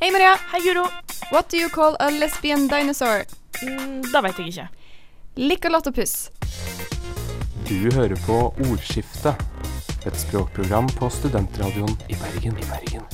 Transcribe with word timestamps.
Hei, 0.00 0.10
Maria. 0.10 0.36
Hei, 0.52 0.60
Guro. 0.64 0.86
What 1.30 1.50
do 1.50 1.58
you 1.58 1.68
call 1.68 1.96
a 2.00 2.10
lesbian 2.10 2.68
dinosaur? 2.68 3.24
Mm, 3.62 4.00
da 4.12 4.22
vet 4.24 4.38
jeg 4.40 4.48
ikke. 4.48 4.68
Lickalottopus. 5.36 6.30
Du 7.68 7.90
hører 7.92 8.16
på 8.24 8.38
Ordskiftet, 8.64 9.36
et 10.08 10.16
språkprogram 10.16 10.88
på 10.96 11.10
studentradioen 11.12 11.92
i 12.08 12.16
Bergen. 12.16 12.56
I 12.56 12.70
Bergen. 12.70 13.04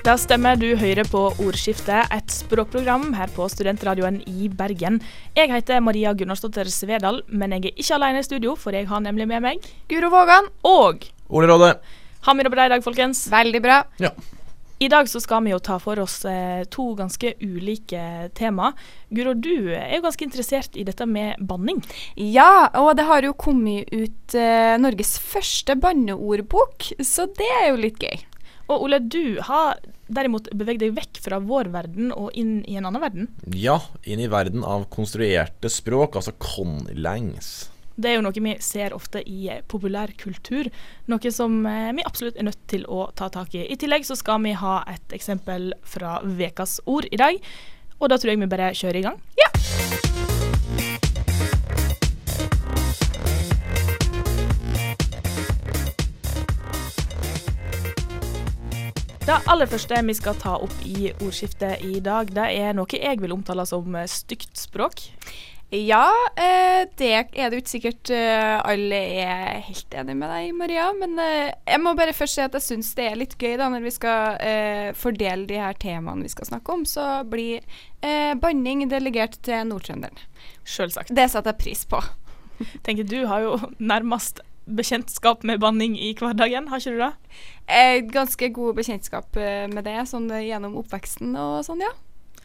Da 0.00 0.16
stemmer, 0.16 0.56
du 0.56 0.72
hører 0.80 1.04
på 1.12 1.26
Ordskiftet, 1.44 2.08
et 2.16 2.32
språkprogram 2.32 3.10
her 3.18 3.28
på 3.36 3.44
Studentradioen 3.52 4.22
i 4.24 4.48
Bergen. 4.48 4.96
Jeg 5.36 5.52
heter 5.52 5.84
Maria 5.84 6.14
Gunnarsdottir 6.16 6.72
Svedal, 6.72 7.20
men 7.28 7.52
jeg 7.52 7.68
er 7.68 7.76
ikke 7.84 7.98
alene 7.98 8.24
i 8.24 8.26
studio, 8.26 8.56
for 8.56 8.72
jeg 8.72 8.88
har 8.88 9.04
nemlig 9.04 9.28
med 9.28 9.44
meg 9.44 9.70
Guro 9.92 10.08
Vågan. 10.16 10.48
Og 10.64 11.04
Ole 11.28 11.52
Råde. 11.52 11.74
har 12.24 12.34
vi 12.34 12.42
det 12.48 12.52
bra 12.56 12.64
i 12.64 12.72
dag, 12.72 12.82
folkens? 12.82 13.26
Veldig 13.28 13.60
bra. 13.62 13.82
Ja. 14.00 14.16
I 14.80 14.88
dag 14.88 15.08
så 15.12 15.20
skal 15.20 15.42
vi 15.44 15.50
jo 15.52 15.58
ta 15.60 15.74
for 15.76 16.00
oss 16.00 16.22
eh, 16.24 16.62
to 16.72 16.94
ganske 16.96 17.34
ulike 17.44 18.30
tema. 18.32 18.70
Guro, 19.12 19.34
du 19.36 19.74
er 19.76 19.98
jo 19.98 20.06
ganske 20.06 20.24
interessert 20.24 20.78
i 20.80 20.86
dette 20.88 21.04
med 21.04 21.36
banning. 21.44 21.82
Ja, 22.16 22.70
og 22.80 22.94
det 22.96 23.04
har 23.04 23.26
jo 23.26 23.34
kommet 23.36 23.92
ut 23.92 24.32
eh, 24.32 24.78
Norges 24.80 25.18
første 25.20 25.76
banneordbok, 25.76 26.94
så 27.04 27.28
det 27.28 27.50
er 27.58 27.66
jo 27.68 27.82
litt 27.82 28.00
gøy. 28.00 28.24
Og 28.70 28.86
Ole, 28.86 29.02
du 29.04 29.36
har 29.44 29.82
derimot 30.08 30.48
beveget 30.56 30.86
deg 30.86 30.96
vekk 30.96 31.20
fra 31.26 31.42
vår 31.44 31.68
verden 31.74 32.08
og 32.16 32.32
inn 32.32 32.62
i 32.64 32.78
en 32.80 32.88
annen 32.88 33.04
verden. 33.04 33.28
Ja, 33.52 33.82
inn 34.08 34.24
i 34.24 34.30
verden 34.32 34.64
av 34.64 34.88
konstruerte 34.88 35.68
språk, 35.68 36.16
altså 36.16 36.32
conlangs. 36.40 37.68
Det 38.00 38.08
er 38.08 38.14
jo 38.16 38.22
noe 38.24 38.40
vi 38.40 38.54
ser 38.64 38.94
ofte 38.96 39.20
i 39.28 39.50
populær 39.68 40.14
kultur, 40.16 40.70
noe 41.12 41.32
som 41.34 41.58
eh, 41.68 41.90
vi 41.98 42.06
absolutt 42.08 42.38
er 42.40 42.46
nødt 42.48 42.62
til 42.72 42.86
å 42.88 43.10
ta 43.12 43.28
tak 43.28 43.52
i. 43.52 43.66
I 43.68 43.76
tillegg 43.76 44.06
så 44.08 44.16
skal 44.16 44.40
vi 44.46 44.54
ha 44.56 44.78
et 44.88 45.12
eksempel 45.12 45.74
fra 45.84 46.16
Vekas 46.24 46.78
ord 46.88 47.10
i 47.12 47.20
dag, 47.20 47.36
og 48.00 48.08
da 48.08 48.16
tror 48.16 48.32
jeg 48.32 48.40
vi 48.40 48.48
bare 48.48 48.72
kjører 48.72 49.02
i 49.02 49.04
gang. 49.04 49.20
Det 59.28 59.36
aller 59.46 59.68
første 59.68 60.00
vi 60.08 60.14
skal 60.16 60.40
ta 60.40 60.56
opp 60.56 60.80
i 60.88 61.12
ordskiftet 61.20 61.84
i 61.84 62.00
dag, 62.00 62.32
det 62.32 62.48
er 62.64 62.72
noe 62.74 62.96
jeg 62.96 63.20
vil 63.20 63.36
omtale 63.36 63.68
som 63.68 63.92
eh, 63.92 64.08
stygt 64.08 64.56
språk. 64.56 65.04
Ja, 65.70 66.08
eh, 66.34 66.88
det 66.98 67.10
er 67.14 67.50
det 67.52 67.60
ikke 67.60 67.70
sikkert 67.70 68.10
eh, 68.10 68.56
alle 68.66 68.96
er 69.22 69.60
helt 69.62 69.94
enig 69.94 70.16
med 70.18 70.32
deg, 70.32 70.48
Maria. 70.58 70.88
Men 70.98 71.14
eh, 71.22 71.52
jeg 71.62 71.82
må 71.82 71.92
bare 71.98 72.14
først 72.16 72.38
si 72.38 72.42
at 72.42 72.56
jeg 72.58 72.64
syns 72.64 72.90
det 72.98 73.06
er 73.06 73.20
litt 73.20 73.36
gøy 73.38 73.54
da, 73.60 73.68
når 73.70 73.86
vi 73.86 73.92
skal 73.94 74.42
fordele 74.98 75.46
de 75.46 75.60
her 75.62 75.78
temaene 75.78 76.26
vi 76.26 76.32
skal 76.32 76.50
snakke 76.50 76.74
om. 76.74 76.82
Så 76.88 77.06
blir 77.30 77.62
banning 78.42 78.82
delegert 78.90 79.38
til 79.46 79.62
Nord-Trønderen. 79.70 80.18
Selvsagt. 80.66 81.14
Det 81.14 81.28
setter 81.30 81.54
jeg 81.54 81.62
pris 81.62 81.86
på. 81.86 82.02
Tenker 82.86 83.06
du 83.06 83.20
har 83.30 83.46
jo 83.46 83.54
nærmest 83.78 84.42
bekjentskap 84.66 85.46
med 85.46 85.62
banning 85.62 85.94
i 85.98 86.12
hverdagen, 86.18 86.66
har 86.70 86.82
ikke 86.82 86.98
du 86.98 87.00
det? 87.06 88.10
Ganske 88.10 88.50
god 88.54 88.76
bekjentskap 88.78 89.38
med 89.70 89.82
det 89.86 89.98
sånn 90.10 90.28
gjennom 90.30 90.78
oppveksten 90.82 91.34
og 91.38 91.60
sånn, 91.66 91.82
ja. 91.86 91.94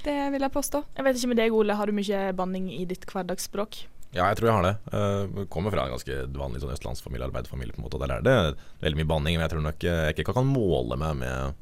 Det 0.06 0.16
vil 0.36 0.46
jeg 0.46 0.54
påstå. 0.54 0.84
Jeg 0.98 1.06
vet 1.08 1.20
ikke 1.20 1.32
med 1.34 1.40
deg, 1.42 1.54
Ole, 1.56 1.76
har 1.80 1.90
du 1.90 1.98
mye 1.98 2.24
banning 2.38 2.70
i 2.74 2.84
ditt 2.90 3.06
hverdagsspråk? 3.10 3.84
Ja, 4.16 4.30
jeg 4.30 4.38
tror 4.40 4.48
jeg 4.48 4.56
har 4.56 4.64
det. 4.64 4.76
Jeg 4.94 5.48
kommer 5.52 5.74
fra 5.74 5.86
en 5.88 5.96
ganske 5.96 6.18
vanlig 6.38 6.62
sånn 6.64 6.72
østlandsfamilie, 6.72 7.28
arbeiderfamilie, 7.28 7.76
på 7.76 7.82
en 7.82 7.88
måte. 7.88 8.00
Der 8.00 8.14
er 8.16 8.24
det 8.24 8.36
veldig 8.84 9.02
mye 9.02 9.10
banning, 9.10 9.36
men 9.36 9.44
jeg 9.44 9.54
tror 9.56 9.66
nok 9.66 9.84
eh, 9.84 10.04
jeg 10.08 10.16
ikke 10.16 10.36
kan 10.38 10.48
måle 10.48 10.96
meg 11.02 11.18
med, 11.20 11.58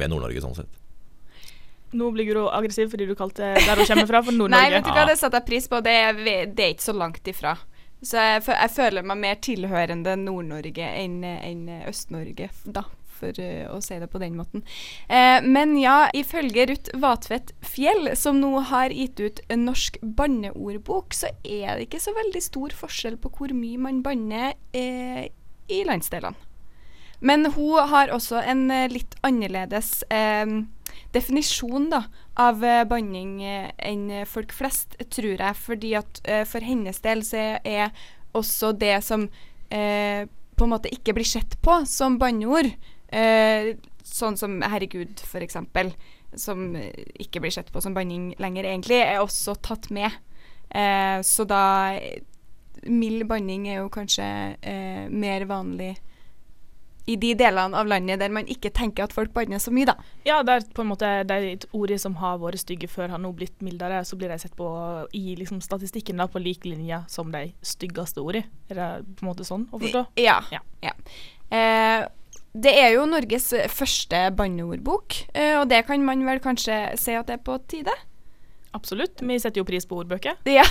med 0.00 0.10
Nord-Norge 0.10 0.42
sånn 0.42 0.56
sett. 0.56 0.80
Nå 1.92 2.08
blir 2.14 2.24
Guro 2.30 2.46
aggressiv 2.48 2.88
fordi 2.88 3.04
du 3.06 3.12
kalte 3.14 3.52
der 3.52 3.76
hun 3.76 3.86
kommer 3.86 4.08
fra, 4.08 4.22
for 4.24 4.34
Nord-Norge. 4.40 4.56
Nei, 4.56 4.72
vet 4.72 4.88
du 4.88 4.90
hva, 4.96 5.04
det 5.06 5.18
setter 5.20 5.38
jeg 5.42 5.48
pris 5.52 5.68
på. 5.68 5.82
Det 5.84 5.94
er, 6.08 6.18
det 6.48 6.64
er 6.64 6.74
ikke 6.74 6.88
så 6.88 6.96
langt 6.96 7.28
ifra. 7.30 7.54
Så 8.02 8.18
jeg, 8.18 8.42
jeg 8.48 8.74
føler 8.74 9.06
meg 9.06 9.20
mer 9.22 9.38
tilhørende 9.44 10.16
Nord-Norge 10.24 10.88
enn 11.04 11.20
enn 11.22 11.68
Øst-Norge, 11.86 12.48
da, 12.66 12.82
for 13.22 13.40
eh, 13.42 13.64
å 13.70 13.78
si 13.84 13.98
det 14.02 14.10
på 14.12 14.20
den 14.22 14.36
måten. 14.38 14.64
Eh, 15.08 15.38
men 15.46 15.76
ja, 15.80 16.10
ifølge 16.16 16.66
Ruth 16.72 16.94
Vatvedt 17.02 17.54
Fjell, 17.64 18.12
som 18.18 18.40
nå 18.42 18.52
har 18.72 18.94
gitt 18.94 19.22
ut 19.22 19.42
en 19.48 19.66
norsk 19.68 20.00
banneordbok, 20.02 21.14
så 21.16 21.32
er 21.42 21.76
det 21.76 21.88
ikke 21.88 22.02
så 22.02 22.14
veldig 22.18 22.42
stor 22.44 22.76
forskjell 22.82 23.18
på 23.22 23.32
hvor 23.36 23.54
mye 23.56 23.80
man 23.80 24.02
banner 24.04 24.56
eh, 24.76 25.28
i 25.72 25.82
landsdelene. 25.88 26.50
Men 27.22 27.46
hun 27.54 27.78
har 27.86 28.10
også 28.10 28.40
en 28.50 28.64
litt 28.90 29.12
annerledes 29.22 30.00
definisjon 31.14 31.84
da, 31.92 32.00
av 32.34 32.64
banning 32.90 33.36
enn 33.46 34.08
folk 34.26 34.50
flest, 34.50 34.96
tror 35.06 35.36
jeg. 35.36 35.54
Fordi 35.54 35.92
at 36.00 36.18
eh, 36.26 36.42
for 36.50 36.66
hennes 36.66 36.98
del 37.04 37.22
så 37.22 37.44
er 37.62 37.94
også 38.34 38.72
det 38.72 38.96
som 39.06 39.28
eh, 39.70 40.26
på 40.56 40.66
en 40.66 40.72
måte 40.72 40.92
ikke 40.92 41.14
blir 41.16 41.28
sett 41.28 41.56
på 41.64 41.82
som 41.88 42.18
banneord, 42.20 42.70
eh, 43.12 43.74
sånn 44.02 44.36
som 44.36 44.60
'herregud', 44.62 45.20
for 45.20 45.44
eksempel, 45.44 45.92
som 46.34 46.74
ikke 46.74 47.40
blir 47.40 47.52
sett 47.52 47.72
på 47.72 47.82
som 47.82 47.94
banning 47.94 48.34
lenger 48.40 48.64
egentlig, 48.64 49.02
er 49.04 49.20
også 49.20 49.54
tatt 49.60 49.90
med. 49.90 50.10
Eh, 50.70 51.20
så 51.20 51.44
da 51.44 51.92
Mild 52.82 53.28
banning 53.28 53.68
er 53.68 53.82
jo 53.82 53.90
kanskje 53.92 54.24
eh, 54.58 55.04
mer 55.12 55.44
vanlig 55.46 55.92
i 57.06 57.16
de 57.18 57.32
delene 57.34 57.78
av 57.78 57.88
landet 57.90 58.20
der 58.22 58.30
man 58.30 58.46
ikke 58.50 58.70
tenker 58.74 59.06
at 59.06 59.14
folk 59.14 59.32
banner 59.34 59.58
så 59.62 59.72
mye, 59.74 59.88
da. 59.90 59.96
Ja, 60.26 60.40
det 60.46 60.54
er 60.54 60.66
på 60.74 60.84
en 60.84 60.90
måte 60.92 61.08
de 61.26 61.56
ordene 61.74 61.98
som 61.98 62.14
har 62.20 62.38
vært 62.42 62.62
stygge 62.62 62.90
før, 62.90 63.10
har 63.10 63.22
nå 63.22 63.32
blitt 63.34 63.58
mildere. 63.64 64.04
Så 64.06 64.18
blir 64.18 64.30
de 64.30 64.38
sett 64.38 64.54
på 64.58 64.68
i 65.18 65.34
liksom, 65.38 65.60
statistikken 65.64 66.22
da, 66.22 66.28
på 66.30 66.42
lik 66.42 66.66
linje 66.68 67.02
som 67.10 67.32
de 67.34 67.48
styggeste 67.66 68.22
ordene. 68.22 68.46
Er 68.70 68.78
det 68.78 68.90
på 69.18 69.26
en 69.26 69.32
måte 69.32 69.46
sånn 69.46 69.66
å 69.70 69.82
forstå? 69.82 70.04
Ja. 70.22 70.38
Ja. 70.54 70.62
ja. 70.84 70.94
Eh, 71.50 72.06
det 72.52 72.72
er 72.76 72.94
jo 72.96 73.08
Norges 73.08 73.50
første 73.72 74.26
banneordbok, 74.36 75.16
eh, 75.34 75.54
og 75.60 75.68
det 75.72 75.84
kan 75.88 76.04
man 76.04 76.24
vel 76.26 76.42
kanskje 76.44 76.84
si 77.00 77.14
at 77.16 77.30
det 77.30 77.38
er 77.38 77.46
på 77.46 77.56
tide? 77.70 77.94
Absolutt. 78.72 79.20
Vi 79.20 79.36
setter 79.40 79.60
jo 79.60 79.66
pris 79.68 79.84
på 79.88 79.98
ordbøker. 80.00 80.38
Ja. 80.48 80.64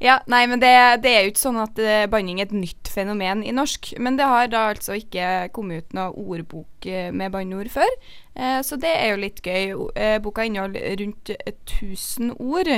ja 0.00 0.18
nei, 0.30 0.46
men 0.48 0.62
det, 0.62 0.72
det 1.04 1.12
er 1.12 1.26
jo 1.26 1.32
ikke 1.32 1.44
sånn 1.44 1.60
at 1.60 1.80
eh, 1.80 2.06
banning 2.10 2.40
er 2.40 2.48
et 2.48 2.56
nytt 2.56 2.88
fenomen 2.92 3.44
i 3.44 3.52
norsk. 3.54 3.92
Men 4.00 4.16
det 4.20 4.28
har 4.28 4.48
da 4.52 4.64
altså 4.72 4.96
ikke 4.96 5.50
kommet 5.56 5.84
ut 5.84 5.96
noe 5.98 6.12
ordbok 6.16 6.88
eh, 6.88 7.10
med 7.12 7.34
banneord 7.34 7.70
før. 7.72 7.88
Eh, 8.34 8.60
så 8.64 8.80
det 8.80 8.92
er 8.96 9.12
jo 9.12 9.22
litt 9.26 9.42
gøy. 9.44 9.74
Eh, 9.92 10.16
boka 10.24 10.46
inneholder 10.48 10.96
rundt 11.02 11.34
1000 11.36 12.36
ord. 12.38 12.72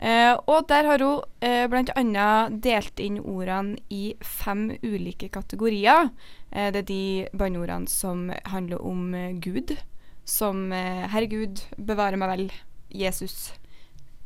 Eh, 0.00 0.32
og 0.48 0.64
der 0.70 0.86
har 0.88 1.02
hun 1.04 1.20
eh, 1.44 1.66
bl.a. 1.68 2.28
delt 2.48 3.00
inn 3.04 3.18
ordene 3.20 3.76
i 3.92 4.14
fem 4.24 4.70
ulike 4.80 5.28
kategorier. 5.28 6.08
Eh, 6.50 6.70
det 6.72 6.84
er 6.84 6.88
de 6.88 7.04
banneordene 7.36 7.90
som 7.90 8.30
handler 8.48 8.80
om 8.80 9.12
eh, 9.14 9.36
Gud, 9.36 9.76
som 10.24 10.72
eh, 10.72 11.04
'Herregud, 11.04 11.66
bevare 11.76 12.16
meg 12.16 12.32
vel', 12.32 12.52
Jesus, 12.90 13.52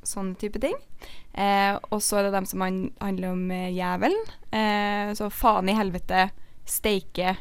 sånne 0.06 0.38
type 0.40 0.62
ting. 0.62 0.78
Eh, 1.34 1.74
og 1.90 1.98
så 1.98 2.20
er 2.20 2.28
det 2.28 2.36
dem 2.36 2.46
som 2.46 2.62
han, 2.62 2.78
handler 3.02 3.34
om 3.34 3.50
eh, 3.50 3.72
djevelen. 3.74 4.30
Eh, 4.54 5.10
så 5.18 5.30
faen 5.32 5.68
i 5.68 5.76
helvete, 5.76 6.28
steike 6.64 7.36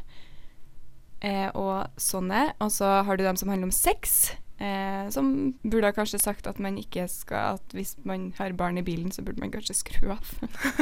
og 1.55 1.88
sånne. 1.95 2.49
Og 2.59 2.67
så 2.75 2.88
har 3.07 3.16
du 3.16 3.22
dem 3.23 3.38
som 3.39 3.47
handler 3.47 3.69
om 3.69 3.72
sex. 3.72 4.33
Eh, 4.59 5.09
som 5.09 5.53
burde 5.64 5.90
ha 5.90 5.96
kanskje 5.96 6.19
sagt 6.22 6.46
at 6.47 6.59
man 6.62 6.75
ikke 6.78 7.08
skal 7.09 7.56
At 7.58 7.72
hvis 7.74 7.96
man 8.06 8.28
har 8.38 8.53
barn 8.53 8.78
i 8.78 8.84
bilen, 8.86 9.09
så 9.12 9.24
burde 9.25 9.41
man 9.41 9.52
kanskje 9.52 9.75
skru 9.75 10.12
av. 10.14 10.30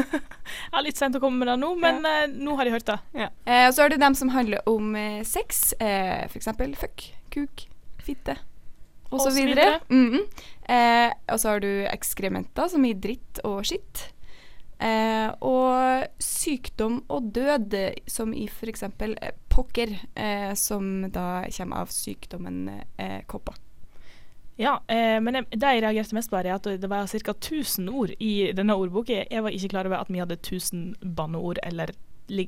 Ja, 0.73 0.81
litt 0.83 0.99
sent 0.99 1.15
å 1.15 1.21
komme 1.23 1.39
med 1.41 1.47
det 1.47 1.55
nå, 1.61 1.71
men 1.79 2.05
eh, 2.05 2.27
nå 2.29 2.57
har 2.59 2.67
de 2.67 2.75
hørt 2.75 2.89
det. 2.89 2.99
Eh, 3.47 3.65
og 3.69 3.73
så 3.75 3.85
er 3.85 3.93
det 3.93 4.01
dem 4.03 4.17
som 4.17 4.33
handler 4.35 4.61
om 4.69 4.95
eh, 4.99 5.21
sex. 5.27 5.71
Eh, 5.79 6.27
eksempel 6.35 6.75
fuck, 6.79 7.07
kuk, 7.33 7.65
fitte 8.03 8.35
og 9.11 9.19
Og 9.19 9.25
så 9.25 9.33
eh, 10.71 11.11
og 11.27 11.39
så 11.39 11.53
har 11.55 11.63
du 11.63 11.69
ekskrementer, 11.91 12.69
som 12.71 12.85
i 12.87 12.93
dritt 12.95 13.41
og 13.47 13.63
skitt. 13.67 14.05
Eh, 14.81 15.27
og 15.45 16.07
sykdom 16.23 17.01
og 17.11 17.31
død, 17.35 17.75
som 18.09 18.31
i 18.33 18.47
f.eks. 18.47 18.87
Pokker, 19.51 19.97
eh, 20.15 20.53
som 20.55 21.11
da 21.11 21.43
kommer 21.51 21.83
av 21.83 21.91
sykdommen 21.93 22.69
eh, 22.71 23.19
kopper. 23.27 23.57
Ja, 24.61 24.77
eh, 24.87 25.17
men 25.23 25.41
det 25.49 25.59
jeg 25.59 25.83
reagerte 25.83 26.15
mest 26.15 26.31
på, 26.31 26.37
er 26.39 26.53
at 26.55 26.67
det 26.67 26.89
var 26.89 27.07
ca. 27.09 27.33
1000 27.33 27.89
ord 27.89 28.13
i 28.19 28.51
denne 28.55 28.77
ordboka. 28.77 29.23
Jeg 29.25 29.43
var 29.43 29.55
ikke 29.55 29.71
klar 29.73 29.89
over 29.89 30.03
at 30.03 30.11
vi 30.11 30.21
hadde 30.21 30.37
1000 30.39 30.95
banneord 31.17 31.59
eller 31.63 31.95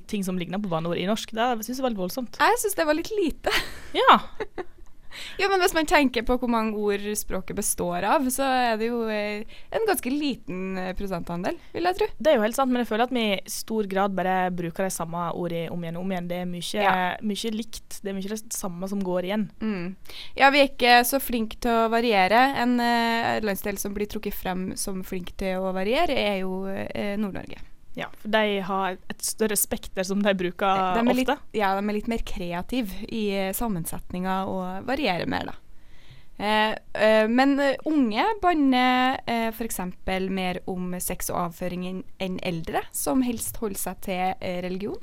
ting 0.07 0.23
som 0.23 0.37
ligner 0.37 0.61
på 0.61 0.69
banneord 0.71 0.99
i 0.99 1.07
norsk. 1.09 1.33
Det 1.35 1.65
syns 1.65 1.79
jeg 1.79 1.83
var 1.83 1.91
litt 1.91 2.03
voldsomt. 2.03 2.37
Jeg 2.39 2.61
syns 2.61 2.77
det 2.77 2.87
var 2.87 2.99
litt 2.99 3.11
lite. 3.11 3.55
Ja. 3.97 4.19
Jo, 5.41 5.47
men 5.51 5.61
hvis 5.63 5.73
man 5.75 5.87
tenker 5.89 6.25
på 6.27 6.37
hvor 6.41 6.49
mange 6.51 6.77
ord 6.79 7.03
språket 7.17 7.57
består 7.57 8.05
av, 8.07 8.25
så 8.33 8.45
er 8.45 8.77
det 8.79 8.87
jo 8.89 9.01
eh, 9.11 9.43
en 9.73 9.87
ganske 9.89 10.11
liten 10.13 10.77
eh, 10.79 10.91
prosentandel, 10.97 11.57
vil 11.73 11.87
jeg 11.89 11.97
tro. 11.99 12.07
Det 12.17 12.31
er 12.31 12.37
jo 12.39 12.45
helt 12.45 12.57
sant, 12.57 12.71
men 12.73 12.83
jeg 12.83 12.89
føler 12.91 13.07
at 13.07 13.15
vi 13.15 13.25
i 13.33 13.41
stor 13.51 13.89
grad 13.91 14.15
bare 14.17 14.37
bruker 14.55 14.87
de 14.87 14.93
samme 14.93 15.25
ordene 15.33 15.71
om 15.73 15.83
igjen 15.83 15.97
og 15.99 16.05
om 16.05 16.13
igjen. 16.15 16.29
Det 16.31 16.39
er 16.43 16.49
mye, 16.49 16.83
Ja. 16.83 16.95
mye 17.21 17.53
likt. 17.55 17.99
Det 18.03 18.11
er 18.13 18.17
mye 18.17 18.31
det 18.33 18.39
samme 18.53 18.89
som 18.91 19.03
går 19.03 19.27
igjen. 19.29 19.47
Mm. 19.61 19.95
Ja, 20.39 20.49
vi 20.53 20.63
er 20.63 20.71
ikke 20.71 20.95
så 21.07 21.19
flinke 21.23 21.59
til 21.63 21.71
å 21.83 21.89
variere. 21.93 22.43
En 22.63 22.77
eh, 22.83 23.41
landsdel 23.43 23.77
som 23.81 23.93
blir 23.95 24.09
trukket 24.11 24.33
frem 24.37 24.71
som 24.79 25.03
flink 25.03 25.35
til 25.37 25.59
å 25.63 25.73
variere, 25.75 26.13
er 26.17 26.41
jo 26.43 26.63
Nord-Norge. 27.19 27.59
Ja, 27.95 28.07
for 28.17 28.31
de 28.33 28.61
har 28.65 28.95
et 29.11 29.21
større 29.21 29.55
spekter 29.59 30.05
som 30.07 30.21
de 30.23 30.33
bruker 30.33 30.95
De 30.97 31.03
ofte. 31.03 31.13
litt, 31.19 31.33
ja, 31.53 31.73
de 31.77 31.83
er 31.83 31.97
litt 31.99 32.09
mer 32.09 32.23
kreative 32.25 33.05
i 33.05 33.27
eh, 33.37 33.51
sammensetninga 33.53 34.39
og 34.49 34.87
varierer 34.87 35.29
mer, 35.29 35.51
da. 35.51 35.59
Eh, 36.41 36.71
eh, 36.97 37.27
men 37.29 37.53
eh, 37.61 37.75
unge 37.85 38.25
banner 38.41 39.19
eh, 39.29 39.51
f.eks. 39.53 39.77
mer 40.33 40.59
om 40.65 40.95
sex 40.97 41.29
og 41.29 41.37
avføring 41.51 41.85
enn 42.17 42.39
eldre, 42.41 42.81
som 42.91 43.21
helst 43.21 43.61
holder 43.61 43.83
seg 43.83 44.01
til 44.07 44.23
eh, 44.39 44.57
religion. 44.65 44.97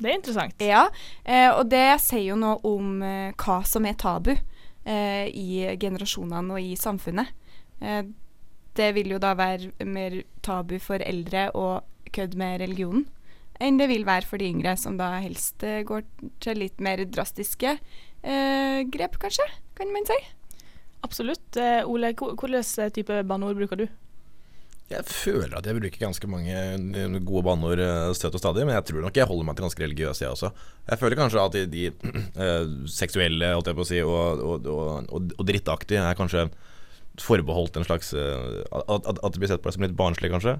Det 0.00 0.08
er 0.08 0.16
interessant. 0.16 0.64
Ja, 0.64 0.86
eh, 1.24 1.50
og 1.52 1.68
det 1.70 1.84
sier 2.02 2.32
jo 2.32 2.40
noe 2.40 2.56
om 2.66 3.04
hva 3.04 3.58
som 3.68 3.84
er 3.86 4.00
tabu 4.00 4.32
eh, 4.32 5.28
i 5.28 5.76
generasjonene 5.78 6.56
og 6.56 6.64
i 6.64 6.72
samfunnet. 6.80 7.38
Eh, 8.72 8.76
det 8.76 8.92
vil 8.96 9.12
jo 9.12 9.18
da 9.18 9.34
være 9.34 9.72
mer 9.84 10.22
tabu 10.42 10.78
for 10.80 11.02
eldre 11.04 11.50
å 11.54 11.82
kødde 12.12 12.36
med 12.40 12.60
religionen 12.60 13.06
enn 13.62 13.78
det 13.78 13.88
vil 13.90 14.06
være 14.06 14.26
for 14.26 14.42
de 14.42 14.48
yngre, 14.50 14.74
som 14.80 14.96
da 14.98 15.12
helst 15.22 15.62
eh, 15.62 15.84
går 15.86 16.02
til 16.42 16.58
litt 16.64 16.80
mer 16.82 17.04
drastiske 17.06 17.76
eh, 17.76 18.78
grep, 18.90 19.18
kanskje, 19.22 19.46
kan 19.78 19.92
man 19.94 20.08
si. 20.08 20.18
Absolutt. 21.06 21.58
Eh, 21.58 21.86
Ole, 21.86 22.10
hvilken 22.16 22.94
type 22.94 23.20
banneord 23.28 23.60
bruker 23.60 23.84
du? 23.84 23.86
Jeg 24.92 25.06
føler 25.08 25.54
at 25.56 25.64
jeg 25.64 25.78
bruker 25.78 26.02
ganske 26.02 26.28
mange 26.28 26.52
eh, 26.52 27.14
gode 27.22 27.44
banneord 27.46 27.80
eh, 27.84 28.10
støtt 28.18 28.36
og 28.36 28.42
stadig, 28.42 28.66
men 28.66 28.76
jeg 28.80 28.88
tror 28.90 29.06
nok 29.06 29.20
jeg 29.20 29.30
holder 29.30 29.48
meg 29.48 29.56
til 29.56 29.68
ganske 29.68 29.84
religiøs, 29.86 30.24
jeg 30.24 30.34
også. 30.34 30.52
Jeg 30.90 31.02
føler 31.04 31.20
kanskje 31.22 31.46
at 31.46 31.56
de, 31.56 31.64
de 31.70 31.86
eh, 32.44 32.74
seksuelle, 32.90 33.54
holdt 33.54 33.70
jeg 33.70 33.78
på 33.78 33.86
å 33.86 33.90
si, 33.92 34.02
og, 34.02 34.42
og, 34.42 34.68
og, 34.74 35.08
og, 35.08 35.32
og 35.38 35.48
drittaktige 35.48 36.02
er 36.02 36.18
kanskje 36.18 36.48
forbeholdt 37.20 37.76
en 37.76 37.86
slags 37.86 38.12
eh, 38.16 38.62
at, 38.72 39.08
at, 39.10 39.32
det 39.34 39.40
blir 39.40 39.50
sett 39.50 39.64
på 39.64 39.72
som 39.74 39.84
litt 39.84 39.96
barnslig, 39.98 40.30
kanskje. 40.32 40.56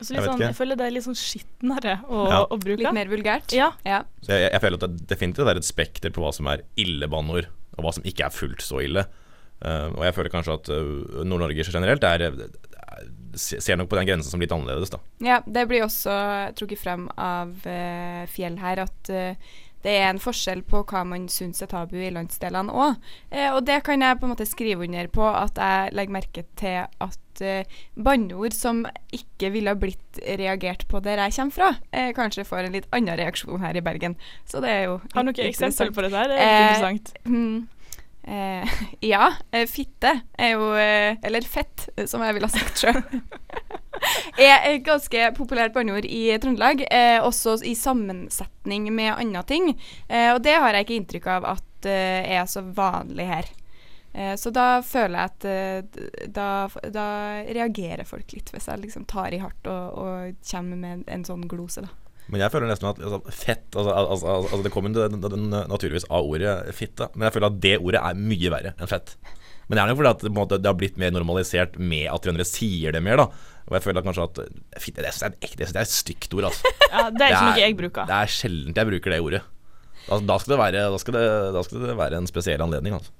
Altså, 0.00 0.14
Jeg 0.16 0.24
sånn, 0.24 0.42
jeg 0.46 0.56
føler 0.56 0.78
det 0.80 0.86
er 0.86 0.94
litt 0.94 1.04
sånn 1.04 1.18
skitnere 1.18 1.98
å, 2.08 2.22
Ja. 2.30 2.40
å 2.48 2.56
bruke. 2.56 2.80
Litt 2.80 2.96
mer 2.96 3.10
vulgært. 3.10 3.52
Ja. 3.52 3.68
ja. 3.84 4.02
Så 4.24 4.32
jeg, 4.32 4.48
jeg 4.48 4.62
føler 4.64 4.80
at 4.80 4.86
det 4.86 5.08
definitivt 5.10 5.50
er 5.52 5.60
et 5.60 5.68
spekter 5.68 6.14
på 6.14 6.24
hva 6.24 6.32
som 6.32 6.48
er 6.48 6.64
ille 6.80 7.08
banneord, 7.10 7.50
og 7.76 7.84
hva 7.84 7.92
som 7.92 8.06
ikke 8.08 8.30
er 8.30 8.34
fullt 8.34 8.64
så 8.64 8.80
ille. 8.84 9.04
Uh, 9.60 9.92
og 9.92 10.04
jeg 10.06 10.16
føler 10.16 10.32
kanskje 10.32 10.56
at 10.56 10.70
uh, 10.72 11.24
Nord-Norge 11.28 11.66
generelt 11.68 12.04
er, 12.08 12.22
er, 12.30 13.08
ser 13.36 13.76
nok 13.76 13.90
på 13.92 13.98
den 13.98 14.08
grensen 14.08 14.32
som 14.32 14.40
litt 14.40 14.54
annerledes, 14.56 14.92
da. 14.94 15.02
Ja, 15.20 15.42
det 15.44 15.66
blir 15.68 15.84
også 15.84 16.14
trukket 16.56 16.80
frem 16.80 17.04
av 17.20 17.52
uh, 17.68 18.24
Fjell 18.32 18.56
her 18.62 18.86
at 18.86 19.12
det 19.84 19.94
er 19.96 20.10
en 20.10 20.20
forskjell 20.20 20.60
på 20.68 20.82
hva 20.90 21.00
man 21.08 21.24
syns 21.32 21.62
er 21.64 21.70
tabu 21.70 21.96
i 21.96 22.10
landsdelene 22.12 22.72
òg. 22.72 22.98
Eh, 23.32 23.48
og 23.54 23.64
det 23.64 23.78
kan 23.86 24.02
jeg 24.04 24.18
på 24.20 24.26
en 24.28 24.32
måte 24.34 24.46
skrive 24.48 24.84
under 24.84 25.08
på, 25.12 25.24
at 25.24 25.56
jeg 25.56 25.94
legger 25.96 26.16
merke 26.18 26.44
til 26.60 26.82
at 26.84 27.40
eh, 27.40 27.64
banneord 27.96 28.52
som 28.52 28.82
ikke 29.16 29.48
ville 29.54 29.72
ha 29.72 29.78
blitt 29.80 30.20
reagert 30.40 30.84
på 30.90 31.00
der 31.00 31.22
jeg 31.24 31.36
kommer 31.38 31.56
fra, 31.56 31.70
eh, 31.96 32.12
kanskje 32.16 32.44
får 32.44 32.68
en 32.68 32.76
litt 32.76 32.88
annen 32.92 33.16
reaksjon 33.20 33.64
her 33.64 33.76
i 33.80 33.84
Bergen. 33.84 34.16
Så 34.44 34.60
det 34.60 34.70
er 34.74 34.82
jo 34.90 35.00
Har 35.14 35.24
du 35.24 35.32
eksempler 35.32 35.70
eksempel 35.70 35.94
på 35.96 36.06
det 36.08 36.12
der? 36.12 36.28
Det 36.28 36.40
er 36.40 36.50
Eh, 36.50 36.62
interessant. 36.68 37.12
Mm. 37.24 37.68
Eh, 38.30 38.80
ja. 39.14 39.30
eh, 39.52 39.64
fitte 39.66 40.12
er 40.38 40.50
jo 40.52 40.74
Eller 40.76 41.40
fett, 41.48 41.88
som 42.06 42.20
jeg 42.20 42.36
ville 42.36 42.50
ha 42.50 42.52
sagt 42.52 42.84
sjøl. 42.84 43.00
er 44.40 44.66
et 44.70 44.84
ganske 44.86 45.30
populært 45.36 45.74
banneord 45.76 46.08
i 46.08 46.26
Trøndelag, 46.40 46.84
eh, 46.90 47.18
også 47.22 47.58
i 47.66 47.76
sammensetning 47.78 48.90
med 48.94 49.14
andre 49.16 49.44
ting. 49.48 49.72
Eh, 50.08 50.32
og 50.34 50.42
det 50.44 50.58
har 50.58 50.74
jeg 50.74 50.86
ikke 50.86 51.00
inntrykk 51.00 51.32
av 51.38 51.48
at 51.56 51.88
eh, 51.90 52.36
er 52.38 52.46
så 52.50 52.64
vanlig 52.64 53.28
her. 53.30 53.50
Eh, 54.12 54.34
så 54.36 54.50
da 54.50 54.80
føler 54.82 55.16
jeg 55.18 55.30
at 55.30 55.46
eh, 55.46 56.26
da, 56.34 56.50
da 56.90 57.06
reagerer 57.46 58.08
folk 58.08 58.34
litt, 58.34 58.50
hvis 58.50 58.66
jeg 58.70 58.82
liksom 58.82 59.06
tar 59.10 59.34
i 59.34 59.42
hardt 59.42 59.70
og, 59.70 59.98
og 60.02 60.46
kommer 60.50 60.80
med 60.80 61.04
en, 61.06 61.26
sånn 61.26 61.46
glose, 61.50 61.86
da. 61.86 61.92
Men 62.30 62.44
jeg 62.44 62.52
føler 62.52 62.70
nesten 62.70 62.86
at 62.86 63.00
altså, 63.02 63.18
fett 63.34 63.74
altså, 63.74 63.90
altså, 63.90 64.32
altså, 64.36 64.58
Det 64.62 64.70
kommer 64.70 64.92
naturligvis 64.94 66.06
av 66.14 66.28
ordet 66.30 66.52
fitte, 66.78 67.08
men 67.16 67.26
jeg 67.26 67.34
føler 67.34 67.50
at 67.50 67.62
det 67.64 67.72
ordet 67.80 68.02
er 68.06 68.20
mye 68.22 68.52
verre 68.54 68.74
enn 68.76 68.90
fett. 68.90 69.16
Men 69.70 69.78
det 69.78 69.82
er 69.84 69.90
nok 69.92 70.00
fordi 70.00 70.10
at 70.10 70.22
det, 70.24 70.26
på 70.26 70.34
en 70.34 70.40
måte, 70.40 70.58
det 70.58 70.66
har 70.66 70.78
blitt 70.78 70.96
mer 70.98 71.12
normalisert 71.14 71.76
med 71.78 72.08
at 72.10 72.24
trøndere 72.24 72.48
sier 72.48 72.90
det 72.96 73.04
mer. 73.06 73.20
da 73.22 73.28
Og 73.70 73.76
jeg 73.76 73.84
føler 73.84 74.02
at 74.02 74.08
kanskje 74.08 74.24
at 74.26 74.82
fitte 74.82 75.04
det 75.04 75.12
er, 75.14 75.36
det 75.38 75.68
er 75.70 75.84
et 75.84 75.94
stygt 75.94 76.34
ord. 76.34 76.48
Altså. 76.50 76.74
Ja, 76.90 77.04
det 77.14 77.22
er 77.22 77.36
ikke 77.36 77.46
noe 77.46 77.62
jeg 77.62 77.76
bruker. 77.78 78.08
Det 78.10 78.16
er 78.16 78.32
sjelden 78.34 78.74
jeg 78.74 78.88
bruker 78.88 79.14
det 79.14 79.20
ordet. 79.22 79.42
Altså, 80.08 80.24
da, 80.26 80.38
skal 80.42 80.56
det 80.56 80.58
være, 80.58 80.84
da, 80.90 80.98
skal 80.98 81.14
det, 81.14 81.24
da 81.54 81.62
skal 81.62 81.84
det 81.86 81.96
være 82.00 82.18
en 82.18 82.26
spesiell 82.26 82.64
anledning. 82.66 82.96
Altså. 82.98 83.14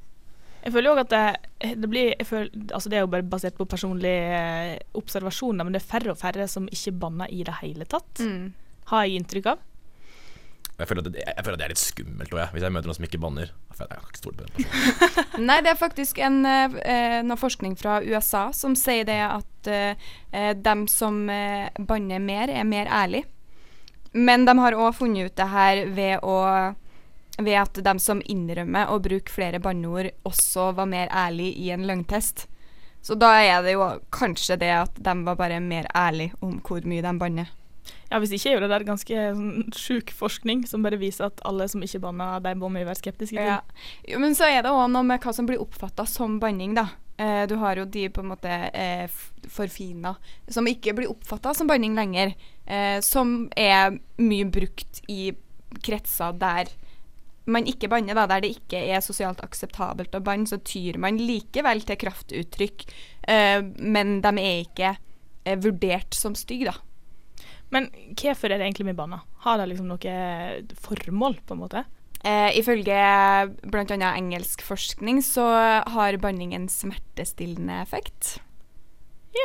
Jeg 0.64 0.75
føler 0.75 0.91
jo 0.91 1.00
at 1.05 1.12
det, 1.14 1.76
det 1.81 1.88
blir 1.88 2.11
jeg 2.11 2.26
føler, 2.29 2.50
altså 2.75 2.91
Det 2.93 2.99
er 2.99 3.05
jo 3.06 3.12
bare 3.14 3.25
basert 3.31 3.56
på 3.56 3.64
personlige 3.70 4.41
eh, 4.43 4.75
observasjoner, 4.99 5.64
men 5.64 5.76
det 5.76 5.85
er 5.85 5.88
færre 5.93 6.12
og 6.12 6.19
færre 6.20 6.49
som 6.50 6.67
ikke 6.69 6.97
banner 7.06 7.31
i 7.31 7.44
det 7.47 7.55
hele 7.62 7.87
tatt. 7.88 8.20
Mm. 8.20 8.50
Har 8.91 9.06
jeg 9.06 9.23
inntrykk 9.23 9.52
av. 9.55 9.62
Jeg 10.81 10.88
føler, 10.88 11.05
det, 11.05 11.21
jeg 11.21 11.44
føler 11.44 11.56
at 11.56 11.61
det 11.61 11.67
er 11.67 11.73
litt 11.75 11.82
skummelt 11.82 12.31
også, 12.32 12.47
hvis 12.55 12.65
jeg 12.65 12.73
møter 12.73 12.88
noen 12.88 12.97
som 12.97 13.06
ikke 13.06 13.21
banner. 13.21 13.50
Jeg 13.69 13.81
jeg 13.81 13.91
kan 13.91 14.06
ikke 14.09 14.21
stole 14.21 14.37
på 14.37 14.47
den 14.47 14.55
personen. 14.56 15.44
Nei, 15.50 15.59
det 15.65 15.73
er 15.73 15.81
faktisk 15.81 16.21
en, 16.25 16.38
eh, 16.49 16.77
eh, 16.94 17.17
noe 17.27 17.41
forskning 17.41 17.77
fra 17.81 17.99
USA 18.00 18.47
som 18.56 18.77
sier 18.79 19.05
det 19.09 19.19
at 19.27 19.71
eh, 19.71 20.55
dem 20.56 20.87
som 20.88 21.27
banner 21.29 22.25
mer, 22.25 22.49
er 22.49 22.65
mer 22.69 22.88
ærlig. 22.88 23.27
Men 24.17 24.49
de 24.49 24.56
har 24.59 24.79
òg 24.79 24.97
funnet 24.97 25.31
ut 25.31 25.37
det 25.38 25.50
her 25.53 25.85
ved 25.94 26.25
å 26.27 26.38
ved 27.41 27.56
at 27.56 27.79
de 27.81 27.93
som 28.03 28.19
innrømmer 28.29 28.91
å 28.93 28.99
bruke 29.00 29.33
flere 29.33 29.61
banneord, 29.62 30.11
også 30.29 30.75
var 30.76 30.88
mer 30.91 31.09
ærlig 31.09 31.55
i 31.56 31.71
en 31.73 31.87
løgntest. 31.88 32.44
Så 33.00 33.17
da 33.17 33.31
er 33.41 33.62
det 33.65 33.79
jo 33.79 33.87
kanskje 34.12 34.59
det 34.61 34.73
at 34.76 34.99
de 35.00 35.15
var 35.25 35.38
bare 35.38 35.61
mer 35.65 35.88
ærlig 35.97 36.35
om 36.44 36.59
hvor 36.61 36.85
mye 36.85 37.05
de 37.05 37.15
banner. 37.23 37.49
Ja, 38.11 38.19
Hvis 38.23 38.33
ikke 38.37 38.55
er 38.57 38.65
det 38.65 38.71
der 38.73 38.87
ganske 38.89 39.27
sånn, 39.35 39.69
sjuk 39.77 40.13
forskning 40.17 40.65
som 40.69 40.83
bare 40.87 40.99
viser 41.01 41.29
at 41.29 41.43
alle 41.47 41.69
som 41.71 41.83
ikke 41.85 42.03
banner, 42.03 42.41
de 42.45 42.55
må 42.59 42.71
vi 42.75 42.87
være 42.87 42.99
skeptiske 42.99 43.37
til. 43.37 43.53
Ja. 43.53 43.61
Jo, 44.09 44.21
men 44.23 44.35
så 44.39 44.49
er 44.51 44.65
det 44.65 44.75
òg 44.75 44.89
noe 44.93 45.07
med 45.07 45.23
hva 45.23 45.35
som 45.37 45.49
blir 45.49 45.63
oppfatta 45.63 46.07
som 46.09 46.39
banning, 46.43 46.75
da. 46.79 46.89
Eh, 47.21 47.45
du 47.51 47.57
har 47.61 47.77
jo 47.77 47.85
de 47.85 48.07
på 48.09 48.25
en 48.25 48.31
måte 48.33 48.51
eh, 48.73 49.07
forfina 49.51 50.15
som 50.49 50.69
ikke 50.69 50.95
blir 50.97 51.11
oppfatta 51.13 51.53
som 51.57 51.69
banning 51.71 51.95
lenger. 51.99 52.35
Eh, 52.67 52.99
som 53.05 53.51
er 53.59 53.99
mye 54.21 54.49
brukt 54.49 55.03
i 55.11 55.33
kretser 55.85 56.35
der 56.39 56.71
man 57.51 57.67
ikke 57.69 57.89
banner, 57.91 58.17
da, 58.17 58.27
der 58.31 58.45
det 58.45 58.53
ikke 58.57 58.81
er 58.93 59.03
sosialt 59.05 59.41
akseptabelt 59.45 60.14
å 60.14 60.23
banne, 60.25 60.49
så 60.49 60.61
tyr 60.62 60.99
man 61.03 61.19
likevel 61.21 61.83
til 61.87 61.99
kraftuttrykk, 62.00 62.85
eh, 63.33 63.62
men 63.81 64.21
de 64.25 64.33
er 64.38 64.62
ikke 64.64 64.93
eh, 64.93 65.59
vurdert 65.61 66.17
som 66.17 66.37
stygge, 66.38 66.71
da. 66.71 66.76
Men 67.71 67.89
hvorfor 68.19 68.50
er 68.50 68.59
det 68.59 68.67
egentlig 68.69 68.91
vi 68.91 68.99
banner? 68.99 69.25
Har 69.47 69.61
det 69.61 69.71
liksom 69.71 69.89
noe 69.91 70.21
formål, 70.83 71.39
på 71.47 71.57
en 71.57 71.62
måte? 71.62 71.85
Eh, 72.21 72.50
ifølge 72.59 73.00
bl.a. 73.65 74.11
engelsk 74.11 74.62
forskning 74.67 75.23
så 75.25 75.47
har 75.89 76.21
banning 76.21 76.53
en 76.57 76.69
smertestillende 76.69 77.81
effekt. 77.81 78.41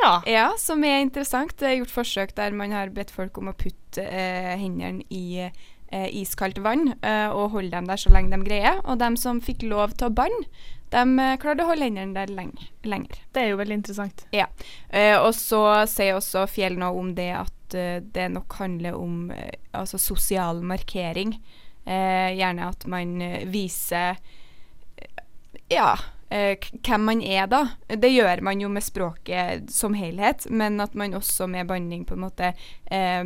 Ja. 0.02 0.22
Ja, 0.26 0.46
som 0.58 0.84
er 0.84 1.00
interessant. 1.04 1.54
Det 1.58 1.70
er 1.70 1.78
gjort 1.80 1.94
forsøk 1.94 2.34
der 2.36 2.54
man 2.56 2.74
har 2.74 2.92
bedt 2.94 3.14
folk 3.14 3.38
om 3.38 3.50
å 3.52 3.56
putte 3.56 4.02
eh, 4.02 4.54
hendene 4.58 5.06
i 5.14 5.46
eh, 5.46 6.08
iskaldt 6.20 6.58
vann 6.64 6.90
eh, 7.00 7.28
og 7.30 7.54
holde 7.54 7.72
dem 7.74 7.88
der 7.88 8.00
så 8.00 8.12
lenge 8.12 8.34
de 8.34 8.48
greier. 8.48 8.82
Og 8.84 8.98
dem 9.00 9.16
som 9.20 9.40
fikk 9.44 9.64
lov 9.70 9.94
til 9.96 10.10
å 10.10 10.16
banne, 10.18 10.44
de 10.92 11.02
eh, 11.22 11.36
klarte 11.42 11.64
å 11.64 11.70
holde 11.70 11.88
hendene 11.88 12.18
der 12.18 12.32
lenge, 12.34 12.68
lenger. 12.86 13.22
Det 13.32 13.44
er 13.44 13.52
jo 13.52 13.60
veldig 13.62 13.80
interessant. 13.80 14.26
Ja. 14.34 14.50
Eh, 14.90 15.14
og 15.16 15.32
så 15.38 15.62
sier 15.90 16.18
også 16.18 16.44
Fjell 16.50 16.78
noe 16.82 16.98
om 16.98 17.14
det 17.16 17.30
at 17.38 17.55
eh, 17.74 18.00
det 18.00 18.28
nok 18.34 18.58
handler 18.60 18.94
om 18.94 19.30
eh, 19.34 19.56
altså 19.72 19.98
sosial 19.98 20.62
markering. 20.62 21.36
Eh, 21.86 22.34
gjerne 22.38 22.70
at 22.70 22.86
man 22.90 23.18
viser 23.50 24.18
ja, 25.70 25.94
hvem 26.28 27.04
man 27.06 27.22
er, 27.22 27.46
da. 27.50 27.62
Det 27.88 28.10
gjør 28.10 28.42
man 28.46 28.60
jo 28.62 28.70
med 28.70 28.84
språket 28.86 29.70
som 29.72 29.94
helhet, 29.98 30.46
men 30.50 30.80
at 30.82 30.94
man 30.94 31.14
også 31.18 31.46
med 31.50 31.66
banning 31.70 32.04
på 32.06 32.14
en 32.14 32.24
måte 32.26 32.52
eh, 32.90 33.22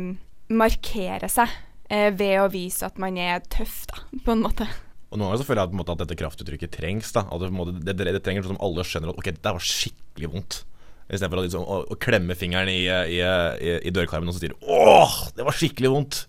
markerer 0.51 1.31
seg 1.31 1.49
eh, 1.89 2.09
ved 2.13 2.37
å 2.41 2.49
vise 2.51 2.85
at 2.87 3.01
man 3.01 3.17
er 3.21 3.43
tøff, 3.51 3.83
da, 3.91 4.01
på 4.25 4.35
en 4.35 4.45
måte. 4.45 4.69
Og 5.11 5.19
noen 5.19 5.27
ganger 5.27 5.41
så 5.41 5.47
føler 5.49 5.61
jeg 5.61 5.71
at, 5.71 5.77
måte, 5.81 5.93
at 5.93 6.03
dette 6.05 6.19
kraftuttrykket 6.21 6.71
trengs. 6.71 7.09
da 7.11 7.25
At 7.27 7.41
det, 7.43 7.49
det, 7.83 7.95
det, 7.99 8.13
det 8.15 8.21
trenger 8.23 8.45
sånn 8.45 8.55
som 8.55 8.63
alle 8.63 8.85
skjønner 8.87 9.11
at 9.11 9.19
ok, 9.19 9.33
det 9.35 9.55
var 9.57 9.65
skikkelig 9.67 10.29
vondt. 10.31 10.61
Istedenfor 11.11 11.41
å, 11.41 11.45
liksom, 11.45 11.63
å, 11.67 11.79
å 11.91 11.99
klemme 11.99 12.37
fingeren 12.39 12.71
i, 12.71 12.85
i, 12.87 13.19
i, 13.19 13.77
i 13.87 13.91
dørkarmen 13.93 14.31
og 14.31 14.37
så 14.37 14.43
sier 14.43 14.53
du, 14.55 14.61
åh, 14.71 15.17
det 15.35 15.43
var 15.43 15.57
skikkelig 15.57 15.91
vondt. 15.91 16.21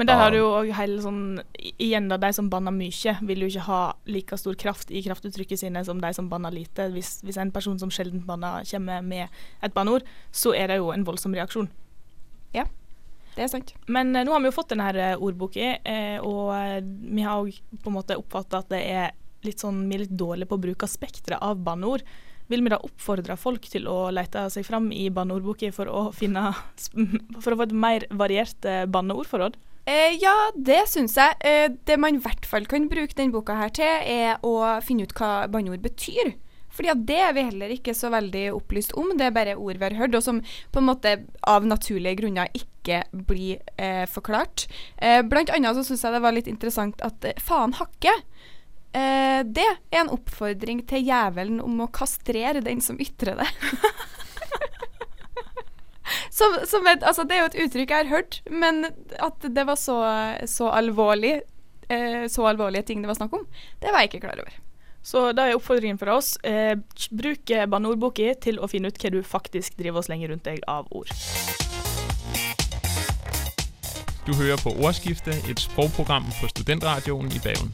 Men 0.00 0.08
der 0.08 0.16
har 0.16 0.30
du 0.32 0.38
jo 0.38 0.46
òg 0.54 0.70
hele 0.78 1.00
sånn 1.04 1.42
Igjen, 1.76 2.06
da, 2.08 2.16
de 2.20 2.30
som 2.32 2.46
banner 2.48 2.72
mye, 2.72 3.12
vil 3.28 3.42
jo 3.44 3.50
ikke 3.50 3.66
ha 3.66 3.80
like 4.08 4.38
stor 4.40 4.56
kraft 4.56 4.92
i 4.94 5.02
kraftuttrykket 5.04 5.60
sine 5.60 5.82
som 5.84 6.00
de 6.00 6.12
som 6.16 6.30
banner 6.30 6.54
lite. 6.54 6.86
Hvis, 6.94 7.18
hvis 7.26 7.36
en 7.42 7.52
person 7.52 7.76
som 7.80 7.92
sjelden 7.92 8.22
banner, 8.24 8.64
kommer 8.70 9.04
med 9.04 9.42
et 9.60 9.74
banneord, 9.76 10.06
så 10.32 10.54
er 10.56 10.72
det 10.72 10.78
jo 10.80 10.88
en 10.94 11.04
voldsom 11.04 11.36
reaksjon. 11.36 11.68
Ja, 12.56 12.64
Det 13.36 13.44
er 13.44 13.52
sant. 13.52 13.74
Men 13.92 14.14
eh, 14.16 14.24
nå 14.24 14.32
har 14.32 14.40
vi 14.40 14.48
jo 14.48 14.56
fått 14.56 14.72
denne 14.72 14.88
eh, 14.96 15.20
ordboka, 15.20 15.76
eh, 15.84 16.16
og 16.24 16.48
vi 16.80 17.26
har 17.26 17.42
òg 17.44 17.60
på 17.76 17.92
en 17.92 17.98
måte 17.98 18.16
oppfatta 18.18 18.64
at 18.64 18.72
det 18.72 18.80
er 18.88 19.12
litt 19.44 19.60
sånn, 19.60 19.84
vi 19.88 19.98
er 19.98 20.06
litt 20.06 20.16
dårlige 20.16 20.48
på 20.48 20.56
å 20.56 20.64
bruke 20.64 20.88
spekteret 20.88 21.44
av 21.44 21.60
banneord. 21.60 22.08
Vil 22.50 22.64
vi 22.66 22.72
da 22.72 22.80
oppfordre 22.82 23.36
folk 23.38 23.68
til 23.70 23.86
å 23.90 24.10
lete 24.14 24.44
seg 24.50 24.66
fram 24.66 24.90
i 24.92 25.08
banneordboka 25.14 25.70
for 25.74 25.90
å 25.90 26.08
For 26.10 27.54
å 27.54 27.58
få 27.60 27.66
et 27.68 27.74
mer 27.86 28.06
variert 28.10 28.66
eh, 28.66 28.86
banneordforråd? 28.90 29.58
Eh, 29.90 30.18
ja, 30.20 30.34
det 30.54 30.82
syns 30.90 31.16
jeg. 31.18 31.38
Eh, 31.40 31.70
det 31.86 31.96
man 31.98 32.18
i 32.18 32.22
hvert 32.22 32.46
fall 32.46 32.66
kan 32.70 32.88
bruke 32.90 33.16
denne 33.16 33.34
boka 33.34 33.56
her 33.58 33.72
til, 33.74 34.04
er 34.04 34.38
å 34.46 34.82
finne 34.84 35.06
ut 35.06 35.14
hva 35.16 35.48
banneord 35.50 35.82
betyr. 35.84 36.34
Fordi 36.70 36.92
at 36.92 37.02
det 37.08 37.18
er 37.18 37.34
vi 37.34 37.46
heller 37.48 37.72
ikke 37.74 37.94
så 37.96 38.12
veldig 38.12 38.44
opplyst 38.54 38.94
om. 38.98 39.12
Det 39.18 39.26
er 39.26 39.34
bare 39.34 39.56
ord 39.58 39.80
vi 39.80 39.88
har 39.88 39.98
hørt, 39.98 40.14
og 40.14 40.22
som 40.24 40.40
på 40.42 40.82
en 40.82 40.86
måte 40.86 41.16
av 41.48 41.66
naturlige 41.66 42.20
grunner 42.22 42.52
ikke 42.54 43.02
blir 43.26 43.58
eh, 43.76 44.06
forklart. 44.08 44.68
Eh, 45.02 45.20
blant 45.26 45.50
annet 45.54 45.76
så 45.76 45.84
syns 45.86 46.06
jeg 46.06 46.14
det 46.14 46.22
var 46.24 46.36
litt 46.36 46.50
interessant 46.50 47.02
at 47.06 47.26
eh, 47.26 47.42
faen 47.42 47.74
hakke. 47.80 48.14
Eh, 48.90 49.40
det 49.46 49.66
er 49.66 50.00
en 50.00 50.10
oppfordring 50.10 50.82
til 50.90 51.06
jævelen 51.06 51.60
om 51.62 51.84
å 51.84 51.90
kastrere 51.94 52.62
den 52.64 52.80
som 52.82 52.98
ytrer 52.98 53.38
det. 53.38 53.46
som, 56.38 56.56
som 56.66 56.88
et, 56.90 57.04
altså 57.06 57.22
det 57.22 57.36
er 57.36 57.44
jo 57.44 57.50
et 57.52 57.60
uttrykk 57.66 57.94
jeg 57.94 58.08
har 58.08 58.10
hørt, 58.10 58.40
men 58.50 58.88
at 59.22 59.46
det 59.46 59.66
var 59.68 59.78
så, 59.78 60.00
så 60.50 60.72
alvorlig 60.74 61.36
eh, 61.86 62.26
Så 62.26 62.48
alvorlige 62.50 62.88
ting 62.90 63.04
det 63.04 63.12
var 63.12 63.20
snakk 63.20 63.38
om, 63.38 63.46
det 63.78 63.94
var 63.94 64.02
jeg 64.02 64.12
ikke 64.12 64.26
klar 64.26 64.42
over. 64.42 64.58
Så 65.06 65.30
da 65.32 65.46
er 65.46 65.56
oppfordringen 65.56 65.98
fra 66.00 66.18
oss 66.18 66.34
eh, 66.44 66.74
bruk 67.14 67.54
banneordboka 67.70 68.34
til 68.42 68.58
å 68.60 68.68
finne 68.68 68.90
ut 68.90 68.98
hva 69.00 69.14
du 69.14 69.22
faktisk 69.24 69.78
driver 69.78 70.02
og 70.02 70.10
slenger 70.10 70.34
rundt 70.34 70.50
deg 70.50 70.66
av 70.68 70.90
ord. 70.90 71.14
Du 74.26 74.34
hører 74.34 74.60
på 74.60 74.74
Ordskiftet, 74.82 75.46
et 75.48 75.62
sprogprogram 75.62 76.26
på 76.42 76.50
Studentradioen 76.52 77.30
i 77.32 77.40
Bergen. 77.40 77.72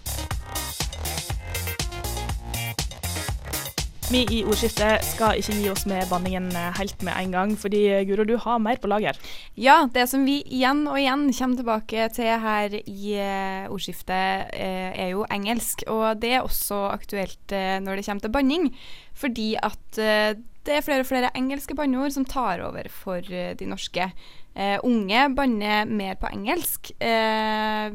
Vi 4.07 4.21
i 4.31 4.45
ordskiftet 4.47 5.03
skal 5.03 5.41
ikke 5.41 5.55
gi 5.59 5.65
oss 5.73 5.83
med 5.91 6.07
banningen 6.07 6.45
eh, 6.55 6.69
helt 6.79 7.01
med 7.03 7.17
en 7.19 7.33
gang, 7.35 7.55
fordi 7.59 7.81
eh, 7.91 8.05
Guro, 8.07 8.23
du 8.23 8.37
har 8.39 8.61
mer 8.63 8.79
på 8.79 8.87
lager. 8.87 9.19
Ja, 9.59 9.81
det 9.91 10.05
som 10.13 10.23
vi 10.29 10.37
igjen 10.47 10.85
og 10.87 11.01
igjen 11.01 11.25
kommer 11.35 11.59
tilbake 11.59 12.07
til 12.15 12.31
her 12.45 12.77
i 12.79 13.17
eh, 13.19 13.67
ordskiftet, 13.67 14.55
er 14.55 15.11
jo 15.11 15.27
engelsk. 15.27 15.83
Og 15.91 16.23
det 16.23 16.37
er 16.37 16.47
også 16.47 16.85
aktuelt 16.93 17.51
når 17.51 17.99
det 17.99 18.07
kommer 18.07 18.23
til 18.29 18.35
banning. 18.39 18.71
Fordi 19.17 19.51
at 19.59 19.99
det 19.99 20.79
er 20.79 20.87
flere 20.87 21.03
og 21.03 21.11
flere 21.11 21.35
engelske 21.35 21.75
banneord 21.75 22.15
som 22.15 22.27
tar 22.29 22.63
over 22.63 22.87
for 22.93 23.27
de 23.27 23.67
norske. 23.67 24.13
Uh, 24.57 24.79
unge 24.89 25.35
banner 25.37 25.85
mer 25.85 26.15
på 26.17 26.31
engelsk. 26.33 26.95
Eh, 26.97 27.93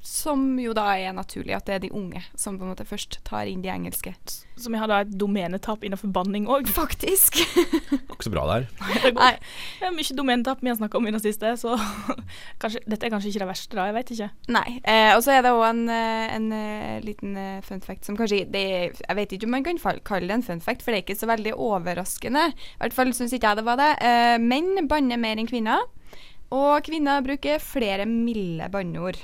som 0.00 0.54
jo 0.56 0.72
da 0.72 0.86
er 0.96 1.12
naturlig 1.12 1.52
at 1.52 1.66
det 1.68 1.74
er 1.74 1.82
de 1.84 1.90
unge 1.92 2.22
som 2.32 2.56
på 2.56 2.64
en 2.64 2.70
måte 2.72 2.86
først 2.88 3.18
tar 3.26 3.48
inn 3.50 3.60
de 3.60 3.68
engelske. 3.68 4.14
Som 4.60 4.74
har 4.80 4.88
da 4.88 5.02
et 5.04 5.12
domenetap 5.20 5.84
innenfor 5.84 6.08
banning 6.14 6.46
òg. 6.48 6.68
Faktisk. 6.80 7.36
Går 7.36 8.16
ikke 8.16 8.28
så 8.28 8.32
bra 8.32 8.46
det 8.50 9.12
Nei. 9.16 9.34
Det 9.80 9.88
er 9.88 9.94
mye 9.94 10.16
domenetap 10.16 10.62
vi 10.64 10.72
har 10.72 10.78
snakka 10.80 10.96
om 10.96 11.08
i 11.08 11.12
det 11.12 11.20
siste, 11.24 11.52
så 11.60 11.76
kanskje, 12.62 12.80
dette 12.88 13.06
er 13.06 13.12
kanskje 13.12 13.32
ikke 13.32 13.42
det 13.44 13.50
verste, 13.52 13.76
da. 13.76 13.86
Jeg 13.90 13.96
vet 13.98 14.12
ikke. 14.16 14.30
Nei. 14.56 14.66
Eh, 14.80 15.10
og 15.16 15.24
så 15.26 15.34
er 15.36 15.44
det 15.44 15.52
òg 15.52 15.64
en, 15.68 15.82
eh, 15.92 16.36
en 16.36 16.46
eh, 16.56 16.94
liten 17.04 17.36
eh, 17.36 17.58
fun 17.66 17.84
fact 17.84 18.08
som 18.08 18.16
kanskje 18.16 18.46
det, 18.50 18.66
Jeg 19.04 19.18
vet 19.18 19.34
ikke 19.36 19.48
om 19.50 19.56
man 19.58 19.66
kan 19.66 19.80
kalle 20.08 20.30
det 20.30 20.38
en 20.38 20.46
fun 20.46 20.64
fact, 20.64 20.84
for 20.84 20.94
det 20.94 21.02
er 21.02 21.04
ikke 21.04 21.20
så 21.20 21.28
veldig 21.28 21.52
overraskende. 21.60 22.46
I 22.56 22.80
hvert 22.80 22.96
fall 22.96 23.12
syns 23.16 23.36
ikke 23.36 23.52
jeg 23.52 23.60
det 23.60 23.66
var 23.68 23.80
det. 23.80 23.90
Eh, 24.00 24.36
menn 24.40 24.88
banner 24.88 25.20
mer 25.20 25.36
enn 25.36 25.50
kvinner. 25.50 25.84
Og 26.50 26.80
kvinner 26.88 27.20
bruker 27.22 27.60
flere 27.62 28.08
milde 28.08 28.66
banneord 28.72 29.20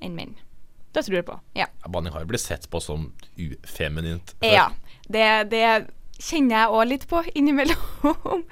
enn 0.00 0.14
menn. 0.16 0.34
Det 0.94 1.02
tror 1.02 1.16
jeg 1.18 1.26
på. 1.26 1.34
Ja, 1.58 1.66
Banning 1.90 2.12
har 2.14 2.22
jo 2.22 2.30
blitt 2.30 2.44
sett 2.44 2.68
på 2.70 2.80
som 2.80 3.08
ufeminint. 3.36 4.34
før. 4.40 4.52
Ja. 4.52 4.68
Det, 5.10 5.26
det 5.50 5.64
kjenner 6.22 6.54
jeg 6.60 6.70
òg 6.78 6.84
litt 6.86 7.06
på 7.10 7.22
innimellom. 7.34 8.44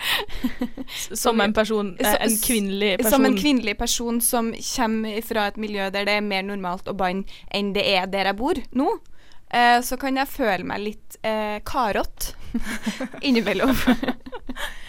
Som 1.15 1.41
en 1.41 1.55
person, 1.55 1.93
en 2.01 2.37
kvinnelig 2.43 2.97
person. 2.99 3.13
Som 3.15 3.29
en 3.29 3.39
kvinnelig 3.39 3.77
person 3.79 4.21
som 4.21 4.51
kommer 4.73 5.23
fra 5.23 5.47
et 5.53 5.61
miljø 5.63 5.87
der 5.95 6.09
det 6.09 6.19
er 6.19 6.27
mer 6.27 6.43
normalt 6.47 6.91
å 6.91 6.97
banne 6.99 7.25
enn 7.55 7.73
det 7.77 7.87
er 7.95 8.11
der 8.11 8.33
jeg 8.33 8.39
bor 8.43 8.59
nå, 8.75 8.91
eh, 9.55 9.79
så 9.87 9.99
kan 10.01 10.19
jeg 10.19 10.31
føle 10.35 10.67
meg 10.67 10.83
litt 10.91 11.19
eh, 11.23 11.61
karott 11.69 12.33
innimellom. 13.27 13.73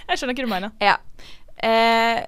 Jeg 0.10 0.20
skjønner 0.20 0.34
hva 0.34 0.48
du 0.50 0.52
mener. 0.58 0.74
ja. 0.84 0.98
Eh, 1.64 2.24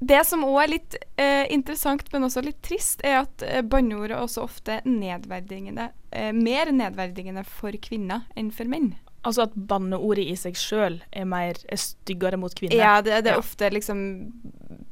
det 0.00 0.22
som 0.26 0.44
òg 0.48 0.62
er 0.62 0.70
litt 0.72 0.96
eh, 1.20 1.44
interessant, 1.52 2.06
men 2.12 2.24
også 2.24 2.42
litt 2.44 2.62
trist, 2.64 3.02
er 3.04 3.18
at 3.22 3.44
eh, 3.44 3.60
banneord 3.62 4.10
er 4.14 4.22
også 4.22 4.46
ofte 4.46 4.80
nedverdigende. 4.88 5.90
Eh, 6.10 6.32
mer 6.32 6.72
nedverdigende 6.72 7.44
for 7.44 7.76
kvinner 7.84 8.24
enn 8.34 8.48
for 8.54 8.64
menn. 8.70 8.94
Altså 9.20 9.44
at 9.44 9.52
banneordet 9.54 10.24
i 10.32 10.36
seg 10.40 10.56
sjøl 10.56 10.94
er 11.12 11.28
er 11.68 11.76
styggere 11.76 12.38
mot 12.40 12.54
kvinner. 12.56 12.76
Ja, 12.80 12.94
det, 13.04 13.18
det 13.24 13.34
er 13.34 13.36
Ja. 13.36 13.42
ofte 13.44 13.68
liksom 13.68 14.32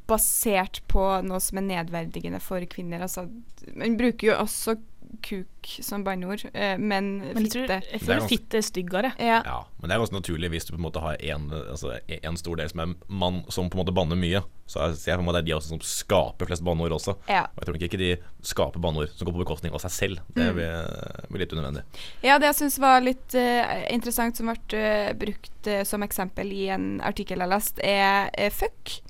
basert 0.09 0.83
på 0.87 1.01
noe 1.25 1.39
som 1.41 1.57
er 1.57 1.65
nedverdigende 1.65 2.39
for 2.41 2.61
kvinner. 2.69 3.01
Altså, 3.01 3.25
man 3.73 3.97
bruker 3.97 4.27
jo 4.31 4.37
også 4.37 4.77
kuk 5.21 5.69
som 5.85 6.03
banneord, 6.03 6.45
eh, 6.53 6.77
men, 6.77 7.19
Men 7.19 7.43
jeg, 7.45 7.51
tror, 7.53 7.65
fitte 7.67 7.75
jeg 7.77 7.81
Det 7.81 7.93
er 7.95 8.05
føler 8.05 8.19
ganske- 8.19 8.29
fitte 8.29 8.57
er 8.57 8.65
styggere. 8.67 9.11
ja. 9.19 9.41
Ja, 9.45 9.57
men 9.79 9.89
det 9.89 9.95
er 9.95 9.99
ganske 10.03 10.17
naturlig 10.19 10.49
hvis 10.49 10.65
du 10.65 10.73
på 10.73 10.79
en 10.79 10.85
måte 10.85 11.01
har 11.03 11.17
en, 11.19 11.49
altså, 11.51 11.99
en 12.07 12.37
stor 12.37 12.55
del 12.55 12.69
som 12.69 12.79
er 12.79 12.95
mann 13.07 13.43
som 13.49 13.69
på 13.69 13.77
en 13.77 13.85
måte 13.85 13.93
banner 13.95 14.15
mye. 14.15 14.41
Så 14.69 14.79
jeg 14.85 14.97
ser 14.97 15.17
på 15.17 15.23
en 15.23 15.25
måte 15.25 15.41
det 15.41 15.49
er 15.49 15.49
de 15.49 15.57
også 15.57 15.69
som 15.73 15.79
skaper 15.81 16.45
flest 16.45 16.63
banneord 16.63 16.91
også. 16.93 17.15
Ja. 17.27 17.47
Og 17.55 17.59
jeg 17.59 17.65
tror 17.65 17.73
nok 17.79 17.85
ikke 17.89 17.97
de 18.01 18.17
skaper 18.45 18.79
banneord 18.79 19.09
som 19.15 19.25
går 19.25 19.33
på 19.33 19.43
bekostning 19.43 19.73
av 19.73 19.81
seg 19.81 19.91
selv. 19.91 20.19
Det 20.35 20.53
blir, 20.53 21.25
blir 21.29 21.39
litt 21.45 21.53
unødvendig. 21.53 21.83
ja, 22.23 22.37
det 22.37 22.51
jeg 22.51 22.55
syns 22.61 22.79
var 22.79 23.01
litt 23.01 23.33
uh, 23.33 23.85
interessant, 23.89 24.37
som 24.37 24.45
ble 24.51 24.77
uh, 24.77 25.13
brukt 25.17 25.67
uh, 25.67 25.83
som 25.83 26.03
eksempel 26.05 26.51
i 26.53 26.67
en 26.69 27.01
artikkel 27.01 27.39
jeg 27.39 27.49
leste, 27.49 27.81
er 27.83 28.49
fuck. 28.53 29.01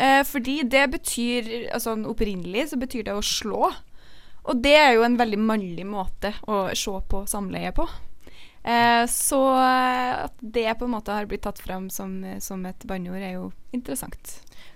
Eh, 0.00 0.22
fordi 0.24 0.62
det 0.64 0.86
betyr 0.94 1.48
Altså 1.74 1.92
opprinnelig 2.08 2.70
så 2.70 2.78
betyr 2.80 3.04
det 3.04 3.12
å 3.12 3.20
slå. 3.20 3.68
Og 4.50 4.58
det 4.64 4.74
er 4.76 4.94
jo 4.96 5.04
en 5.06 5.16
veldig 5.20 5.38
mannlig 5.38 5.84
måte 5.86 6.32
å 6.50 6.64
se 6.74 6.90
på 7.08 7.22
samleie 7.30 7.70
på. 7.76 7.84
Eh, 8.66 9.04
så 9.08 9.38
at 9.56 10.34
det 10.42 10.66
på 10.76 10.84
en 10.88 10.92
måte 10.96 11.14
har 11.14 11.24
blitt 11.30 11.44
tatt 11.46 11.60
fram 11.62 11.86
som, 11.90 12.18
som 12.44 12.66
et 12.68 12.82
banneord, 12.84 13.22
er 13.22 13.36
jo 13.38 13.46
interessant. 13.72 14.34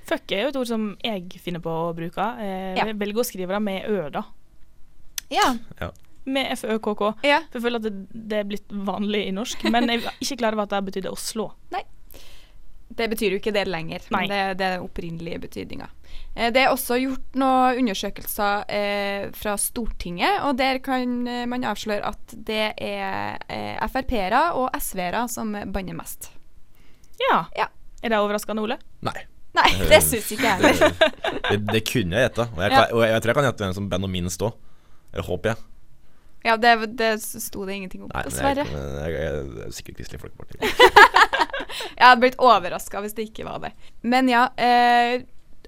Fuck 0.08 0.32
er 0.32 0.44
jo 0.46 0.52
et 0.52 0.56
ord 0.62 0.70
som 0.70 0.86
jeg 1.04 1.40
finner 1.42 1.60
på 1.64 1.72
å 1.88 1.92
bruke. 1.96 2.30
Eh, 2.40 2.74
Ja. 2.78 2.86
Jeg 2.86 2.96
velger 3.02 3.20
å 3.20 3.26
skrive 3.28 3.56
det 3.56 3.62
med 3.66 3.88
ø, 3.90 4.08
da. 4.14 4.22
Ja. 5.32 5.50
Med 6.24 6.54
FØKK. 6.56 7.02
ja. 7.26 7.42
For 7.50 7.58
jeg 7.58 7.64
føler 7.66 7.82
at 7.82 7.88
det, 7.90 7.94
det 8.30 8.38
er 8.38 8.48
blitt 8.48 8.70
vanlig 8.72 9.26
i 9.28 9.34
norsk, 9.36 9.66
men 9.74 9.88
jeg 9.90 10.04
er 10.04 10.16
ikke 10.24 10.38
klar 10.40 10.56
over 10.56 10.64
at 10.68 10.72
det 10.78 10.84
betydde 10.92 11.12
å 11.12 11.18
slå. 11.20 11.50
Det 12.94 13.08
betyr 13.10 13.34
jo 13.34 13.40
ikke 13.40 13.52
det 13.56 13.64
lenger, 13.66 14.04
Nei. 14.14 14.20
men 14.24 14.30
det, 14.30 14.40
det 14.60 14.66
er 14.66 14.76
den 14.76 14.84
opprinnelige 14.86 15.40
betydninga. 15.42 15.88
Eh, 16.36 16.50
det 16.54 16.62
er 16.62 16.70
også 16.70 16.98
gjort 17.02 17.38
noen 17.40 17.80
undersøkelser 17.82 18.64
eh, 18.70 19.26
fra 19.34 19.56
Stortinget, 19.58 20.40
og 20.46 20.56
der 20.60 20.78
kan 20.84 21.26
eh, 21.26 21.44
man 21.50 21.66
avsløre 21.66 22.06
at 22.14 22.34
det 22.46 22.72
er 22.78 23.38
eh, 23.50 23.82
Frp-ere 23.90 24.44
og 24.60 24.70
SV-ere 24.78 25.24
som 25.32 25.50
banner 25.74 25.96
mest. 25.98 26.30
Ja. 27.30 27.44
Ja. 27.58 27.66
Er 28.04 28.12
det 28.12 28.18
overraskende, 28.20 28.62
Ole? 28.66 28.78
Nei. 29.06 29.16
Nei, 29.54 29.68
det 29.88 30.00
syns 30.02 30.32
ikke 30.34 30.48
jeg 30.50 30.62
Det, 30.64 30.70
heller. 30.74 31.12
det, 31.50 31.58
det 31.70 31.80
kunne 31.86 32.18
jeg 32.18 32.26
gjette. 32.28 32.48
Og 32.56 32.62
jeg, 32.64 32.72
Ja. 32.74 32.80
og 32.90 33.04
jeg, 33.04 33.10
jeg 33.12 33.22
tror 33.22 33.30
jeg 33.30 33.36
kan 33.38 33.46
gjette 33.46 33.64
hvem 33.64 33.74
som 33.76 33.86
banner 33.92 34.10
minst 34.10 34.42
òg. 34.42 34.56
Eller 35.14 35.28
håper 35.28 35.52
jeg. 35.52 35.62
Ja, 36.44 36.56
det, 36.60 36.72
det 36.98 37.12
sto 37.22 37.62
det 37.64 37.76
ingenting 37.78 38.02
om, 38.04 38.10
dessverre. 38.26 38.66
jeg, 38.66 38.74
jeg, 38.74 39.12
jeg, 39.14 39.46
jeg 39.56 39.68
er 39.68 39.70
sikkert 39.78 39.96
Kristelig 40.02 40.20
Folkeparti. 40.20 40.58
Jeg 41.98 42.06
hadde 42.06 42.22
blitt 42.22 42.40
overraska 42.42 43.02
hvis 43.04 43.16
det 43.16 43.28
ikke 43.30 43.46
var 43.48 43.62
det. 43.66 43.72
Men 44.02 44.30
ja, 44.30 44.48
eh, 44.56 45.22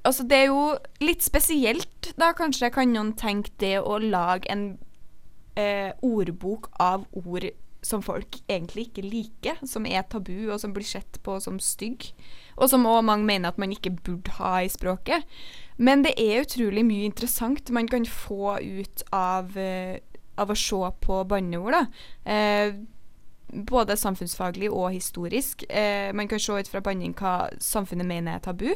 altså 0.07 0.27
det 0.29 0.43
er 0.45 0.49
jo 0.51 0.65
litt 1.05 1.25
spesielt, 1.27 2.13
da 2.19 2.33
kanskje 2.37 2.73
kan 2.75 2.93
noen 2.95 3.15
tenke 3.19 3.55
det 3.63 3.77
å 3.81 3.99
lage 4.03 4.51
en 4.53 4.67
eh, 5.59 5.93
ordbok 6.05 6.71
av 6.83 7.07
ord 7.17 7.49
som 7.87 8.03
folk 8.03 8.41
egentlig 8.51 8.89
ikke 8.89 9.05
liker, 9.07 9.61
som 9.69 9.87
er 9.87 10.07
tabu, 10.11 10.49
og 10.51 10.59
som 10.59 10.73
blir 10.75 10.87
sett 10.87 11.21
på 11.23 11.39
som 11.43 11.61
stygg. 11.63 12.09
Og 12.57 12.71
som 12.73 12.87
òg 12.89 13.05
mange 13.07 13.29
mener 13.29 13.53
at 13.53 13.61
man 13.63 13.75
ikke 13.75 13.95
burde 14.01 14.35
ha 14.41 14.59
i 14.65 14.73
språket. 14.73 15.27
Men 15.77 16.03
det 16.07 16.17
er 16.19 16.43
utrolig 16.43 16.83
mye 16.89 17.07
interessant 17.07 17.71
man 17.75 17.89
kan 17.91 18.07
få 18.09 18.57
ut 18.59 19.05
av, 19.15 19.57
eh, 19.61 20.01
av 20.37 20.51
å 20.51 20.57
se 20.57 20.91
på 21.07 21.23
banneord. 21.29 21.73
da. 21.73 21.87
Eh, 22.25 22.73
både 23.53 23.97
samfunnsfaglig 23.97 24.71
og 24.71 24.91
historisk. 24.91 25.65
Eh, 25.69 26.13
man 26.15 26.29
kan 26.29 26.41
se 26.43 26.53
ut 26.53 26.71
fra 26.71 26.81
banning 26.81 27.15
hva 27.19 27.51
samfunnet 27.63 28.07
mener 28.07 28.37
er 28.37 28.45
tabu. 28.45 28.73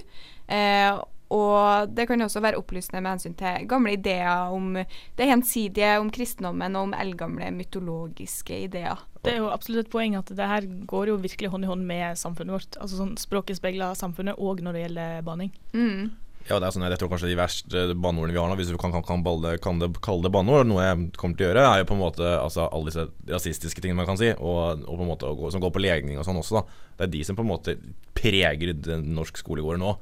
Eh, 0.48 1.00
og 1.30 1.90
det 1.94 2.08
kan 2.10 2.22
også 2.22 2.40
være 2.42 2.58
opplysende 2.58 3.00
med 3.04 3.14
hensyn 3.14 3.36
til 3.38 3.66
gamle 3.70 3.92
ideer 3.94 4.50
om 4.50 4.72
det 4.74 5.28
gjensidige, 5.28 5.92
om 6.02 6.10
kristendommen 6.10 6.74
og 6.74 6.88
om 6.88 6.94
eldgamle 6.98 7.52
mytologiske 7.54 8.64
ideer. 8.64 8.98
Det 9.22 9.36
er 9.36 9.38
jo 9.44 9.52
absolutt 9.52 9.86
et 9.86 9.92
poeng 9.92 10.16
at 10.18 10.32
det 10.34 10.48
her 10.50 10.66
går 10.90 11.12
jo 11.12 11.20
virkelig 11.22 11.52
hånd 11.52 11.68
i 11.68 11.70
hånd 11.70 11.86
med 11.86 12.18
samfunnet 12.18 12.56
vårt. 12.56 12.80
Altså 12.80 12.98
sånn 12.98 13.14
Språket 13.20 13.60
speiler 13.60 13.94
samfunnet 13.98 14.42
òg 14.42 14.64
når 14.64 14.74
det 14.74 14.84
gjelder 14.86 15.22
baning. 15.26 15.54
Mm. 15.70 16.10
Ja, 16.48 16.56
det 16.58 16.66
er 16.66 16.74
sånn, 16.74 16.84
jeg 16.88 16.98
tror 16.98 17.10
kanskje 17.12 17.30
de 17.30 17.38
verste 17.38 17.82
banneordene 17.94 18.34
vi 18.34 18.40
har 18.40 18.48
nå, 18.50 18.56
hvis 18.58 18.72
vi 18.72 18.78
kan, 18.80 18.92
kan, 18.94 19.04
kan, 19.06 19.24
balle, 19.26 19.52
kan 19.62 19.78
det, 19.78 19.90
kalle 20.02 20.24
det 20.26 20.32
banneord, 20.34 20.66
noe 20.66 20.82
jeg 20.82 21.10
kommer 21.20 21.38
til 21.38 21.46
å 21.46 21.50
gjøre, 21.50 21.66
er 21.68 21.82
jo 21.82 21.88
på 21.90 21.96
en 21.98 22.02
måte 22.02 22.30
altså, 22.32 22.66
alle 22.66 22.90
disse 22.90 23.04
rasistiske 23.30 23.84
tingene 23.84 24.00
man 24.00 24.08
kan 24.08 24.18
si, 24.18 24.32
og, 24.34 24.86
og 24.86 24.94
på 24.94 25.04
en 25.04 25.10
måte 25.12 25.34
som 25.54 25.62
går 25.62 25.74
på 25.76 25.82
legning 25.84 26.18
og 26.18 26.26
sånn 26.26 26.40
også. 26.40 26.58
da. 26.62 26.86
Det 26.96 27.06
er 27.06 27.12
de 27.14 27.20
som 27.28 27.38
på 27.38 27.44
en 27.46 27.52
måte 27.52 27.76
preger 28.16 28.72
den 28.74 29.12
norsk 29.18 29.42
skolegård 29.42 29.82
nå. 29.82 29.94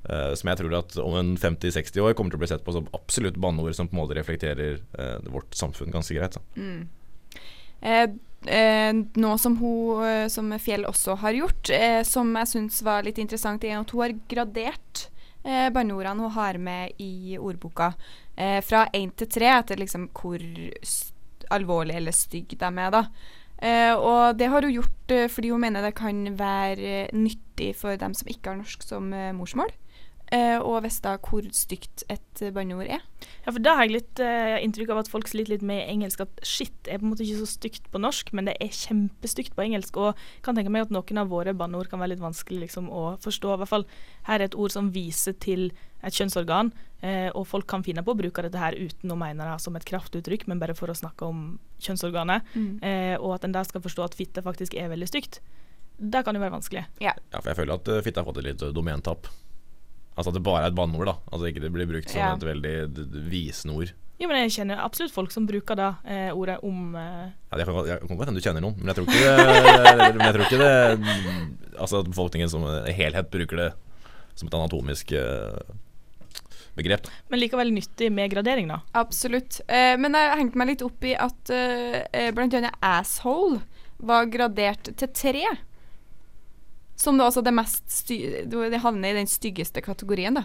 Uh, 0.00 0.32
som 0.32 0.48
jeg 0.48 0.56
tror 0.62 0.78
at 0.78 0.94
om 1.02 1.12
en 1.18 1.34
50-60 1.36 2.00
år 2.00 2.14
kommer 2.16 2.32
til 2.32 2.38
å 2.38 2.40
bli 2.40 2.48
sett 2.48 2.62
på 2.64 2.72
som 2.72 2.86
absolutt 2.96 3.36
banneord 3.36 3.76
som 3.76 3.90
på 3.90 3.92
en 3.92 4.00
måte 4.00 4.16
reflekterer 4.16 4.78
uh, 4.96 5.18
vårt 5.28 5.52
samfunn 5.58 5.92
ganske 5.92 6.16
greit. 6.16 6.38
Mm. 6.56 6.86
Eh, 7.80 8.08
eh, 8.46 8.92
noe 8.92 9.38
som 9.40 9.56
hun, 9.60 10.04
eh, 10.04 10.26
som 10.28 10.52
Fjell 10.60 10.84
også 10.88 11.16
har 11.22 11.36
gjort, 11.36 11.70
eh, 11.72 12.02
som 12.04 12.32
jeg 12.36 12.52
syns 12.52 12.82
var 12.84 13.06
litt 13.06 13.18
interessant, 13.18 13.64
er 13.64 13.78
at 13.78 13.90
hun 13.90 14.02
har 14.04 14.16
gradert 14.28 15.08
eh, 15.44 15.68
banneordene 15.72 16.26
hun 16.26 16.34
har 16.36 16.58
med 16.58 16.96
i 16.98 17.38
ordboka. 17.38 17.92
Eh, 18.36 18.60
fra 18.64 18.86
én 18.94 19.12
til 19.16 19.28
tre, 19.28 19.50
etter 19.58 19.80
liksom 19.80 20.08
hvor 20.16 20.42
alvorlig 21.50 21.96
eller 21.98 22.14
stygg 22.14 22.56
de 22.58 22.70
er. 22.70 22.90
da. 22.90 23.04
Eh, 23.60 23.92
og 23.92 24.38
det 24.40 24.48
har 24.48 24.64
hun 24.64 24.72
gjort 24.72 25.12
eh, 25.12 25.28
fordi 25.28 25.50
hun 25.52 25.60
mener 25.60 25.84
det 25.84 25.94
kan 25.98 26.38
være 26.38 27.10
nyttig 27.12 27.74
for 27.76 27.96
dem 28.00 28.14
som 28.16 28.28
ikke 28.28 28.48
har 28.48 28.56
norsk 28.56 28.82
som 28.82 29.12
eh, 29.12 29.32
morsmål. 29.36 29.68
Uh, 30.30 30.62
og 30.62 30.84
visste 30.84 31.10
hvor 31.26 31.46
stygt 31.50 32.04
et 32.06 32.42
banneord 32.54 32.86
er. 32.86 33.02
Ja, 33.42 33.50
for 33.50 33.58
Da 33.58 33.72
har 33.74 33.88
jeg 33.88 33.96
litt 33.96 34.20
uh, 34.22 34.60
inntrykk 34.62 34.92
av 34.94 35.00
at 35.00 35.08
folk 35.10 35.26
sliter 35.26 35.56
litt 35.56 35.64
med 35.66 35.82
engelsk. 35.90 36.22
At 36.22 36.44
shit 36.46 36.86
er 36.86 37.00
på 37.00 37.08
en 37.08 37.10
måte 37.10 37.24
ikke 37.24 37.40
så 37.40 37.48
stygt 37.50 37.88
på 37.90 37.98
norsk, 37.98 38.30
men 38.38 38.46
det 38.46 38.54
er 38.62 38.70
kjempestygt 38.70 39.56
på 39.58 39.64
engelsk. 39.66 39.98
Og 39.98 40.20
kan 40.46 40.54
tenke 40.54 40.70
meg 40.70 40.86
at 40.86 40.94
noen 40.94 41.18
av 41.24 41.34
våre 41.34 41.56
banneord 41.58 41.90
kan 41.90 41.98
være 41.98 42.14
litt 42.14 42.22
vanskelig 42.22 42.68
liksom, 42.68 42.86
å 42.94 43.16
forstå. 43.26 43.56
I 43.56 43.62
hvert 43.64 43.72
fall 43.72 43.88
her 44.30 44.38
er 44.38 44.46
et 44.46 44.54
ord 44.54 44.76
som 44.76 44.92
viser 44.94 45.34
til 45.42 45.72
et 46.06 46.14
kjønnsorgan, 46.14 46.70
uh, 47.02 47.28
og 47.34 47.42
folk 47.50 47.66
kan 47.74 47.82
finne 47.82 48.06
på 48.06 48.14
å 48.14 48.22
bruke 48.22 48.46
dette 48.46 48.62
her 48.62 48.78
uten 48.78 49.10
å 49.10 49.18
mene 49.18 49.50
det 49.50 49.58
som 49.66 49.74
et 49.74 49.90
kraftuttrykk, 49.90 50.46
men 50.46 50.62
bare 50.62 50.78
for 50.78 50.94
å 50.94 50.96
snakke 50.96 51.26
om 51.26 51.58
kjønnsorganet. 51.82 52.46
Mm. 52.54 52.72
og 53.18 53.34
at 53.34 53.44
en 53.46 53.54
da 53.54 53.64
skal 53.66 53.82
forstå 53.82 54.06
at 54.06 54.14
fitte 54.14 54.46
faktisk 54.46 54.78
er 54.78 54.92
veldig 54.92 55.08
stygt. 55.10 55.42
Det 55.98 56.22
kan 56.24 56.36
jo 56.36 56.42
være 56.42 56.54
vanskelig. 56.54 56.86
Ja, 57.02 57.18
ja 57.18 57.40
for 57.40 57.50
jeg 57.50 57.64
føler 57.64 57.80
at 57.80 57.94
fitte 58.04 58.22
har 58.22 58.28
fått 58.28 58.44
et 58.44 58.52
litt 58.52 58.68
domentap. 58.76 59.28
Altså 60.16 60.32
at 60.32 60.36
det 60.36 60.44
bare 60.44 60.64
er 60.64 60.72
et 60.72 60.76
banneord, 60.76 61.08
da. 61.08 61.16
Altså 61.30 61.48
ikke 61.48 61.62
det 61.64 61.72
blir 61.74 61.88
brukt 61.88 62.10
som 62.10 62.20
ja. 62.20 62.30
et 62.34 62.46
veldig 62.46 62.74
visende 63.30 63.76
ord. 63.78 63.92
Jo, 64.20 64.28
men 64.28 64.42
jeg 64.42 64.52
kjenner 64.58 64.82
absolutt 64.84 65.14
folk 65.14 65.32
som 65.32 65.46
bruker 65.48 65.78
da 65.78 65.94
eh, 66.04 66.28
ordet 66.36 66.58
om 66.66 66.96
eh. 66.98 67.30
Ja, 67.48 67.60
Jeg 67.62 67.68
kan, 67.70 67.78
jeg 67.88 68.02
kan 68.02 68.18
godt 68.18 68.28
hende 68.28 68.42
du 68.42 68.44
kjenner 68.44 68.64
noen, 68.66 68.76
men 68.76 68.90
jeg 68.90 68.98
tror 68.98 69.06
ikke 69.08 69.20
det, 69.22 70.08
men 70.18 70.26
jeg 70.26 70.34
tror 70.36 70.44
ikke 70.44 70.58
det 70.60 70.74
Altså 71.80 72.02
at 72.02 72.10
befolkningen 72.10 72.50
som 72.52 72.66
helhet 72.92 73.30
bruker 73.32 73.62
det 73.62 73.70
som 74.36 74.50
et 74.50 74.56
anatomisk 74.58 75.14
eh, 75.16 75.56
begrep. 76.76 77.08
Men 77.32 77.40
likevel 77.40 77.72
nyttig 77.72 78.10
med 78.12 78.30
gradering, 78.32 78.68
da? 78.70 78.80
Absolutt. 79.00 79.62
Eh, 79.66 79.96
men 80.00 80.16
jeg 80.16 80.38
hengte 80.42 80.60
meg 80.60 80.74
litt 80.74 80.84
opp 80.84 81.08
i 81.08 81.14
at 81.16 81.52
eh, 81.54 82.04
bl.a. 82.12 82.28
blant 82.36 82.56
annet 82.60 82.76
asshole 82.84 83.62
var 84.00 84.28
gradert 84.32 84.92
til 84.96 85.12
tre. 85.16 85.44
Som 87.00 87.16
da 87.16 87.30
altså 87.30 87.40
det 87.40 87.52
mest 87.56 88.10
Det 88.10 88.80
havner 88.82 89.14
i 89.14 89.20
den 89.22 89.30
styggeste 89.30 89.80
kategorien, 89.80 90.36
da. 90.36 90.44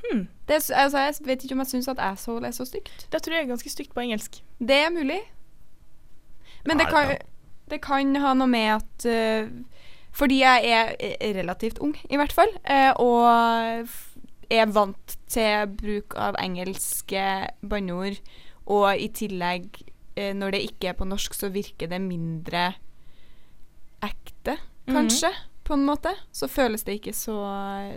Hmm. 0.00 0.26
Det, 0.48 0.58
altså, 0.74 0.98
jeg 0.98 1.14
vet 1.24 1.44
ikke 1.44 1.56
om 1.56 1.62
jeg 1.64 1.72
syns 1.74 1.88
at 1.92 2.00
asshole 2.02 2.48
er 2.48 2.56
så 2.56 2.66
stygt. 2.68 3.06
Det 3.12 3.20
tror 3.22 3.36
jeg 3.36 3.44
er 3.44 3.52
ganske 3.52 3.72
stygt 3.72 3.94
på 3.94 4.04
engelsk. 4.04 4.40
Det 4.58 4.76
er 4.76 4.92
mulig. 4.92 5.20
Men 6.68 6.80
det 6.80 6.88
kan, 6.90 7.14
det 7.70 7.80
kan 7.84 8.16
ha 8.20 8.34
noe 8.36 8.50
med 8.50 8.74
at 8.74 9.06
uh, 9.08 9.48
Fordi 10.12 10.40
jeg 10.40 10.66
er 10.66 10.90
relativt 11.38 11.78
ung, 11.78 11.94
i 12.10 12.18
hvert 12.18 12.32
fall, 12.34 12.50
uh, 12.66 12.92
og 12.98 13.88
er 14.50 14.72
vant 14.74 15.14
til 15.30 15.70
bruk 15.78 16.16
av 16.18 16.36
engelske 16.42 17.22
banneord, 17.62 18.18
og 18.66 18.88
i 18.98 19.06
tillegg, 19.14 19.68
uh, 20.18 20.32
når 20.34 20.56
det 20.56 20.64
ikke 20.66 20.90
er 20.90 20.98
på 20.98 21.06
norsk, 21.08 21.36
så 21.38 21.52
virker 21.54 21.92
det 21.92 22.02
mindre 22.02 22.72
ekte, 24.02 24.58
mhm. 24.88 24.96
kanskje. 24.96 25.28
Mm 25.30 25.38
-hmm 25.38 25.49
på 25.70 25.76
en 25.78 25.86
måte, 25.86 26.10
så 26.34 26.48
føles 26.50 26.82
det 26.82 26.96
ikke 26.98 27.12
så, 27.14 27.36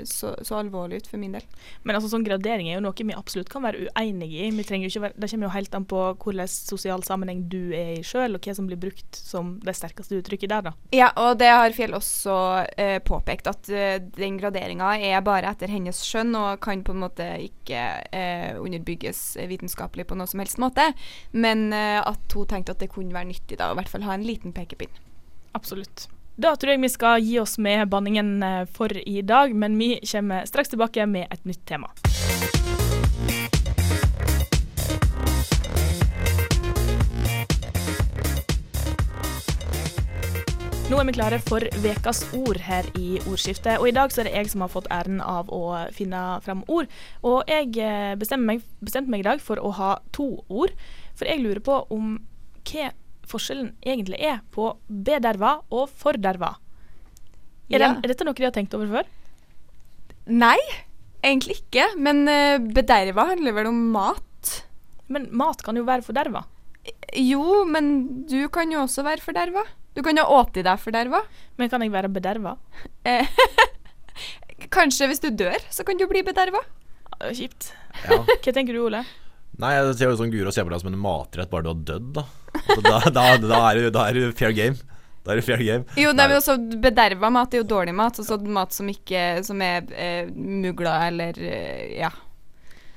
så, 0.05 0.35
så, 0.45 0.57
alvorlig 0.59 1.01
ut 1.01 1.07
for 1.09 1.21
min 1.21 1.33
del. 1.33 1.45
Men 1.81 1.97
altså 1.97 2.11
sånn 2.11 2.25
gradering 2.25 2.69
er 2.69 2.77
jo 2.77 2.83
noe 2.85 2.93
vi 3.03 3.15
absolutt 3.17 3.49
kan 3.49 3.65
være 3.65 3.87
uenige 3.87 4.45
i. 4.45 4.51
Være, 4.53 5.13
Det 5.17 5.29
kommer 5.31 5.47
jo 5.47 5.53
helt 5.55 5.77
an 5.77 5.87
på 5.89 6.03
hvilken 6.21 6.51
sosial 6.53 7.03
sammenheng 7.05 7.47
du 7.49 7.73
er 7.73 7.95
i 7.97 8.05
sjøl, 8.05 8.37
og 8.37 8.45
hva 8.45 8.55
som 8.55 8.69
blir 8.69 8.79
brukt 8.79 9.17
som 9.17 9.55
det 9.65 9.75
sterkeste 9.79 10.21
uttrykket 10.21 10.53
der, 10.53 10.69
da. 10.69 10.75
Ja, 10.93 11.09
og 11.17 11.39
det 11.41 11.49
har 11.49 11.73
Fjell 11.73 11.97
også 11.97 12.37
eh, 12.77 12.99
påpekt, 13.01 13.49
at 13.49 13.73
eh, 13.73 13.97
den 14.13 14.37
graderinga 14.37 14.93
er 15.01 15.25
bare 15.25 15.49
etter 15.49 15.71
hennes 15.73 16.03
skjønn 16.05 16.37
og 16.37 16.61
kan 16.61 16.85
på 16.85 16.93
en 16.93 17.01
måte 17.01 17.25
ikke 17.41 17.83
eh, 18.13 18.53
underbygges 18.61 19.25
vitenskapelig 19.49 20.05
på 20.09 20.19
noe 20.19 20.29
som 20.29 20.43
helst 20.43 20.61
måte, 20.61 20.91
men 21.33 21.71
eh, 21.73 21.97
at 22.03 22.37
hun 22.37 22.49
tenkte 22.49 22.77
at 22.77 22.85
det 22.85 22.93
kunne 22.93 23.15
være 23.15 23.31
nyttig 23.33 23.57
da, 23.57 23.73
i 23.73 23.81
hvert 23.81 23.89
fall 23.89 24.05
ha 24.05 24.13
en 24.13 24.27
liten 24.27 24.53
pekepinn. 24.53 25.01
Absolutt. 25.57 26.07
Da 26.33 26.55
tror 26.57 26.71
jeg 26.73 26.81
vi 26.81 26.89
skal 26.89 27.21
gi 27.21 27.35
oss 27.37 27.59
med 27.61 27.91
banningen 27.93 28.41
eh, 28.41 28.63
for 28.65 28.89
i 28.89 29.21
dag, 29.21 29.51
men 29.53 29.75
vi 29.77 29.99
kommer 30.01 30.47
straks 30.49 30.71
tilbake 30.71 31.05
med 31.05 31.27
et 31.29 31.43
nytt 31.45 31.61
tema. 31.69 31.91
Nå 40.89 40.97
er 40.97 41.05
vi 41.05 41.13
klare 41.13 41.37
for 41.37 41.61
ukas 41.85 42.23
ord 42.33 42.57
her 42.65 42.89
i 42.97 43.19
ordskiftet, 43.29 43.77
og 43.77 43.85
i 43.91 43.93
dag 43.93 44.09
så 44.09 44.23
er 44.23 44.31
det 44.31 44.33
jeg 44.33 44.49
som 44.55 44.65
har 44.65 44.73
fått 44.73 44.89
æren 44.89 45.21
av 45.21 45.53
å 45.53 45.85
finne 45.93 46.23
fram 46.41 46.65
ord. 46.65 46.89
Og 47.21 47.45
jeg 47.45 47.77
eh, 47.77 48.17
bestemte 48.17 48.49
meg, 48.49 48.65
bestemte 48.81 49.13
meg 49.13 49.21
i 49.21 49.29
dag 49.29 49.41
for 49.41 49.61
å 49.61 49.69
ha 49.77 49.93
to 50.17 50.31
ord, 50.49 50.73
for 51.13 51.29
jeg 51.29 51.45
lurer 51.45 51.61
på 51.61 51.77
om 51.93 52.17
hva 52.65 52.89
forskjellen 53.29 53.73
egentlig 53.81 54.19
er 54.21 54.41
på 54.53 54.73
bederva 54.87 55.57
og 55.73 55.91
forderva. 55.99 56.53
Er, 57.71 57.81
ja. 57.81 57.91
er 57.95 58.11
dette 58.11 58.25
noe 58.27 58.37
de 58.37 58.45
har 58.45 58.55
tenkt 58.55 58.75
over 58.77 58.89
før? 58.91 59.11
Nei, 60.29 60.59
egentlig 61.23 61.61
ikke. 61.61 61.89
Men 61.99 62.25
uh, 62.27 62.57
bederva 62.75 63.29
handler 63.31 63.55
vel 63.55 63.71
om 63.71 63.79
mat. 63.95 64.57
Men 65.11 65.29
mat 65.35 65.63
kan 65.65 65.77
jo 65.79 65.85
være 65.87 66.05
forderva. 66.05 66.43
Jo, 67.15 67.63
men 67.69 68.25
du 68.29 68.41
kan 68.53 68.71
jo 68.71 68.83
også 68.83 69.05
være 69.07 69.23
forderva. 69.23 69.63
Du 69.93 70.01
kan 70.05 70.17
jo 70.17 70.25
åti 70.35 70.63
deg 70.65 70.81
forderva. 70.81 71.23
Men 71.59 71.71
kan 71.71 71.83
jeg 71.85 71.93
være 71.93 72.11
bederva? 72.11 72.55
Eh, 73.07 73.27
kanskje 74.75 75.09
hvis 75.11 75.23
du 75.23 75.29
dør, 75.29 75.59
så 75.71 75.85
kan 75.87 75.99
du 75.99 76.07
bli 76.09 76.23
bederva. 76.25 76.63
Kjipt. 77.31 77.71
Ja. 78.03 78.23
Hva 78.25 78.51
tenker 78.51 78.75
du, 78.75 78.83
Ole? 78.87 79.03
Nei, 79.61 79.75
jeg 79.75 79.93
ser 79.99 80.09
jo 80.09 80.17
sånn 80.17 80.33
Guro 80.33 80.51
ser 80.53 80.65
på 80.65 80.73
deg 80.73 80.81
som 80.81 80.89
en 80.89 81.01
matrett 81.01 81.51
bare 81.51 81.67
du 81.67 81.69
har 81.73 81.83
dødd, 81.91 82.09
da. 82.15 82.23
Altså, 82.53 82.81
da, 82.85 82.97
da, 83.13 83.23
da, 83.43 83.61
er 83.69 83.79
du, 83.79 83.87
da 83.93 84.07
er 84.09 84.17
det 84.17 84.33
fair 84.39 84.55
game. 84.57 84.77
Da 85.23 85.33
er 85.33 85.39
det 85.39 85.45
fair 85.47 85.61
game. 85.63 85.85
Jo, 85.99 86.11
det 86.15 86.25
er 86.25 86.33
jo 86.33 86.41
også 86.41 86.57
bederva 86.83 87.29
mat 87.31 87.53
er 87.53 87.61
jo 87.61 87.69
dårlig 87.69 87.93
mat. 87.95 88.19
Altså 88.19 88.37
mat 88.43 88.75
som 88.75 88.89
ikke 88.91 89.21
Som 89.45 89.61
er 89.63 89.87
eh, 89.95 90.27
mugla 90.33 90.97
eller 91.07 91.39
eh, 91.39 91.95
Ja. 92.01 92.11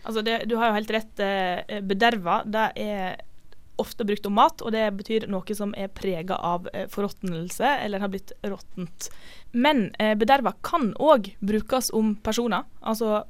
Altså, 0.06 0.22
det, 0.22 0.44
du 0.46 0.54
har 0.58 0.70
jo 0.70 0.76
helt 0.78 0.90
rett. 0.94 1.22
Eh, 1.22 1.80
bederva, 1.82 2.40
det 2.46 2.66
er 2.78 3.16
ofte 3.76 4.06
brukt 4.08 4.26
om 4.26 4.36
mat, 4.38 4.62
og 4.64 4.72
det 4.72 4.84
betyr 4.96 5.26
noe 5.30 5.56
som 5.56 5.74
er 5.76 5.90
prega 5.92 6.38
av 6.38 6.68
eh, 6.72 6.86
forråtnelse 6.92 7.72
eller 7.84 8.00
har 8.00 8.12
blitt 8.12 8.32
råttent. 8.46 9.10
Men 9.52 9.88
eh, 9.98 10.14
bederva 10.18 10.54
kan 10.66 10.92
òg 11.02 11.32
brukes 11.44 11.90
om 11.94 12.14
personer. 12.24 12.64
Altså 12.80 13.24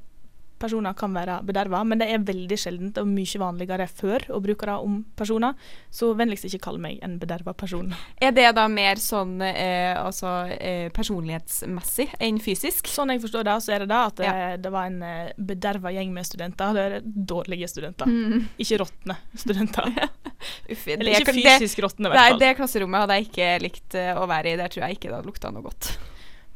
personer 0.59 0.95
kan 0.97 1.13
være 1.15 1.39
bederva, 1.47 1.83
men 1.87 2.01
det 2.01 2.09
er 2.11 2.23
veldig 2.25 2.57
sjeldent 2.59 2.99
og 3.01 3.09
mye 3.09 3.41
vanligere 3.41 3.87
før 3.89 4.25
å 4.33 4.41
bruke 4.43 4.67
det 4.69 4.77
om 4.87 4.99
personer. 5.17 5.55
Så 5.93 6.11
vennligst 6.17 6.47
ikke 6.49 6.61
kall 6.67 6.79
meg 6.81 7.01
en 7.05 7.17
bederva 7.21 7.53
person. 7.57 7.93
Er 8.21 8.33
det 8.35 8.49
da 8.57 8.67
mer 8.71 9.01
sånn 9.01 9.37
eh, 9.45 9.93
altså, 9.97 10.33
eh, 10.57 10.87
personlighetsmessig 10.95 12.09
enn 12.23 12.41
fysisk? 12.43 12.89
Sånn 12.91 13.13
jeg 13.13 13.23
forstår 13.23 13.47
det, 13.47 13.57
så 13.65 13.75
er 13.75 13.85
det 13.85 13.91
da 13.93 14.03
at 14.09 14.19
det, 14.19 14.27
ja. 14.27 14.51
det 14.61 14.73
var 14.73 14.89
en 14.89 14.99
eh, 15.05 15.31
bederva 15.37 15.93
gjeng 15.95 16.13
med 16.15 16.27
studenter. 16.27 16.75
Det 16.77 16.85
er 16.87 17.07
dårlige 17.33 17.69
studenter, 17.71 18.09
mm. 18.09 18.49
ikke 18.63 18.81
råtne 18.83 19.19
studenter. 19.37 19.93
Uff, 20.73 20.85
Eller 20.87 21.21
ikke 21.21 21.33
fysisk 21.33 21.81
råtne, 21.85 22.09
i 22.09 22.13
hvert 22.13 22.33
fall. 22.33 22.41
Det 22.41 22.53
klasserommet 22.59 23.05
hadde 23.05 23.17
jeg 23.17 23.29
ikke 23.29 23.49
likt 23.63 23.97
uh, 23.97 24.19
å 24.21 24.27
være 24.29 24.53
i. 24.53 24.59
Der 24.59 24.71
tror 24.71 24.85
jeg 24.85 24.97
ikke 24.97 25.09
det 25.09 25.17
hadde 25.17 25.31
lukta 25.31 25.51
noe 25.53 25.65
godt. 25.65 25.95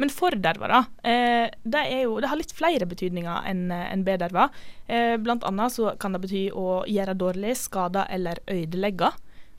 Men 0.02 0.10
forderva, 0.14 0.68
da. 0.72 0.82
Eh, 1.06 1.48
det, 1.62 1.82
jo, 2.02 2.16
det, 2.22 2.30
har 2.32 2.40
litt 2.40 2.56
flere 2.58 2.88
betydninger 2.90 3.50
enn 3.52 3.68
en 3.70 4.06
bederva. 4.08 4.48
Eh, 4.90 5.14
blant 5.22 5.46
annet 5.46 5.76
så 5.76 5.94
kan 6.02 6.16
det 6.16 6.24
bety 6.24 6.46
å 6.58 6.82
gjøre 6.90 7.18
dårlig, 7.20 7.54
skade 7.60 8.08
eller 8.10 8.42
ødelegge. 8.50 9.12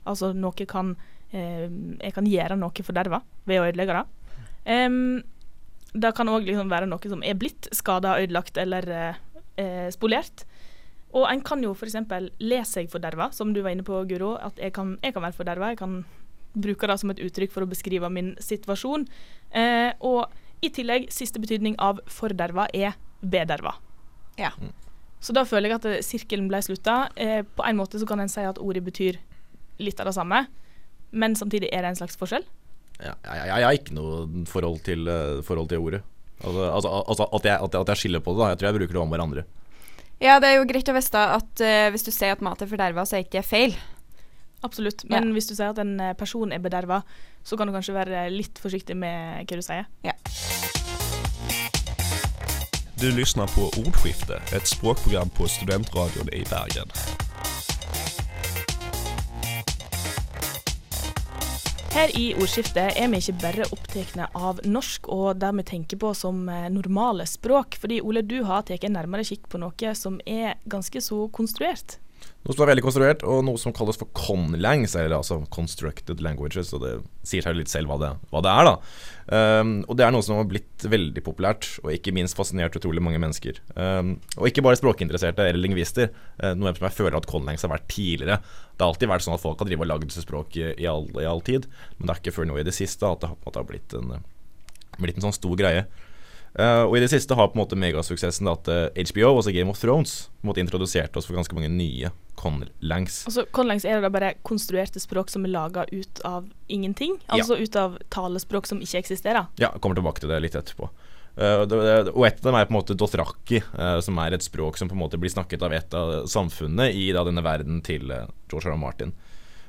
Altså 0.03 0.33
noe 0.35 0.67
kan 0.67 0.95
eh, 1.31 1.69
Jeg 2.01 2.15
kan 2.15 2.27
gjøre 2.27 2.59
noe 2.59 2.85
forderva 2.85 3.21
ved 3.47 3.61
å 3.61 3.69
ødelegge 3.69 4.01
det. 4.01 4.05
Um, 4.63 5.21
det 5.93 6.13
kan 6.17 6.29
òg 6.31 6.47
liksom 6.47 6.71
være 6.71 6.87
noe 6.89 7.11
som 7.11 7.21
er 7.25 7.37
blitt 7.37 7.69
skada, 7.75 8.17
ødelagt 8.21 8.57
eller 8.57 8.89
eh, 8.89 9.21
eh, 9.61 9.87
spolert. 9.93 10.45
Og 11.13 11.27
en 11.29 11.43
kan 11.45 11.61
jo 11.61 11.75
f.eks. 11.77 11.95
le 12.41 12.61
seg 12.65 12.89
forderva, 12.89 13.29
som 13.31 13.51
du 13.53 13.61
var 13.61 13.75
inne 13.75 13.85
på, 13.85 13.99
Guro. 14.09 14.33
At 14.41 14.57
jeg 14.57 14.73
kan, 14.73 14.95
jeg 15.03 15.13
kan 15.13 15.25
være 15.27 15.37
forderva. 15.37 15.69
Jeg 15.73 15.81
kan 15.83 15.99
bruke 16.53 16.87
det 16.89 16.99
som 17.01 17.11
et 17.13 17.21
uttrykk 17.23 17.53
for 17.53 17.65
å 17.65 17.69
beskrive 17.69 18.09
min 18.13 18.33
situasjon. 18.41 19.07
Eh, 19.53 19.91
og 20.05 20.29
i 20.63 20.71
tillegg, 20.73 21.09
siste 21.13 21.41
betydning 21.43 21.75
av 21.81 21.99
forderva 22.07 22.67
er 22.73 22.95
bederva. 23.21 23.75
Ja. 24.39 24.53
Så 25.23 25.35
da 25.35 25.45
føler 25.47 25.71
jeg 25.71 25.79
at 25.79 25.87
eh, 25.89 26.01
sirkelen 26.05 26.49
ble 26.51 26.61
slutta. 26.65 27.07
Eh, 27.15 27.41
på 27.43 27.65
en 27.67 27.79
måte 27.79 27.99
så 28.01 28.07
kan 28.09 28.23
en 28.23 28.31
si 28.31 28.43
at 28.43 28.61
ordet 28.61 28.83
betyr 28.85 29.19
litt 29.83 29.99
av 29.99 30.09
det 30.09 30.15
samme, 30.17 30.45
men 31.11 31.35
samtidig 31.37 31.71
er 31.73 31.83
det 31.83 31.93
en 31.93 32.01
slags 32.03 32.19
forskjell. 32.19 32.45
Ja, 33.01 33.15
jeg, 33.15 33.37
jeg, 33.39 33.47
jeg 33.49 33.67
har 33.67 33.77
ikke 33.79 33.95
noe 33.97 34.45
forhold 34.49 34.83
til, 34.85 35.07
eh, 35.09 35.41
forhold 35.45 35.71
til 35.71 35.83
ordet. 35.83 36.03
Altså, 36.43 36.63
altså, 36.67 36.89
altså 37.07 37.27
at, 37.29 37.45
jeg, 37.47 37.55
at, 37.55 37.73
jeg, 37.73 37.81
at 37.81 37.91
jeg 37.93 38.01
skiller 38.01 38.23
på 38.23 38.33
det. 38.33 38.41
da 38.41 38.49
Jeg 38.51 38.59
tror 38.59 38.69
jeg 38.69 38.79
bruker 38.81 38.97
det 38.97 39.03
om 39.03 39.15
hverandre. 39.15 39.45
Ja, 40.23 40.37
det 40.39 40.49
er 40.49 40.59
jo 40.59 40.67
greit 40.67 40.89
å 40.91 40.95
vite 40.95 41.21
at 41.35 41.63
uh, 41.63 41.87
hvis 41.91 42.05
du 42.05 42.11
sier 42.13 42.35
at 42.35 42.43
mat 42.43 42.61
er 42.63 42.69
forderva, 42.69 43.03
så 43.07 43.17
er 43.17 43.25
ikke 43.25 43.41
det 43.41 43.47
feil. 43.47 43.73
Absolutt. 44.63 45.03
Men 45.11 45.33
hvis 45.35 45.49
du 45.49 45.55
sier 45.57 45.73
at 45.73 45.81
en 45.83 45.97
eh, 45.99 46.15
person 46.17 46.53
er 46.55 46.63
bederva, 46.63 47.01
så 47.43 47.59
kan 47.59 47.67
du 47.67 47.75
kanskje 47.75 47.97
være 47.97 48.27
litt 48.31 48.61
forsiktig 48.63 48.95
med 48.95 49.43
hva 49.43 49.59
du 49.59 49.65
sier. 49.65 49.89
Du 53.03 53.09
lyssnar 53.11 53.51
på 53.51 53.67
Ordskifte, 53.81 54.39
ett 54.55 54.67
språkprogram 54.67 55.29
på 55.35 55.49
Studentradion 55.51 56.29
i 56.31 56.45
Bergen. 56.47 56.87
Her 61.93 62.09
i 62.17 62.31
ordskiftet 62.41 62.95
er 62.97 63.09
vi 63.11 63.19
ikke 63.19 63.35
bare 63.41 63.65
opptatt 63.75 64.15
av 64.33 64.63
norsk 64.65 65.11
og 65.13 65.35
det 65.37 65.51
vi 65.59 65.65
tenker 65.67 65.99
på 66.01 66.13
som 66.17 66.47
eh, 66.49 66.69
normale 66.73 67.27
språk. 67.29 67.75
Fordi 67.77 67.99
Ole, 68.01 68.23
du 68.25 68.39
har 68.47 68.63
tatt 68.65 68.87
en 68.87 68.95
nærmere 68.97 69.27
kikk 69.27 69.45
på 69.51 69.61
noe 69.61 69.93
som 69.99 70.17
er 70.25 70.55
ganske 70.65 71.03
så 71.05 71.27
konstruert. 71.35 71.99
Noe 72.43 72.57
som 72.57 72.65
er 72.65 72.73
veldig 72.73 72.83
konstruert, 72.83 73.21
og 73.23 73.45
noe 73.47 73.59
som 73.59 73.71
kalles 73.75 73.95
for 73.95 74.09
conlangs, 74.19 74.97
eller 74.99 75.15
altså 75.15 75.37
constructed 75.53 76.19
languages. 76.19 76.73
Og 76.75 76.81
det 76.83 76.91
sier 77.23 77.45
seg 77.45 77.55
litt 77.55 77.71
selv 77.71 77.87
hva 77.87 77.95
det, 78.01 78.09
hva 78.33 78.41
det 78.43 78.51
er, 78.51 78.67
da. 78.67 78.73
Um, 79.61 79.71
og 79.87 79.95
det 79.95 80.03
er 80.03 80.11
noe 80.11 80.25
som 80.27 80.35
har 80.35 80.49
blitt 80.51 80.83
veldig 80.91 81.23
populært, 81.23 81.69
og 81.85 81.93
ikke 81.93 82.11
minst 82.15 82.35
fascinert 82.35 82.75
utrolig 82.75 83.03
mange 83.05 83.21
mennesker. 83.23 83.61
Um, 83.77 84.17
og 84.35 84.49
ikke 84.49 84.65
bare 84.65 84.79
språkinteresserte 84.81 85.47
eller 85.47 85.63
lingvister, 85.63 86.11
uh, 86.43 86.51
noe 86.51 86.75
som 86.75 86.89
jeg 86.89 86.97
føler 86.97 87.15
at 87.21 87.29
conlangs 87.31 87.63
har 87.63 87.71
vært 87.71 87.87
tidligere. 87.93 88.41
Det 88.73 88.83
har 88.83 88.91
alltid 88.91 89.13
vært 89.13 89.27
sånn 89.29 89.37
at 89.37 89.45
folk 89.45 89.63
har 89.63 89.71
drevet 89.71 89.87
og 89.87 89.93
lagd 89.93 90.17
språk 90.17 90.59
i, 90.59 90.67
i, 90.75 90.89
all, 90.91 91.07
i, 91.15 91.27
all, 91.29 91.43
tid, 91.47 91.69
men 91.95 92.09
det 92.09 92.17
er 92.17 92.23
ikke 92.25 92.35
før 92.41 92.51
nå 92.51 92.59
i 92.59 92.67
det 92.67 92.75
siste 92.75 93.07
at 93.07 93.23
det, 93.23 93.31
at 93.31 93.53
det 93.53 93.61
har 93.61 93.69
blitt 93.71 93.95
en, 94.01 94.17
blitt 94.99 95.21
en 95.21 95.29
sånn 95.29 95.39
stor 95.39 95.55
greie. 95.63 95.87
Uh, 96.53 96.85
og 96.85 96.99
i 96.99 97.01
det 97.01 97.09
siste 97.09 97.33
har 97.33 97.47
på 97.49 97.57
en 97.57 97.63
måte 97.63 97.77
megasuksessen 97.79 98.45
at 98.51 98.67
uh, 98.69 98.85
HBO, 98.93 99.31
altså 99.39 99.53
Game 99.55 99.73
of 99.73 99.79
Thrones, 99.81 100.27
på 100.37 100.45
en 100.45 100.51
måte 100.51 100.61
introduserte 100.61 101.17
oss 101.17 101.25
for 101.25 101.37
ganske 101.37 101.55
mange 101.57 101.71
nye 101.73 102.11
conlangs. 102.37 103.23
Altså, 103.25 103.47
conlangs 103.55 103.87
er 103.89 104.03
da 104.03 104.11
bare 104.13 104.35
konstruerte 104.45 105.01
språk 105.01 105.33
som 105.33 105.47
er 105.47 105.53
laga 105.55 105.87
ut 105.89 106.21
av 106.29 106.45
ingenting? 106.69 107.17
Altså 107.25 107.57
ja. 107.57 107.65
ut 107.65 107.79
av 107.79 107.97
talespråk 108.13 108.69
som 108.69 108.83
ikke 108.85 109.01
eksisterer? 109.01 109.49
Ja, 109.57 109.71
jeg 109.71 109.81
kommer 109.81 109.97
tilbake 109.97 110.21
til 110.21 110.29
det 110.29 110.43
litt 110.45 110.59
etterpå. 110.59 110.91
Uh, 111.33 111.65
det, 111.65 111.81
det, 111.81 111.97
og 112.13 112.27
et 112.29 112.37
av 112.43 112.51
dem 112.51 112.59
er 112.59 112.69
på 112.69 112.75
en 112.75 112.81
måte 112.83 112.99
dothraki, 113.01 113.63
som 114.05 114.21
er 114.21 114.37
et 114.37 114.45
språk 114.45 114.77
som 114.77 114.91
på 114.91 114.97
en 114.97 115.01
måte 115.07 115.17
blir 115.17 115.33
snakket 115.33 115.65
av 115.65 115.73
et 115.73 115.97
av 115.97 116.15
samfunnet 116.29 116.93
i 116.93 117.09
da, 117.17 117.25
denne 117.25 117.41
verden 117.45 117.81
til 117.81 118.13
George. 118.13 118.69
R. 118.69 118.77
Martin. 118.77 119.17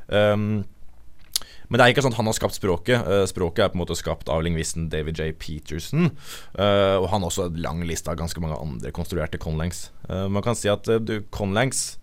Um, 0.05 0.67
men 1.69 1.79
det 1.79 1.85
er 1.85 1.95
ikke 1.95 2.05
sånn 2.05 2.13
at 2.13 2.21
han 2.21 2.29
har 2.29 2.37
skapt 2.37 2.59
språket. 2.59 3.07
Uh, 3.09 3.25
språket 3.29 3.65
er 3.65 3.73
på 3.73 3.79
en 3.79 3.85
måte 3.85 3.97
skapt 3.99 4.31
av 4.33 4.45
lingvisten 4.45 4.91
David 4.93 5.21
J. 5.21 5.33
Peterson. 5.41 6.11
Uh, 6.59 7.01
og 7.01 7.09
han 7.13 7.25
har 7.25 7.31
også 7.31 7.49
en 7.49 7.61
lang 7.65 7.83
liste 7.89 8.11
av 8.13 8.21
ganske 8.21 8.41
mange 8.43 8.59
andre 8.61 8.93
konstruerte 8.95 9.41
conlangs. 9.41 9.89
Uh, 10.11 10.27
man 10.33 10.45
kan 10.45 10.59
si 10.59 10.71
at 10.73 10.89
du, 11.05 11.21
conlangs 11.35 11.95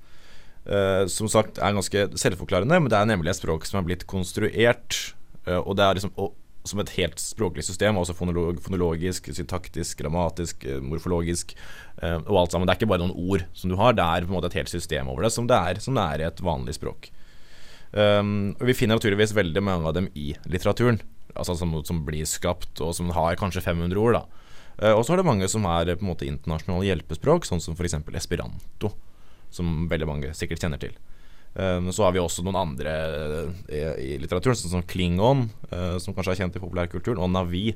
som 1.09 1.25
sagt 1.25 1.57
er 1.57 1.73
ganske 1.73 2.03
selvforklarende, 2.21 2.77
men 2.77 2.91
det 2.93 2.93
er 2.93 3.07
nemlig 3.09 3.31
et 3.31 3.39
språk 3.39 3.63
som 3.65 3.79
er 3.79 3.85
blitt 3.87 4.03
konstruert. 4.05 5.15
og 5.49 5.71
det 5.73 5.81
er 5.83 5.97
liksom 5.97 6.11
og, 6.21 6.35
som 6.69 6.77
et 6.83 6.91
helt 6.99 7.17
språklig 7.17 7.65
system, 7.65 7.97
altså 7.97 8.13
fonolog, 8.13 8.59
fonologisk, 8.61 9.31
syntaktisk, 9.33 9.97
grammatisk, 10.03 10.67
morfologisk 10.85 11.55
og 11.97 12.37
alt 12.43 12.53
sammen. 12.53 12.69
Det 12.69 12.75
er 12.75 12.79
ikke 12.83 12.91
bare 12.93 13.01
noen 13.01 13.17
ord 13.33 13.47
som 13.57 13.73
du 13.73 13.79
har, 13.81 13.97
det 13.97 14.05
er 14.05 14.29
på 14.29 14.29
en 14.29 14.37
måte 14.37 14.53
et 14.53 14.59
helt 14.61 14.69
system 14.69 15.09
over 15.09 15.25
det, 15.25 15.33
som 15.33 15.49
det 15.49 15.57
er, 15.57 15.81
som 15.81 15.97
det 15.97 16.05
er 16.05 16.21
i 16.21 16.29
et 16.29 16.45
vanlig 16.45 16.77
språk. 16.77 17.09
Um, 17.91 18.53
og 18.55 18.69
Vi 18.69 18.75
finner 18.77 18.95
naturligvis 18.95 19.35
veldig 19.35 19.63
mange 19.63 19.89
av 19.89 19.95
dem 19.97 20.07
i 20.15 20.31
litteraturen, 20.47 21.01
altså 21.35 21.57
som, 21.59 21.73
som 21.87 22.03
blir 22.07 22.27
skapt, 22.29 22.79
og 22.79 22.95
som 22.95 23.11
har 23.15 23.39
kanskje 23.39 23.63
500 23.65 23.99
ord. 23.99 24.19
da 24.19 24.23
uh, 24.87 24.93
Og 24.95 25.05
så 25.05 25.13
er 25.13 25.21
det 25.21 25.27
mange 25.27 25.49
som 25.51 25.67
er 25.67 25.93
på 25.95 26.05
en 26.05 26.11
måte 26.13 26.27
internasjonale 26.29 26.87
hjelpespråk, 26.87 27.47
sånn 27.47 27.63
som 27.63 27.75
f.eks. 27.75 27.99
esperanto, 28.15 28.93
som 29.51 29.89
veldig 29.91 30.07
mange 30.07 30.35
sikkert 30.37 30.63
kjenner 30.63 30.81
til. 30.81 30.95
Um, 31.51 31.89
så 31.91 32.05
har 32.05 32.13
vi 32.15 32.21
også 32.23 32.45
noen 32.47 32.61
andre 32.61 32.91
uh, 32.95 33.49
i, 33.67 33.81
i, 34.05 34.11
litteraturen, 34.21 34.55
sånn 34.55 34.77
som 34.77 34.87
klingon, 34.87 35.49
uh, 35.73 35.97
som 35.99 36.15
kanskje 36.15 36.37
er 36.37 36.43
kjent 36.45 36.55
i 36.55 36.63
populærkulturen, 36.63 37.19
og 37.19 37.33
navi, 37.33 37.73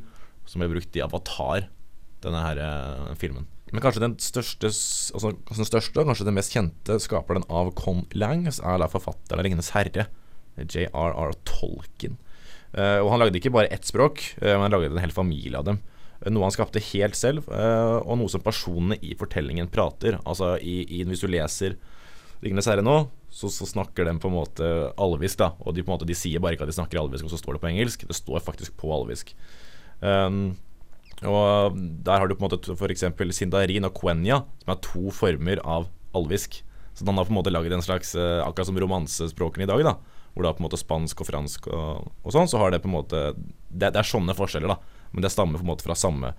som 0.48 0.64
ble 0.64 0.72
brukt 0.72 0.96
i 0.96 1.04
Avatar, 1.04 1.68
denne 2.24 2.40
her 2.42 2.62
filmen. 3.20 3.50
Men 3.74 3.82
kanskje 3.82 4.04
den 4.04 4.14
største, 4.22 4.70
altså, 4.70 5.32
den 5.34 5.68
største 5.68 6.02
og 6.02 6.12
kanskje 6.12 6.28
den 6.28 6.38
mest 6.38 6.54
kjente 6.54 7.00
skaperen 7.02 7.48
av 7.50 7.72
Con 7.78 8.04
Langs 8.14 8.60
er 8.62 8.78
da 8.82 8.90
forfatteren 8.92 9.42
av 9.42 9.48
'Ringenes 9.48 9.74
herre', 9.74 10.06
J.R.R. 10.56 11.34
Tolkien. 11.50 12.20
Uh, 12.76 13.02
og 13.02 13.10
han 13.14 13.22
lagde 13.24 13.40
ikke 13.40 13.54
bare 13.56 13.72
ett 13.72 13.88
språk, 13.88 14.22
uh, 14.42 14.54
men 14.54 14.68
han 14.68 14.74
lagde 14.76 14.92
en 14.94 15.04
hel 15.04 15.16
familie 15.16 15.58
av 15.58 15.66
dem. 15.68 15.82
Uh, 16.22 16.30
noe 16.30 16.46
han 16.46 16.54
skapte 16.54 16.84
helt 16.92 17.18
selv, 17.18 17.48
og 17.50 18.16
noe 18.20 18.32
som 18.32 18.44
personene 18.44 19.00
i 19.02 19.16
fortellingen 19.18 19.72
prater. 19.72 20.20
Altså 20.24 20.56
i, 20.60 20.84
i, 20.86 21.04
Hvis 21.08 21.26
du 21.26 21.32
leser 21.32 21.78
'Ringenes 22.44 22.70
herre' 22.70 22.86
nå, 22.86 22.98
så, 23.36 23.50
så, 23.52 23.66
snakker 23.68 24.06
de 24.08 24.14
på 24.20 24.30
en 24.30 24.38
måte 24.38 24.68
alvisk. 25.02 25.40
da 25.42 25.52
Og 25.66 25.76
de, 25.76 25.84
måte, 25.84 26.08
de 26.08 26.16
sier 26.16 26.40
bare 26.40 26.56
ikke 26.56 26.64
at 26.68 26.72
de 26.72 26.78
snakker 26.78 27.02
alvisk, 27.02 27.26
og 27.26 27.34
så 27.34 27.40
står 27.42 27.58
det 27.58 27.64
på 27.66 27.72
engelsk. 27.72 28.06
Det 28.08 28.16
står 28.16 28.44
faktisk 28.46 28.78
på 28.80 28.92
alvisk. 28.96 29.34
Um, 30.00 30.56
og 31.24 31.78
Der 32.04 32.20
har 32.20 32.28
du 32.28 32.36
på 32.36 32.44
en 32.44 32.50
måte 32.50 32.76
f.eks. 32.76 33.06
sindarin 33.38 33.88
og 33.88 33.96
quenya, 33.96 34.42
som 34.64 34.74
er 34.74 34.82
to 34.84 35.14
former 35.16 35.62
av 35.64 35.88
alvisk. 36.16 36.60
Så 36.96 37.08
han 37.08 37.18
har 37.20 37.28
på 37.28 37.34
en 37.34 37.40
måte 37.40 37.54
laget 37.54 37.76
en 37.76 37.84
slags 37.84 38.14
eh, 38.16 38.42
Akkurat 38.44 38.70
som 38.70 38.78
romansespråkene 38.80 39.68
i 39.68 39.72
dag, 39.72 39.84
da 39.84 39.96
hvor 40.36 40.44
er 40.44 40.56
på 40.56 40.60
en 40.60 40.68
måte 40.68 40.80
spansk 40.80 41.24
og 41.24 41.30
fransk 41.30 41.70
og, 41.72 42.12
og 42.28 42.34
sånn, 42.36 42.50
så 42.52 42.60
har 42.60 42.74
det 42.74 42.82
på 42.84 42.90
en 42.90 42.98
måte 42.98 43.20
det, 43.36 43.88
det, 43.88 43.96
er 43.96 44.08
sånne 44.08 44.36
forskjeller, 44.36 44.74
da. 44.74 45.06
Men 45.16 45.24
det 45.24 45.32
stammer 45.32 45.62
på 45.62 45.64
en 45.64 45.72
måte 45.72 45.86
fra 45.88 45.96
samme 45.96 46.34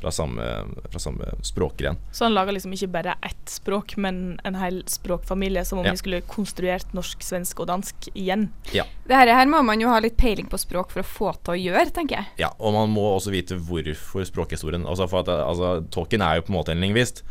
fra 0.00 0.10
samme, 0.14 0.44
fra 0.90 0.98
samme 1.02 1.34
språkgren. 1.42 1.98
Så 2.12 2.24
han 2.24 2.34
lager 2.34 2.56
liksom 2.56 2.72
ikke 2.72 2.88
bare 2.94 3.16
ett 3.26 3.52
språk, 3.52 3.96
men 4.00 4.40
en 4.44 4.56
hel 4.56 4.80
språkfamilie, 4.88 5.64
som 5.64 5.82
om 5.82 5.88
ja. 5.88 5.92
vi 5.92 6.00
skulle 6.00 6.22
konstruert 6.24 6.94
norsk, 6.96 7.22
svensk 7.24 7.60
og 7.60 7.68
dansk 7.70 8.08
igjen? 8.14 8.48
Ja. 8.72 8.86
Det 9.06 9.18
her 9.18 9.44
må 9.50 9.62
man 9.66 9.82
jo 9.82 9.90
ha 9.92 10.00
litt 10.02 10.16
peiling 10.20 10.48
på 10.50 10.60
språk 10.60 10.94
for 10.94 11.04
å 11.04 11.06
få 11.06 11.34
til 11.38 11.54
å 11.54 11.60
gjøre, 11.60 11.92
tenker 11.94 12.20
jeg. 12.20 12.32
Ja, 12.46 12.52
og 12.58 12.74
man 12.76 12.92
må 12.94 13.04
også 13.12 13.34
vite 13.34 13.58
hvorfor 13.58 14.24
språkhistorien 14.26 14.88
Altså, 14.90 15.06
for 15.10 15.22
at, 15.22 15.28
altså, 15.30 15.84
Tolkien 15.92 16.24
er 16.24 16.38
jo 16.38 16.46
på 16.46 16.54
en 16.54 16.58
måte 16.58 16.72
en 16.74 16.82
lingvist. 16.82 17.22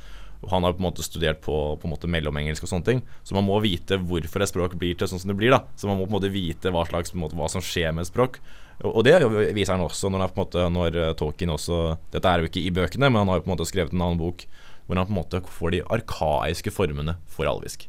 Han 0.48 0.64
har 0.64 0.74
på 0.74 0.80
en 0.80 0.88
måte 0.88 1.04
studert 1.04 1.42
på, 1.44 1.56
på 1.76 1.88
en 1.88 1.92
måte 1.92 2.08
mellomengelsk 2.08 2.64
og 2.64 2.72
sånne 2.72 2.88
ting. 2.88 3.02
Så 3.28 3.36
man 3.36 3.48
må 3.48 3.58
vite 3.64 3.98
hvorfor 4.00 4.46
et 4.46 4.52
språk 4.52 4.78
blir 4.80 4.96
til 4.96 5.10
sånn 5.12 5.20
som 5.20 5.34
det 5.34 5.38
blir. 5.40 5.52
da 5.52 5.66
Så 5.76 5.90
man 5.90 6.00
må 6.00 6.06
på 6.06 6.14
en 6.14 6.20
måte 6.20 6.32
vite 6.32 6.72
hva, 6.72 6.86
slags, 6.88 7.12
på 7.12 7.20
en 7.20 7.26
måte, 7.26 7.40
hva 7.40 7.50
som 7.52 7.64
skjer 7.64 7.92
med 7.92 8.06
et 8.06 8.12
språk. 8.12 8.40
Og, 8.80 9.02
det 9.04 9.18
viser 9.56 9.76
han 9.76 9.84
også 9.84 10.08
når, 10.08 10.24
han 10.24 10.32
på 10.32 10.40
en 10.40 10.46
måte, 10.46 10.66
når 10.72 10.96
eh, 10.96 11.16
Tolkien 11.20 11.52
også 11.52 11.98
Dette 12.14 12.32
er 12.32 12.40
jo 12.40 12.48
ikke 12.48 12.62
i 12.64 12.72
bøkene, 12.72 13.10
men 13.12 13.26
han 13.26 13.32
har 13.32 13.40
jo 13.40 13.44
på 13.44 13.52
en 13.52 13.56
måte 13.58 13.68
skrevet 13.68 13.96
en 13.96 14.06
annen 14.06 14.22
bok 14.22 14.46
hvor 14.88 14.98
han 14.98 15.06
på 15.06 15.14
en 15.14 15.20
måte 15.20 15.42
får 15.54 15.74
de 15.76 15.82
arkaiske 15.94 16.72
formene 16.74 17.14
for 17.30 17.46
alvisk. 17.46 17.84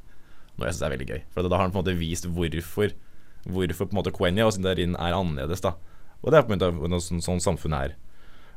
Noe 0.59 0.68
jeg 0.68 0.76
syns 0.76 0.85
er 0.85 0.92
veldig 0.92 1.07
gøy. 1.09 1.22
For 1.33 1.46
da 1.46 1.57
har 1.57 1.64
han 1.64 1.72
på 1.72 1.79
en 1.79 1.85
måte 1.87 1.96
vist 1.96 2.29
hvorfor 2.29 2.92
Hvorfor 3.40 3.88
på 3.88 3.94
en 3.94 3.96
måte 4.03 4.12
Quenya 4.12 4.44
og 4.44 4.53
Sindarin 4.53 4.98
er 5.00 5.14
annerledes. 5.16 5.62
da 5.64 5.72
Og 6.20 6.29
det 6.29 6.37
er 6.37 6.44
på 6.44 6.53
en 6.53 6.61
måte 6.61 6.98
sånn, 7.07 7.22
sånn 7.24 7.40
samfunn 7.40 7.72
er 7.72 7.94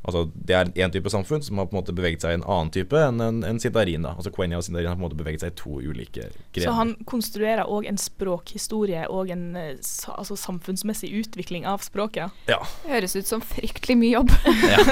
Altså, 0.04 0.26
det 0.36 0.56
er 0.58 0.70
én 0.84 0.92
type 0.92 1.08
samfunn 1.08 1.44
som 1.46 1.60
har 1.62 1.70
på 1.70 1.78
en 1.78 1.80
måte 1.80 1.94
beveget 1.96 2.26
seg 2.26 2.34
i 2.34 2.38
en 2.42 2.44
annen 2.44 2.72
type 2.76 2.98
enn 3.00 3.24
en, 3.24 3.38
en 3.48 3.60
Sindarin. 3.63 4.04
da 4.04 4.12
Altså 4.18 4.34
Quenya 4.36 4.60
og 4.60 4.66
Sindarin 4.66 4.89
har 4.92 4.98
på 4.98 5.00
en 5.00 5.06
måte 5.06 5.20
beveget 5.20 5.46
seg 5.46 5.54
i 5.54 5.56
to 5.62 5.78
ulike 5.80 6.26
grener. 6.28 6.66
Så 6.66 6.74
han 6.76 6.92
konstruerer 7.08 7.72
òg 7.72 7.88
en 7.88 8.00
språkhistorie 8.02 9.06
og 9.08 9.32
en 9.32 9.46
eh, 9.60 9.70
altså, 10.12 10.36
samfunnsmessig 10.39 11.13
utvikling 11.22 11.63
av 11.70 11.86
språket? 11.88 12.36
Ja. 12.52 12.60
Det 12.84 12.92
høres 12.98 13.16
ut 13.16 13.32
som 13.32 13.46
fryktelig 13.48 13.96
mye 14.02 14.12
jobb. 14.18 14.36
ja. 14.74 14.84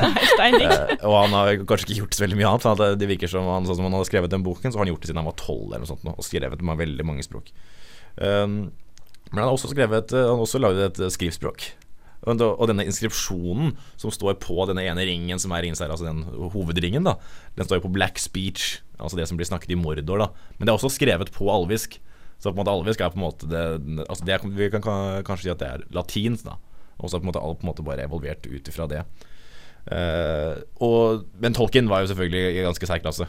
eh, 0.48 0.96
og 1.02 1.18
han 1.18 1.36
har 1.36 1.54
kanskje 1.60 1.90
ikke 1.90 2.00
gjort 2.06 2.16
så 2.16 2.26
veldig 2.26 2.40
mye 2.40 2.54
annet. 2.54 2.70
Det, 2.80 2.90
det 3.04 3.12
virker 3.12 3.36
som 3.36 3.52
han, 3.52 3.68
sånn 3.68 3.82
som 3.82 3.90
han 3.90 4.00
hadde 4.00 4.08
skrevet 4.14 4.32
den 4.32 4.48
boken, 4.48 4.72
så 4.72 4.80
har 4.80 4.88
han 4.88 4.94
gjort 4.94 5.04
det 5.04 5.12
siden 5.12 5.24
han 5.26 5.28
var 5.34 5.40
tolv 5.44 5.68
eller 5.68 5.84
noe 5.84 5.92
sånt, 5.92 6.08
og 6.08 6.24
skrevet 6.24 6.64
med 6.64 6.80
veldig 6.86 7.10
mange 7.12 7.28
språk. 7.28 7.52
Um, 8.16 8.72
men 9.32 9.40
han 9.40 9.46
har 9.48 9.54
også 9.56 9.70
skrevet 9.72 10.12
Han 10.12 10.34
har 10.36 10.42
også 10.44 10.60
laget 10.60 11.00
et 11.00 11.14
skriftspråk. 11.16 11.70
Og 12.22 12.68
denne 12.70 12.86
inskripsjonen 12.86 13.74
som 13.98 14.14
står 14.14 14.38
på 14.44 14.54
denne 14.70 14.84
ene 14.86 15.06
ringen 15.08 15.42
som 15.42 15.54
er 15.56 15.66
her, 15.66 15.90
altså 15.90 16.06
den 16.06 16.22
hovedringen, 16.54 17.08
da, 17.08 17.16
den 17.58 17.66
står 17.66 17.80
jo 17.80 17.88
på 17.88 17.96
black 17.96 18.22
speech, 18.22 18.76
altså 19.00 19.18
det 19.18 19.26
som 19.30 19.40
blir 19.40 19.50
snakket 19.50 19.74
i 19.74 19.80
Mordor. 19.80 20.22
da 20.22 20.28
Men 20.58 20.68
det 20.68 20.70
er 20.70 20.78
også 20.78 20.94
skrevet 20.94 21.34
på 21.34 21.50
alvisk. 21.50 21.98
Så 22.42 22.50
på 22.50 22.56
en 22.56 22.62
måte 22.62 22.74
alvisk 22.74 23.02
er 23.02 23.14
på 23.14 23.20
en 23.20 23.26
måte 23.26 23.50
det, 23.50 23.64
altså 24.10 24.26
det 24.26 24.40
Vi 24.58 24.70
kan 24.74 24.82
kanskje 24.82 25.44
si 25.44 25.54
at 25.54 25.62
det 25.62 25.68
er 25.68 25.84
latinsk, 25.94 26.46
da. 26.46 26.58
Og 27.02 27.10
så 27.10 27.18
er 27.18 27.22
på 27.22 27.26
en 27.26 27.32
måte 27.32 27.42
alt 27.42 27.60
på 27.62 27.66
en 27.66 27.72
måte 27.72 27.86
bare 27.86 28.06
evolvert 28.06 28.46
ut 28.46 28.70
ifra 28.70 28.88
det. 28.90 29.02
Uh, 29.90 30.62
og, 30.86 31.24
men 31.42 31.56
Tolkien 31.58 31.90
var 31.90 32.04
jo 32.04 32.12
selvfølgelig 32.12 32.44
i 32.54 32.66
ganske 32.66 32.90
særklasse. 32.90 33.26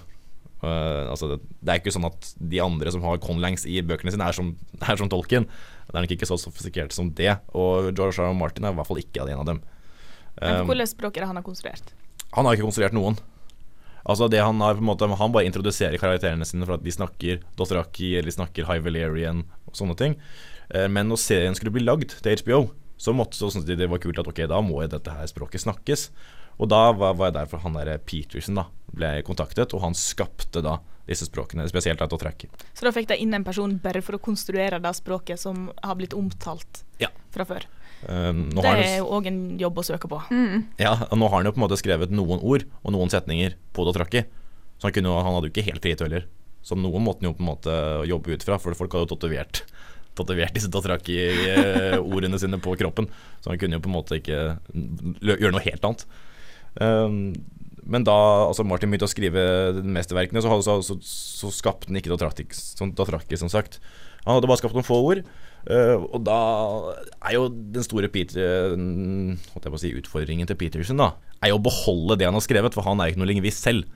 Uh, 0.63 1.11
altså 1.11 1.27
det, 1.33 1.41
det, 1.59 1.73
er 1.73 1.81
ikke 1.81 1.91
sånn 1.91 2.07
at 2.07 2.29
de 2.39 2.61
andre 2.63 2.93
som 2.95 3.03
har 3.03 3.19
conlangs 3.23 3.65
i 3.67 3.81
bøkene 3.83 4.13
sine, 4.15 4.29
er 4.29 4.37
som, 4.37 4.53
er 4.89 5.01
som 5.01 5.11
Tolkien. 5.11 5.49
Det 5.89 5.97
er 5.99 6.07
nok 6.07 6.15
ikke 6.15 6.29
så 6.29 6.39
sofistikert 6.41 6.95
som 6.95 7.11
det. 7.19 7.35
Og 7.51 7.91
George 7.91 8.17
R. 8.23 8.31
R. 8.31 8.39
Martin 8.39 8.69
er 8.69 8.75
i 8.75 8.79
hvert 8.79 8.89
fall 8.89 9.03
ikke 9.03 9.27
en 9.27 9.43
av 9.43 9.49
dem. 9.49 9.61
Um, 10.39 10.71
Hvilket 10.71 10.95
språk 10.95 11.19
er 11.19 11.25
det 11.25 11.33
han 11.33 11.41
har 11.41 11.47
konstruert? 11.47 11.93
Han 12.33 12.47
har 12.47 12.57
ikke 12.57 12.69
konstruert 12.69 12.97
noen. 12.97 13.19
Altså 14.03 14.27
det 14.31 14.41
Han 14.43 14.59
har 14.65 14.75
på 14.75 14.83
en 14.83 14.89
måte 14.89 15.07
Han 15.07 15.31
bare 15.31 15.47
introduserer 15.47 16.01
karakterene 16.01 16.47
sine 16.49 16.67
for 16.67 16.75
at 16.75 16.83
de 16.83 16.91
snakker 16.91 17.43
Dothraki 17.55 18.17
eller 18.17 18.33
de 18.33 18.35
snakker 18.35 18.67
High 18.67 18.83
Valerian 18.83 19.45
og 19.69 19.77
sånne 19.79 19.99
ting. 19.99 20.17
Uh, 20.73 20.89
men 20.89 21.11
når 21.11 21.21
serien 21.21 21.59
skulle 21.59 21.75
bli 21.75 21.85
lagd 21.85 22.15
til 22.23 22.39
HBO, 22.43 22.65
så 23.03 23.15
måtte 23.17 23.39
så 23.39 23.51
syntes 23.51 23.67
de 23.67 23.77
det 23.83 23.91
var 23.91 24.01
kult 24.03 24.21
at 24.23 24.31
ok, 24.31 24.45
da 24.51 24.63
må 24.63 24.79
dette 24.87 25.17
her 25.19 25.27
språket 25.31 25.65
snakkes. 25.65 26.09
Og 26.61 26.71
da 26.71 26.85
var, 26.93 27.17
var 27.19 27.31
jeg 27.31 27.39
der 27.41 27.51
for 27.51 27.65
han 27.65 27.77
der 27.79 28.01
Peterson 28.05 28.59
da 28.61 28.69
ble 28.93 29.15
kontaktet, 29.27 29.73
og 29.73 29.85
han 29.85 29.97
skapte 29.97 30.61
da 30.65 30.79
disse 31.09 31.27
språkene, 31.27 31.65
spesielt 31.71 32.03
Dothraki. 32.11 32.49
Så 32.77 32.87
da 32.87 32.93
fikk 32.95 33.09
de 33.11 33.19
inn 33.23 33.35
en 33.35 33.47
person 33.47 33.73
bare 33.83 34.03
for 34.05 34.19
å 34.19 34.23
konstruere 34.23 34.79
det 34.83 34.93
språket 34.95 35.41
som 35.41 35.71
har 35.83 35.97
blitt 35.99 36.15
omtalt 36.15 36.85
ja. 37.03 37.11
fra 37.35 37.47
før? 37.49 37.67
Um, 38.03 38.49
det 38.51 38.67
er 38.67 38.97
jo 38.99 39.09
òg 39.15 39.27
en 39.31 39.41
jobb 39.61 39.81
å 39.81 39.87
søke 39.87 40.11
på. 40.11 40.21
Mm. 40.35 40.69
Ja, 40.83 40.95
og 41.09 41.19
nå 41.19 41.29
har 41.31 41.41
han 41.41 41.49
jo 41.49 41.55
på 41.55 41.61
en 41.63 41.67
måte 41.67 41.79
skrevet 41.81 42.15
noen 42.15 42.43
ord 42.43 42.67
og 42.83 42.95
noen 42.95 43.11
setninger 43.13 43.57
på 43.75 43.87
Dothraki. 43.89 44.25
Så 44.79 44.89
han, 44.89 44.95
kunne, 44.97 45.15
han 45.15 45.37
hadde 45.37 45.51
jo 45.51 45.55
ikke 45.55 45.69
helt 45.71 45.83
frihet 45.85 46.03
heller. 46.05 46.27
Så 46.63 46.79
noen 46.79 47.03
måtte 47.03 47.23
han 47.23 47.31
jo 47.31 47.37
på 47.39 47.45
en 47.45 47.51
måte 47.51 47.77
jobbe 48.11 48.35
ut 48.35 48.47
fra, 48.47 48.59
for 48.63 48.79
folk 48.79 48.95
hadde 48.95 49.09
jo 49.09 49.15
tatovert 49.17 49.65
tatovert 50.19 50.53
disse 50.53 50.69
Dothraki-ordene 50.73 52.41
sine 52.41 52.59
på 52.61 52.75
kroppen. 52.77 53.09
Så 53.41 53.53
han 53.53 53.61
kunne 53.61 53.79
jo 53.79 53.85
på 53.85 53.89
en 53.89 53.97
måte 53.97 54.19
ikke 54.21 54.41
gjøre 55.23 55.55
noe 55.55 55.65
helt 55.65 55.87
annet. 55.89 56.05
Um, 56.81 57.35
men 57.83 58.07
da 58.07 58.15
altså 58.47 58.65
Martin 58.67 58.93
begynte 58.93 59.09
å 59.09 59.11
skrive 59.11 59.43
mesterverkene, 59.83 60.43
så, 60.45 60.55
så, 60.63 60.79
så, 60.87 60.97
så 61.03 61.51
skapte 61.53 61.91
han 61.91 61.99
ikke 61.99 62.13
Dothraki, 62.15 63.39
som 63.41 63.51
sagt. 63.53 63.81
Han 64.23 64.37
hadde 64.37 64.51
bare 64.51 64.61
skapt 64.61 64.77
noen 64.77 64.87
få 64.87 65.01
ord. 65.03 65.25
Uh, 65.63 66.03
og 66.11 66.23
da 66.27 66.39
er 67.23 67.37
jo 67.37 67.47
den 67.51 67.87
store 67.87 68.11
Peter, 68.11 68.75
uh, 68.75 69.77
si, 69.79 69.93
utfordringen 69.95 70.49
til 70.51 70.59
Peterson 70.59 70.99
da 70.99 71.13
Er 71.39 71.53
jo 71.53 71.61
å 71.61 71.63
beholde 71.63 72.17
det 72.19 72.27
han 72.27 72.35
har 72.35 72.43
skrevet, 72.43 72.75
for 72.75 72.83
han 72.83 72.99
er 72.99 73.13
ikke 73.13 73.23
noe 73.23 73.31
lingvist 73.31 73.63
selv. 73.63 73.87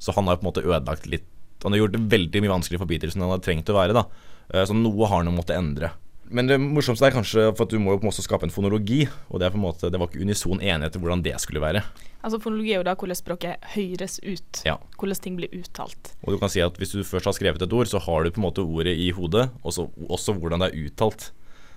Så 0.00 0.14
han 0.16 0.30
har 0.30 0.38
på 0.40 0.46
en 0.46 0.48
måte 0.48 0.64
ødelagt 0.64 1.04
litt 1.12 1.26
Han 1.60 1.74
har 1.74 1.82
gjort 1.82 1.92
det 1.92 2.06
veldig 2.08 2.40
mye 2.40 2.54
vanskeligere 2.54 2.80
for 2.80 2.88
Peterson 2.88 3.20
enn 3.20 3.28
han 3.28 3.36
har 3.36 3.44
trengt 3.44 3.68
å 3.68 3.76
være. 3.76 3.96
da 3.96 4.06
uh, 4.08 4.64
Så 4.64 4.76
noe 4.76 5.10
har 5.12 5.20
han 5.20 5.36
måttet 5.36 5.58
endre. 5.60 5.92
Men 6.30 6.46
det 6.46 6.60
morsomste 6.62 7.08
er 7.08 7.14
kanskje 7.14 7.48
for 7.58 7.66
at 7.66 7.72
du 7.72 7.80
må 7.82 7.96
jo 7.96 8.00
på 8.00 8.06
en 8.06 8.10
måte 8.12 8.22
skape 8.22 8.46
en 8.46 8.54
fonologi. 8.54 9.02
Og 9.28 9.40
det, 9.40 9.48
er 9.48 9.54
på 9.54 9.58
en 9.58 9.64
måte, 9.64 9.90
det 9.90 9.98
var 9.98 10.10
ikke 10.10 10.22
unison 10.22 10.62
enighet 10.62 10.94
til 10.94 11.02
hvordan 11.02 11.24
det 11.26 11.34
skulle 11.42 11.62
være. 11.62 11.82
Altså 12.20 12.38
Fonologi 12.42 12.74
er 12.74 12.82
jo 12.82 12.86
da 12.86 12.94
hvordan 13.00 13.18
språket 13.18 13.66
høres 13.74 14.18
ut. 14.22 14.62
Ja. 14.68 14.76
Hvordan 15.00 15.22
ting 15.24 15.38
blir 15.40 15.52
uttalt. 15.56 16.12
Og 16.22 16.34
du 16.34 16.38
kan 16.40 16.52
si 16.52 16.62
at 16.62 16.76
Hvis 16.78 16.94
du 16.94 17.02
først 17.06 17.26
har 17.26 17.36
skrevet 17.36 17.62
et 17.64 17.74
ord, 17.74 17.90
så 17.90 17.98
har 18.04 18.24
du 18.24 18.30
på 18.30 18.42
en 18.42 18.46
måte 18.46 18.64
ordet 18.64 18.94
i 18.94 19.10
hodet, 19.16 19.48
og 19.64 19.74
så 19.74 19.88
også 20.08 20.36
hvordan 20.38 20.62
det 20.62 20.70
er 20.70 20.86
uttalt. 20.86 21.30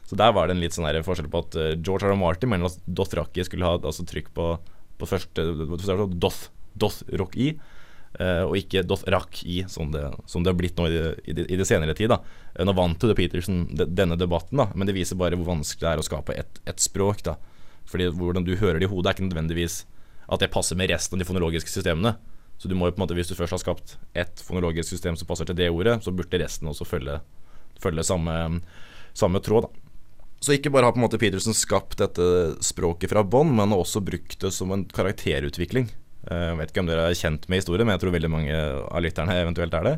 Så 0.04 0.20
der 0.20 0.34
var 0.36 0.48
det 0.48 0.58
en 0.58 0.62
litt 0.62 0.76
sånn 0.76 0.90
forskjell 1.06 1.32
på 1.32 1.46
at 1.46 1.56
uh, 1.58 1.70
George 1.80 2.06
R. 2.06 2.12
R. 2.12 2.20
Martin 2.20 2.52
mener 2.52 2.68
at 2.68 2.82
Dothraki 2.86 3.46
skulle 3.48 3.66
ha 3.66 3.80
altså, 3.80 4.04
trykk 4.06 4.34
på, 4.36 4.50
på 5.00 5.10
første 5.10 5.48
Doth, 6.20 6.52
Doth 6.76 7.08
Rock 7.18 7.40
i. 7.40 7.54
Uh, 8.14 8.46
og 8.46 8.60
ikke 8.60 8.84
Dothrak 8.86 9.40
i, 9.50 9.64
som 9.66 9.90
det, 9.90 10.04
som 10.30 10.44
det 10.44 10.52
har 10.52 10.58
blitt 10.60 10.78
nå 10.78 10.86
i, 10.86 11.00
i, 11.26 11.34
i 11.34 11.58
det 11.58 11.66
senere 11.66 11.96
tid. 11.98 12.12
da. 12.14 12.20
Uh, 12.54 12.62
nå 12.68 12.76
vant 12.78 13.02
jo 13.02 13.16
Peterson 13.18 13.64
denne 13.74 14.18
debatten, 14.20 14.60
da, 14.62 14.68
men 14.76 14.86
det 14.90 14.94
viser 14.94 15.18
bare 15.18 15.40
hvor 15.40 15.50
vanskelig 15.56 15.82
det 15.82 15.94
er 15.96 16.04
å 16.04 16.06
skape 16.06 16.36
et, 16.38 16.62
et 16.70 16.84
språk. 16.84 17.24
da. 17.26 17.40
Fordi 17.90 18.12
Hvordan 18.14 18.46
du 18.46 18.54
hører 18.60 18.78
det 18.78 18.86
i 18.86 18.92
hodet, 18.92 19.10
er 19.10 19.18
ikke 19.18 19.32
nødvendigvis 19.32 19.82
at 20.30 20.44
det 20.44 20.52
passer 20.54 20.78
med 20.80 20.92
resten 20.94 21.18
av 21.18 21.24
de 21.24 21.28
fonologiske 21.28 21.74
systemene. 21.74 22.16
Så 22.62 22.70
du 22.70 22.78
må 22.78 22.88
jo 22.88 22.96
på 22.96 23.02
en 23.02 23.06
måte, 23.08 23.16
Hvis 23.18 23.32
du 23.32 23.36
først 23.36 23.58
har 23.58 23.64
skapt 23.64 23.98
et 24.16 24.44
fonologisk 24.46 24.94
system 24.94 25.18
som 25.20 25.28
passer 25.28 25.50
til 25.50 25.58
det 25.58 25.72
ordet, 25.74 25.98
så 26.04 26.14
burde 26.16 26.40
resten 26.40 26.70
også 26.70 26.88
følge, 26.88 27.20
følge 27.82 28.06
samme, 28.08 28.62
samme, 29.14 29.42
tråd. 29.42 29.68
da. 29.68 29.70
Så 30.40 30.56
ikke 30.56 30.72
bare 30.72 30.86
har 30.86 30.94
på 30.94 31.02
en 31.02 31.08
måte 31.08 31.20
Peterson 31.20 31.56
skapt 31.56 31.98
dette 31.98 32.24
språket 32.64 33.10
fra 33.10 33.24
bånn, 33.24 33.52
men 33.56 33.72
har 33.72 33.80
også 33.80 34.04
brukt 34.04 34.40
det 34.40 34.54
som 34.54 34.72
en 34.72 34.86
karakterutvikling. 34.86 35.90
Eh, 36.32 36.46
jeg 36.50 36.60
vet 36.60 36.72
ikke 36.72 36.84
om 36.84 36.90
dere 36.90 37.08
er 37.10 37.18
kjent 37.20 37.48
med 37.52 37.60
historien, 37.60 37.88
men 37.88 37.98
jeg 37.98 38.04
tror 38.06 38.16
veldig 38.16 38.32
mange 38.32 38.54
av 38.56 39.04
lytterne 39.04 39.36
eventuelt 39.42 39.76
er 39.80 39.90
det. 39.90 39.96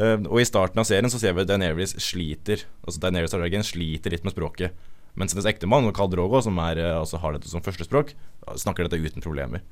Eh, 0.00 0.16
og 0.24 0.40
I 0.40 0.48
starten 0.48 0.82
av 0.82 0.88
serien 0.88 1.12
så 1.12 1.20
ser 1.20 1.36
vi 1.36 1.44
at 1.44 1.50
Daenerys 1.50 1.92
sliter 2.00 2.62
Altså 2.80 3.02
Daenerys 3.02 3.34
Targaryen 3.34 3.66
sliter 3.66 4.14
litt 4.14 4.24
med 4.24 4.34
språket. 4.34 4.74
Mens 5.20 5.34
hennes 5.34 5.46
ektemann, 5.50 5.90
Khal 5.92 6.08
Drogo, 6.10 6.40
som 6.40 6.58
er, 6.64 6.80
eh, 6.80 6.98
altså 6.98 7.20
har 7.20 7.36
dette 7.36 7.50
som 7.50 7.62
førstespråk, 7.62 8.14
snakker 8.56 8.88
dette 8.88 9.00
uten 9.00 9.24
problemer. 9.24 9.62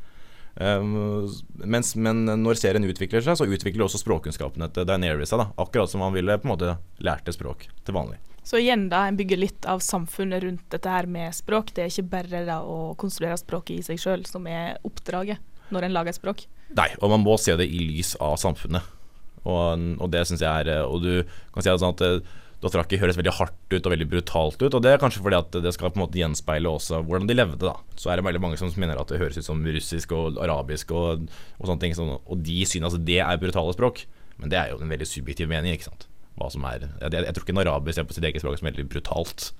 Um, 0.61 1.31
mens, 1.62 1.94
men 1.94 2.24
når 2.26 2.59
serien 2.59 2.85
utvikler 2.85 3.22
seg, 3.22 3.37
så 3.38 3.46
utvikler 3.46 3.85
også 3.85 4.00
språkkunnskapene 4.03 4.66
til 4.74 4.85
Daenerys 4.85 5.31
seg. 5.31 5.46
Akkurat 5.62 5.88
som 5.88 6.03
han 6.03 6.12
ville 6.12 6.37
på 6.42 6.48
en 6.48 6.53
måte 6.53 6.74
lært 6.98 7.31
et 7.31 7.38
språk 7.38 7.68
til 7.87 7.96
vanlig. 7.96 8.18
Så 8.42 8.59
igjen 8.59 8.88
da, 8.90 9.05
en 9.07 9.16
bygger 9.16 9.38
litt 9.38 9.68
av 9.68 9.81
samfunnet 9.85 10.42
rundt 10.42 10.66
dette 10.74 10.90
her 10.90 11.07
med 11.07 11.33
språk. 11.37 11.70
Det 11.76 11.85
er 11.85 11.92
ikke 11.92 12.11
bare 12.16 12.42
da 12.48 12.59
å 12.66 12.96
konstruere 12.98 13.38
språket 13.38 13.79
i 13.79 13.87
seg 13.92 14.03
sjøl 14.03 14.26
som 14.26 14.48
er 14.50 14.81
oppdraget 14.85 15.38
når 15.74 15.88
en 15.88 15.96
lager 15.96 16.14
et 16.14 16.20
språk? 16.20 16.44
Nei, 16.76 16.88
og 17.00 17.12
man 17.12 17.24
må 17.24 17.37
se 17.40 17.56
det 17.59 17.66
i 17.66 17.80
lys 17.83 18.14
av 18.22 18.37
samfunnet. 18.40 18.87
Og, 19.48 19.87
og 19.98 20.11
det 20.12 20.26
syns 20.28 20.42
jeg 20.44 20.66
er 20.68 20.85
Og 20.85 20.98
du 21.00 21.12
kan 21.54 21.64
si 21.64 21.70
det 21.70 21.80
sånn 21.80 21.94
at 21.94 22.02
eh, 22.04 22.18
Dothraki 22.61 22.98
høres 23.00 23.16
veldig 23.16 23.33
hardt 23.38 23.72
ut 23.72 23.87
og 23.88 23.92
veldig 23.94 24.06
brutalt 24.11 24.61
ut. 24.61 24.74
Og 24.76 24.83
det 24.85 24.90
er 24.92 25.00
kanskje 25.00 25.22
fordi 25.24 25.38
at 25.38 25.54
det 25.64 25.72
skal 25.72 25.94
på 25.94 25.96
en 25.96 26.02
måte 26.02 26.20
gjenspeile 26.20 26.68
også 26.68 27.00
hvordan 27.09 27.30
de 27.30 27.37
levde, 27.38 27.62
da. 27.64 27.72
Så 27.96 28.11
er 28.12 28.20
det 28.20 28.26
veldig 28.26 28.42
mange 28.44 28.59
som 28.61 28.68
mener 28.76 29.00
at 29.00 29.09
det 29.09 29.20
høres 29.22 29.40
ut 29.40 29.46
som 29.46 29.62
russisk 29.64 30.12
og 30.12 30.37
arabisk 30.44 30.92
og, 30.92 31.24
og 31.56 31.70
sånne 31.70 31.80
ting. 31.87 31.96
Sånn, 31.96 32.18
og 32.20 32.44
de 32.44 32.59
synes 32.68 32.98
at 32.98 33.06
det 33.09 33.22
er 33.24 33.40
brutale 33.40 33.72
språk. 33.72 34.04
Men 34.40 34.52
det 34.52 34.61
er 34.61 34.74
jo 34.74 34.80
en 34.80 34.92
veldig 34.92 35.09
subjektiv 35.09 35.48
mening, 35.48 35.72
ikke 35.72 35.88
sant. 35.88 36.06
Hva 36.37 36.50
som 36.52 36.64
er 36.68 36.85
Jeg, 36.85 37.11
jeg 37.16 37.33
tror 37.37 37.44
ikke 37.46 37.56
en 37.56 37.64
araber 37.64 37.96
ser 37.96 38.06
på 38.09 38.16
sitt 38.16 38.28
eget 38.28 38.44
språk 38.44 38.61
som 38.61 38.68
veldig 38.68 38.87
brutalt. 38.92 39.50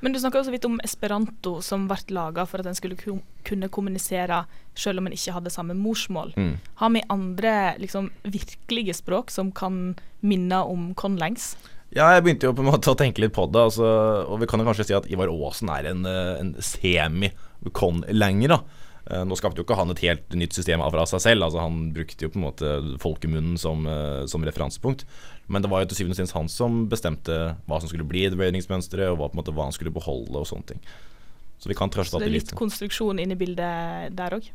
Men 0.00 0.12
du 0.12 0.20
snakka 0.20 0.44
så 0.44 0.52
vidt 0.52 0.64
om 0.64 0.78
esperanto, 0.84 1.58
som 1.64 1.84
ble 1.88 2.16
laga 2.16 2.46
for 2.48 2.62
at 2.62 2.70
en 2.70 2.78
skulle 2.78 2.96
kunne 3.44 3.68
kommunisere 3.68 4.44
selv 4.78 5.02
om 5.02 5.08
en 5.08 5.16
ikke 5.16 5.34
hadde 5.36 5.52
samme 5.52 5.76
morsmål. 5.76 6.32
Mm. 6.36 6.54
Har 6.80 6.94
vi 6.94 7.04
andre 7.12 7.52
liksom, 7.82 8.08
virkelige 8.24 8.96
språk 8.96 9.30
som 9.30 9.52
kan 9.52 9.94
minne 10.24 10.62
om 10.64 10.90
conlangs? 10.94 11.52
Ja, 11.90 12.06
jeg 12.14 12.24
begynte 12.24 12.48
jo 12.48 12.54
på 12.54 12.62
en 12.62 12.70
måte 12.70 12.92
å 12.92 12.98
tenke 12.98 13.20
litt 13.20 13.34
på 13.36 13.48
det. 13.50 13.66
Altså, 13.70 13.88
og 14.24 14.40
vi 14.40 14.48
kan 14.48 14.62
jo 14.62 14.68
kanskje 14.68 14.88
si 14.88 14.96
at 14.96 15.08
Ivar 15.10 15.32
Aasen 15.32 15.72
er 15.74 15.90
en, 15.90 16.06
eh, 16.06 16.38
en 16.38 16.54
semi-conlanger. 16.54 18.56
da 18.56 18.62
Eh, 19.10 19.24
nå 19.26 19.36
skapte 19.38 19.58
jo 19.58 19.66
ikke 19.66 19.78
han 19.78 19.90
et 19.90 20.02
helt 20.04 20.36
nytt 20.38 20.54
system 20.54 20.82
av 20.84 20.94
seg 21.10 21.22
selv. 21.24 21.46
Altså 21.46 21.64
Han 21.64 21.90
brukte 21.96 22.26
jo 22.26 22.32
på 22.32 22.38
en 22.38 22.46
måte 22.46 22.74
folkemunnen 23.02 23.58
som, 23.58 23.86
eh, 23.86 24.26
som 24.26 24.44
referansepunkt. 24.44 25.04
Men 25.50 25.64
det 25.64 25.70
var 25.72 25.82
jo 25.82 25.90
til 25.90 26.00
syvende 26.00 26.14
og 26.14 26.22
sist 26.22 26.36
han 26.36 26.50
som 26.52 26.82
bestemte 26.90 27.36
hva 27.66 27.80
som 27.82 27.90
skulle 27.90 28.06
bli 28.06 28.28
ratingmønsteret, 28.30 29.10
og 29.10 29.18
hva, 29.18 29.30
på 29.30 29.34
en 29.34 29.42
måte, 29.42 29.54
hva 29.56 29.66
han 29.66 29.74
skulle 29.74 29.94
beholde 29.94 30.38
og 30.38 30.46
sånne 30.46 30.74
ting. 30.74 30.84
Så 31.60 31.68
vi 31.68 31.74
kan 31.74 31.92
Så 31.92 32.18
det 32.18 32.24
er 32.24 32.32
litt 32.32 32.52
konstruksjon 32.56 33.18
inn 33.20 33.34
i 33.34 33.36
bildet 33.36 34.14
der 34.16 34.32
òg? 34.32 34.46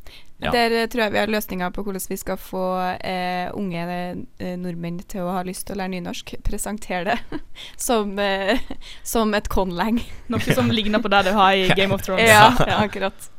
Ja. 0.41 0.49
Der 0.49 0.73
eh, 0.73 0.87
tror 0.89 1.03
jeg 1.03 1.13
vi 1.13 1.19
har 1.21 1.29
løsninga 1.29 1.67
på 1.75 1.83
hvordan 1.85 2.01
vi 2.09 2.17
skal 2.17 2.39
få 2.41 2.63
eh, 2.97 3.51
unge 3.53 3.83
eh, 3.85 4.55
nordmenn 4.57 4.97
til 5.05 5.21
å 5.21 5.35
ha 5.35 5.43
lyst 5.45 5.67
til 5.67 5.77
å 5.77 5.83
lære 5.83 5.93
nynorsk. 5.93 6.33
Presentere 6.47 7.13
det 7.13 7.39
som, 7.87 8.17
eh, 8.17 8.57
som 9.05 9.37
et 9.37 9.51
conlang. 9.53 10.01
Noe 10.33 10.57
som 10.57 10.73
ligner 10.73 11.03
på 11.03 11.13
det 11.13 11.21
du 11.29 11.31
har 11.37 11.53
i 11.53 11.69
Game 11.77 11.93
of 11.93 12.01
Thrones. 12.01 12.25
ja, 12.25 12.49
ja, 12.57 12.81
akkurat. 12.81 13.29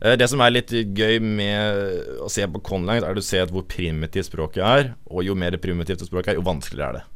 Eh, 0.00 0.16
det 0.16 0.28
som 0.32 0.40
er 0.40 0.54
litt 0.54 0.72
gøy 0.72 1.20
med 1.20 2.20
å 2.24 2.28
se 2.32 2.46
på 2.48 2.62
conlang, 2.64 3.02
er 3.02 3.10
at 3.10 3.18
du 3.18 3.24
ser 3.24 3.50
hvor 3.52 3.66
primitivt 3.68 4.30
språket 4.30 4.64
er. 4.64 4.92
Og 5.12 5.24
jo 5.26 5.36
mer 5.38 5.56
primitivt 5.60 6.06
språket 6.06 6.34
er, 6.34 6.40
jo 6.40 6.46
vanskeligere 6.46 6.88
er 6.88 7.00
det. 7.00 7.06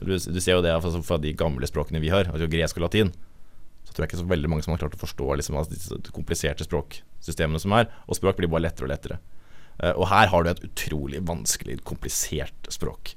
Du, 0.00 0.14
du 0.16 0.40
ser 0.40 0.56
jo 0.56 0.64
det 0.64 0.72
fra, 0.80 1.02
fra 1.04 1.18
de 1.20 1.34
gamle 1.36 1.68
språkene 1.68 2.00
vi 2.00 2.12
har, 2.12 2.30
altså 2.32 2.48
gresk 2.48 2.78
og 2.80 2.86
latin. 2.86 3.12
Så 3.84 3.92
tror 3.92 4.04
jeg 4.04 4.12
ikke 4.12 4.22
så 4.22 4.30
veldig 4.30 4.48
mange 4.52 4.64
som 4.64 4.72
har 4.72 4.80
klart 4.80 4.96
å 4.96 5.02
forstå 5.02 5.26
liksom, 5.40 5.58
disse 5.68 5.98
kompliserte 6.14 6.64
språksystemene 6.64 7.60
som 7.60 7.74
er. 7.76 7.90
Og 8.06 8.16
språk 8.16 8.40
blir 8.40 8.48
bare 8.52 8.68
lettere 8.68 8.88
og 8.88 8.94
lettere. 8.94 9.20
Uh, 9.80 9.92
og 9.96 10.06
her 10.12 10.30
har 10.32 10.44
du 10.44 10.50
et 10.52 10.62
utrolig 10.64 11.20
vanskelig, 11.28 11.80
komplisert 11.88 12.70
språk. 12.72 13.14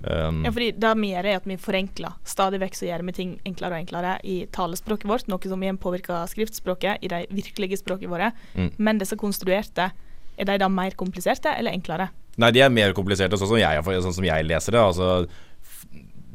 Um, 0.00 0.44
ja, 0.46 0.52
fordi 0.52 0.70
det 0.80 0.90
vi 0.96 1.10
gjør, 1.10 1.26
er 1.28 1.40
at 1.40 1.48
vi 1.48 1.56
forenkler. 1.60 2.14
Stadig 2.28 2.60
vekk 2.62 2.78
så 2.78 2.86
gjør 2.88 3.04
vi 3.08 3.16
ting 3.16 3.34
enklere 3.48 3.76
og 3.76 3.84
enklere 3.84 4.14
i 4.24 4.36
talespråket 4.52 5.08
vårt, 5.10 5.28
noe 5.28 5.52
som 5.52 5.64
igjen 5.64 5.80
påvirker 5.80 6.30
skriftspråket 6.30 7.04
i 7.04 7.10
de 7.12 7.24
virkelige 7.36 7.80
språkene 7.82 8.12
våre. 8.12 8.30
Mm. 8.54 8.70
Men 8.78 9.02
disse 9.02 9.18
konstruerte, 9.20 9.90
er 10.40 10.48
de 10.48 10.56
da 10.62 10.70
mer 10.72 10.96
kompliserte 10.96 11.52
eller 11.52 11.76
enklere? 11.76 12.08
Nei, 12.40 12.52
de 12.56 12.62
er 12.64 12.72
mer 12.72 12.94
kompliserte, 12.96 13.36
sånn 13.36 13.52
som 13.52 13.60
jeg, 13.60 13.84
sånn 13.84 14.16
som 14.16 14.26
jeg 14.26 14.46
leser 14.46 14.76
det. 14.76 14.80
Altså, 14.80 15.08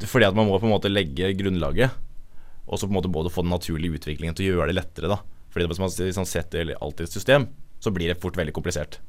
fordi 0.06 0.28
at 0.28 0.38
man 0.38 0.50
må 0.50 0.60
på 0.60 0.68
en 0.68 0.76
måte 0.76 0.92
legge 0.92 1.32
grunnlaget, 1.40 1.96
og 2.66 2.78
så 2.78 2.86
på 2.86 2.94
en 2.94 3.00
måte 3.00 3.14
både 3.14 3.32
få 3.34 3.46
den 3.46 3.54
naturlige 3.54 3.98
utviklingen 3.98 4.38
til 4.38 4.52
å 4.52 4.60
gjøre 4.60 4.74
det 4.74 4.80
lettere. 4.82 5.10
da 5.10 5.22
Fordi 5.54 5.70
Hvis 5.72 6.18
man 6.18 6.30
setter 6.30 6.76
alt 6.76 7.02
i 7.02 7.06
et 7.06 7.18
system, 7.18 7.48
så 7.80 7.94
blir 7.94 8.10
det 8.12 8.22
fort 8.22 8.38
veldig 8.38 8.54
komplisert. 8.54 9.00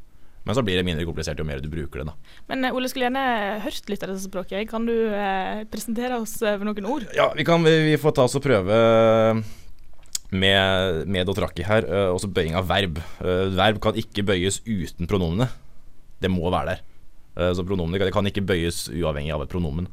Men 0.46 0.54
så 0.54 0.62
blir 0.62 0.78
det 0.78 0.84
mindre 0.86 1.04
komplisert 1.08 1.40
jo 1.42 1.44
mer 1.44 1.58
du 1.58 1.68
bruker 1.68 2.00
det. 2.04 2.06
da. 2.06 2.14
Men 2.52 2.64
eh, 2.68 2.74
Ole, 2.76 2.86
skulle 2.88 3.08
gjerne 3.08 3.26
hørt 3.64 3.88
litt 3.90 4.04
av 4.06 4.12
dette 4.12 4.22
språket. 4.22 4.68
Kan 4.70 4.86
du 4.86 4.94
eh, 5.10 5.64
presentere 5.72 6.20
oss 6.22 6.36
over 6.42 6.68
noen 6.68 6.86
ord? 6.86 7.06
Ja, 7.18 7.32
vi 7.34 7.44
kan 7.48 7.66
vi, 7.66 7.72
vi 7.90 7.96
får 7.98 8.14
ta 8.14 8.26
oss 8.28 8.36
og 8.38 8.44
prøve 8.46 8.76
med, 10.30 11.06
med 11.10 11.26
dotraki 11.28 11.64
her, 11.66 11.86
eh, 11.86 12.08
også 12.14 12.30
bøying 12.34 12.54
av 12.58 12.66
verb. 12.70 12.98
Eh, 13.22 13.46
verb 13.58 13.80
kan 13.82 13.98
ikke 13.98 14.24
bøyes 14.26 14.60
uten 14.66 15.10
pronomene. 15.10 15.48
Det 16.22 16.30
må 16.32 16.46
være 16.50 16.74
der. 16.76 16.84
Eh, 17.36 17.52
så 17.54 17.64
pronomene 17.66 18.10
kan- 18.10 18.26
ikke 18.26 18.46
bøyes 18.46 18.86
uavhengig 18.90 19.34
av 19.34 19.42
et 19.42 19.50
pronomen. 19.52 19.88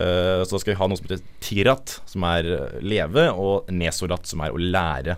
Eh, 0.00 0.40
så 0.48 0.58
skal 0.58 0.72
vi 0.72 0.78
ha 0.80 0.86
noe 0.88 0.96
som 0.96 1.04
heter 1.06 1.20
tirat, 1.44 1.98
som 2.08 2.24
er 2.24 2.48
eh, 2.48 2.80
leve, 2.80 3.28
og 3.36 3.68
nesorat, 3.68 4.24
som 4.26 4.40
er 4.40 4.50
å 4.52 4.56
lære. 4.60 5.16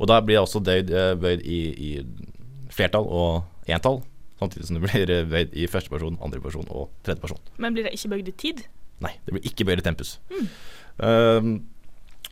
Og 0.00 0.08
da 0.08 0.20
blir 0.20 0.36
det 0.36 0.44
også 0.44 0.60
eh, 0.72 1.14
bøyd 1.16 1.44
i, 1.44 1.60
i 1.76 1.90
flertall 2.76 3.08
og 3.08 3.70
entall, 3.72 4.02
samtidig 4.40 4.68
som 4.68 4.78
det 4.78 4.84
blir 4.84 5.12
veid 5.34 5.54
i 5.56 5.68
første 5.70 5.92
person, 5.92 6.18
andre 6.24 6.42
person 6.44 6.68
og 6.68 6.90
tredje 7.06 7.24
person. 7.24 7.40
Men 7.62 7.76
blir 7.76 7.88
det 7.88 7.96
ikke 7.96 8.12
bøyd 8.14 8.32
i 8.32 8.36
tid? 8.44 8.66
Nei, 9.04 9.12
det 9.24 9.34
blir 9.34 9.48
ikke 9.48 9.66
bøyd 9.68 9.82
i 9.82 9.84
tempus. 9.84 10.16
Ehm, 11.04 11.58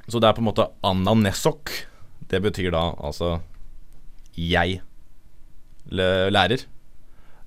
så 0.09 0.21
det 0.21 0.29
er 0.29 0.37
på 0.37 0.45
en 0.45 0.49
måte 0.49 0.69
ananesok. 0.85 1.73
Det 2.31 2.41
betyr 2.45 2.73
da 2.73 2.87
altså 3.05 3.39
jeg 4.35 4.81
lærer. 5.93 6.65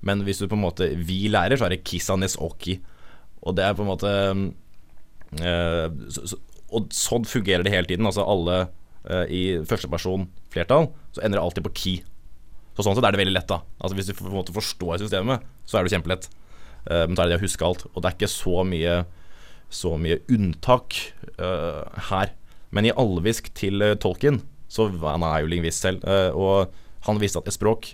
Men 0.05 0.21
hvis 0.25 0.39
du 0.41 0.47
på 0.47 0.57
en 0.57 0.65
måte 0.65 0.89
vi 0.95 1.25
lærer, 1.31 1.57
så 1.57 1.67
er 1.67 1.75
det 1.75 1.83
kisanesoki. 1.87 2.77
Og 3.41 3.57
det 3.57 3.65
er 3.65 3.77
på 3.77 3.85
en 3.85 3.89
måte 3.89 4.11
uh, 5.41 5.87
så, 6.11 6.25
så, 6.33 6.37
Og 6.73 6.91
sånn 6.93 7.25
fungerer 7.27 7.65
det 7.65 7.73
hele 7.73 7.89
tiden. 7.89 8.05
Altså 8.05 8.25
alle 8.25 8.67
uh, 9.09 9.25
i 9.25 9.59
første 9.67 9.89
person 9.89 10.27
flertall, 10.53 10.91
så 11.15 11.23
ender 11.23 11.39
det 11.39 11.45
alltid 11.45 11.67
på 11.67 11.75
ki. 11.81 11.95
Så 12.77 12.85
sånn 12.85 12.93
sett 12.93 13.07
er 13.09 13.15
det 13.15 13.23
veldig 13.23 13.33
lett, 13.33 13.49
da. 13.49 13.63
Altså 13.81 13.97
Hvis 13.97 14.11
du 14.11 14.13
på 14.13 14.27
en 14.29 14.37
måte 14.37 14.53
forstår 14.53 15.01
systemet, 15.01 15.45
så 15.65 15.79
er 15.79 15.85
det 15.87 15.95
kjempelett. 15.95 16.27
Uh, 16.85 17.09
men 17.09 17.17
så 17.17 17.23
er 17.23 17.25
det 17.25 17.33
det 17.33 17.39
å 17.41 17.45
huske 17.47 17.65
alt. 17.65 17.87
Og 17.89 18.03
det 18.03 18.11
er 18.11 18.17
ikke 18.19 18.29
så 18.31 18.61
mye 18.67 18.97
så 19.73 19.97
mye 19.99 20.21
unntak 20.31 20.95
uh, 21.41 21.83
her. 22.11 22.31
Men 22.71 22.87
i 22.87 22.95
alvisk 22.95 23.49
til 23.57 23.83
uh, 23.83 23.95
Tolkien, 23.99 24.41
så 24.71 24.89
han 24.91 25.25
er 25.25 25.43
jo 25.43 25.51
lingvist 25.51 25.83
selv, 25.83 26.03
eh, 26.03 26.35
og 26.35 26.73
han 27.07 27.19
visste 27.21 27.39
at 27.39 27.47
et 27.47 27.55
språk 27.55 27.93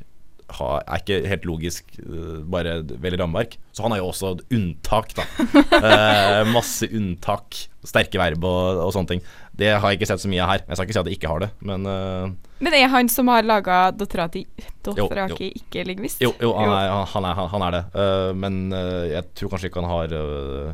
ha, 0.59 0.69
er 0.83 1.01
ikke 1.03 1.19
helt 1.31 1.45
logisk, 1.49 1.93
eh, 2.03 2.39
bare 2.53 2.79
veldig 2.83 3.19
rammeverk. 3.23 3.57
Så 3.73 3.85
han 3.85 3.95
er 3.95 4.01
jo 4.01 4.09
også 4.11 4.33
et 4.35 4.57
unntak, 4.59 5.15
da. 5.17 5.27
Eh, 5.83 6.41
masse 6.53 6.87
unntak, 6.95 7.57
sterke 7.83 8.19
verb 8.21 8.45
og, 8.47 8.79
og 8.85 8.91
sånne 8.95 9.15
ting. 9.15 9.23
Det 9.53 9.69
har 9.73 9.91
jeg 9.91 9.99
ikke 9.99 10.07
sett 10.13 10.23
så 10.23 10.29
mye 10.31 10.41
av 10.45 10.51
her. 10.53 10.63
Jeg 10.67 10.77
skal 10.77 10.87
ikke 10.87 10.95
si 10.95 11.01
at 11.01 11.09
jeg 11.11 11.17
ikke 11.19 11.31
har 11.33 11.43
det, 11.43 11.49
men 11.67 11.89
eh, 11.89 12.31
Men 12.63 12.77
er 12.77 12.87
han 12.93 13.09
som 13.11 13.27
har 13.29 13.43
laga 13.45 13.81
Dothraki, 13.93 14.45
Jo, 14.87 14.93
Dothraki 15.03 15.51
ikke 15.59 15.83
lingvist? 15.87 16.23
jo, 16.23 16.31
jo, 16.41 16.53
han 16.57 16.71
er, 16.71 16.93
han 17.11 17.27
er, 17.29 17.43
han 17.51 17.67
er 17.67 17.75
det. 17.77 17.83
Uh, 17.93 18.31
men 18.37 18.63
uh, 18.73 19.03
jeg 19.11 19.29
tror 19.35 19.53
kanskje 19.53 19.69
ikke 19.69 19.83
han 19.83 19.91
har 19.91 20.15
eh, 20.17 20.73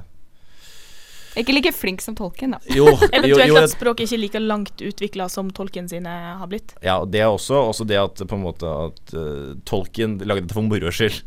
Ikke 1.39 1.55
like 1.55 1.71
flink 1.75 2.03
som 2.03 2.15
Tolkien, 2.17 2.55
da. 2.55 2.59
Jo, 2.75 2.87
jo, 2.93 3.09
Eventuelt 3.11 3.51
jo, 3.51 3.57
at 3.61 3.73
språket 3.73 4.07
ikke 4.07 4.17
er 4.17 4.23
like 4.25 4.41
langt 4.43 4.83
utvikla 4.83 5.29
som 5.31 5.51
tolken 5.55 5.87
sine 5.91 6.11
har 6.39 6.49
blitt. 6.51 6.75
Ja, 6.85 6.99
det 7.05 7.23
er 7.23 7.31
også, 7.31 7.57
også 7.71 7.87
det 7.87 7.99
at 8.01 8.21
på 8.27 8.37
en 8.37 8.43
måte 8.43 8.67
at 8.67 9.15
uh, 9.15 9.55
Tolkien 9.69 10.17
lagde 10.23 10.45
dette 10.45 10.57
for 10.57 10.67
moro 10.67 10.91
skyld, 10.93 11.21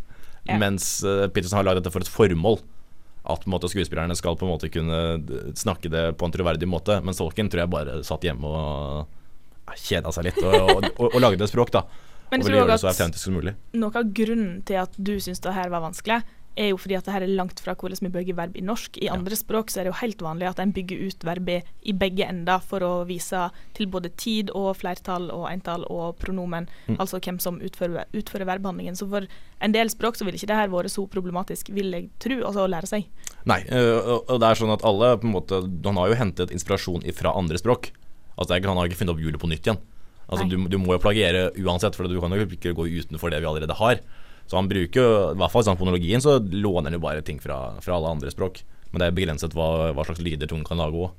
Ja. 0.49 0.57
mens 0.59 1.05
uh, 1.07 1.29
Peterson 1.31 1.61
har 1.61 1.69
lagd 1.69 1.83
dette 1.83 1.93
for 1.95 2.03
et 2.03 2.11
formål. 2.11 2.61
At 3.33 3.45
måte 3.47 3.69
skuespillerne 3.71 4.17
skal 4.19 4.35
på 4.35 4.49
en 4.49 4.51
måte 4.51 4.71
kunne 4.75 4.97
snakke 5.55 5.87
det 5.93 6.17
på 6.19 6.27
en 6.27 6.33
troverdig 6.35 6.67
måte. 6.67 6.97
Mens 7.07 7.21
Tolkien 7.23 7.49
tror 7.53 7.63
jeg 7.63 7.71
bare 7.71 8.01
satt 8.03 8.25
hjemme 8.27 8.51
og 8.51 9.77
kjeda 9.79 10.11
seg 10.13 10.27
litt 10.27 10.41
og, 10.43 10.57
og, 10.59 10.89
og, 10.99 11.07
og 11.15 11.21
lagde 11.23 11.47
et 11.47 11.53
språk, 11.53 11.71
da. 11.73 11.85
Men 12.33 12.43
og 12.43 12.49
jeg 12.49 12.65
tror 12.65 12.81
så 12.81 12.89
at 12.89 12.97
autentisk 12.97 13.29
som 13.29 13.35
mulig. 13.37 13.53
noe 13.77 13.93
av 14.01 14.09
grunnen 14.17 14.63
til 14.67 14.79
at 14.81 14.95
du 14.97 15.13
syns 15.21 15.43
det 15.45 15.53
her 15.53 15.69
var 15.73 15.85
vanskelig, 15.85 16.23
er 16.57 16.69
jo 16.73 16.79
fordi 16.81 16.97
at 16.99 17.07
det 17.07 17.15
her 17.15 17.25
er 17.25 17.33
langt 17.33 17.61
fra 17.65 17.75
hvordan 17.79 18.03
vi 18.05 18.11
bygger 18.13 18.37
verb 18.39 18.57
i 18.59 18.65
norsk. 18.65 18.99
I 19.01 19.09
andre 19.13 19.37
språk 19.39 19.71
så 19.73 19.81
er 19.81 19.87
det 19.87 19.93
jo 19.93 20.01
helt 20.03 20.23
vanlig 20.25 20.49
at 20.51 20.61
en 20.63 20.73
bygger 20.75 21.01
ut 21.09 21.25
verbet 21.25 21.69
i 21.89 21.95
begge 21.97 22.27
ender 22.29 22.61
for 22.65 22.85
å 22.85 22.93
vise 23.09 23.47
til 23.77 23.89
både 23.93 24.11
tid 24.21 24.53
og 24.59 24.75
flertall 24.81 25.31
og 25.33 25.49
entall 25.53 25.87
og 25.89 26.19
pronomen, 26.21 26.69
Mm. 26.89 26.97
altså 26.99 27.21
hvem 27.21 27.39
som 27.41 27.61
utfører, 27.61 28.05
utfører 28.13 28.47
verbhandlingen. 28.47 28.97
Så 28.97 29.09
for 29.09 29.27
en 29.61 29.73
del 29.73 29.89
språk 29.89 30.17
så 30.17 30.25
vil 30.25 30.35
ikke 30.35 30.51
det 30.51 30.57
her 30.57 30.69
vært 30.69 30.91
så 30.91 31.07
problematisk, 31.09 31.71
vil 31.71 31.93
jeg 31.93 32.11
tro, 32.19 32.41
altså 32.43 32.67
å 32.67 32.71
lære 32.71 32.87
seg. 32.91 33.07
Nei, 33.47 33.61
og, 33.71 34.41
det 34.41 34.49
er 34.49 34.59
sånn 34.59 34.73
at 34.73 34.85
alle 34.85 35.17
på 35.19 35.27
en 35.27 35.35
måte 35.35 35.63
Han 35.85 35.97
har 35.97 36.09
jo 36.09 36.15
hentet 36.19 36.51
inspirasjon 36.51 37.03
fra 37.15 37.33
andre 37.37 37.59
språk. 37.59 37.91
Altså 38.37 38.59
Han 38.63 38.77
har 38.77 38.87
ikke 38.89 39.01
funnet 39.03 39.15
opp 39.15 39.21
hjulet 39.21 39.41
på 39.41 39.49
nytt 39.49 39.67
igjen. 39.67 39.81
Altså 40.33 40.49
du, 40.49 40.57
du 40.69 40.79
må 40.79 40.95
jo 40.95 41.03
plagiere 41.03 41.51
uansett, 41.61 41.95
for 41.95 42.09
du 42.09 42.21
kan 42.21 42.33
jo 42.33 42.47
ikke 42.47 42.73
gå 42.73 42.87
utenfor 42.89 43.31
det 43.31 43.43
vi 43.43 43.49
allerede 43.51 43.77
har. 43.77 44.01
Så 44.47 44.59
han 44.59 44.69
bruker 44.69 45.01
jo, 45.01 45.11
i 45.33 45.41
hvert 45.41 45.53
fall 45.55 45.65
i 45.65 45.69
sånn 45.71 45.81
fonologien, 45.81 46.21
så 46.25 46.39
låner 46.41 46.91
han 46.91 46.99
jo 46.99 47.05
bare 47.05 47.23
ting 47.25 47.39
fra, 47.41 47.59
fra 47.81 47.97
alle 47.97 48.11
andre 48.17 48.33
språk. 48.33 48.63
Men 48.93 49.01
det 49.01 49.07
er 49.09 49.17
begrenset 49.17 49.55
hva, 49.57 49.93
hva 49.97 50.05
slags 50.05 50.21
lyder 50.21 50.51
tungen 50.51 50.67
kan 50.69 50.81
lage 50.83 50.99
òg. 51.07 51.13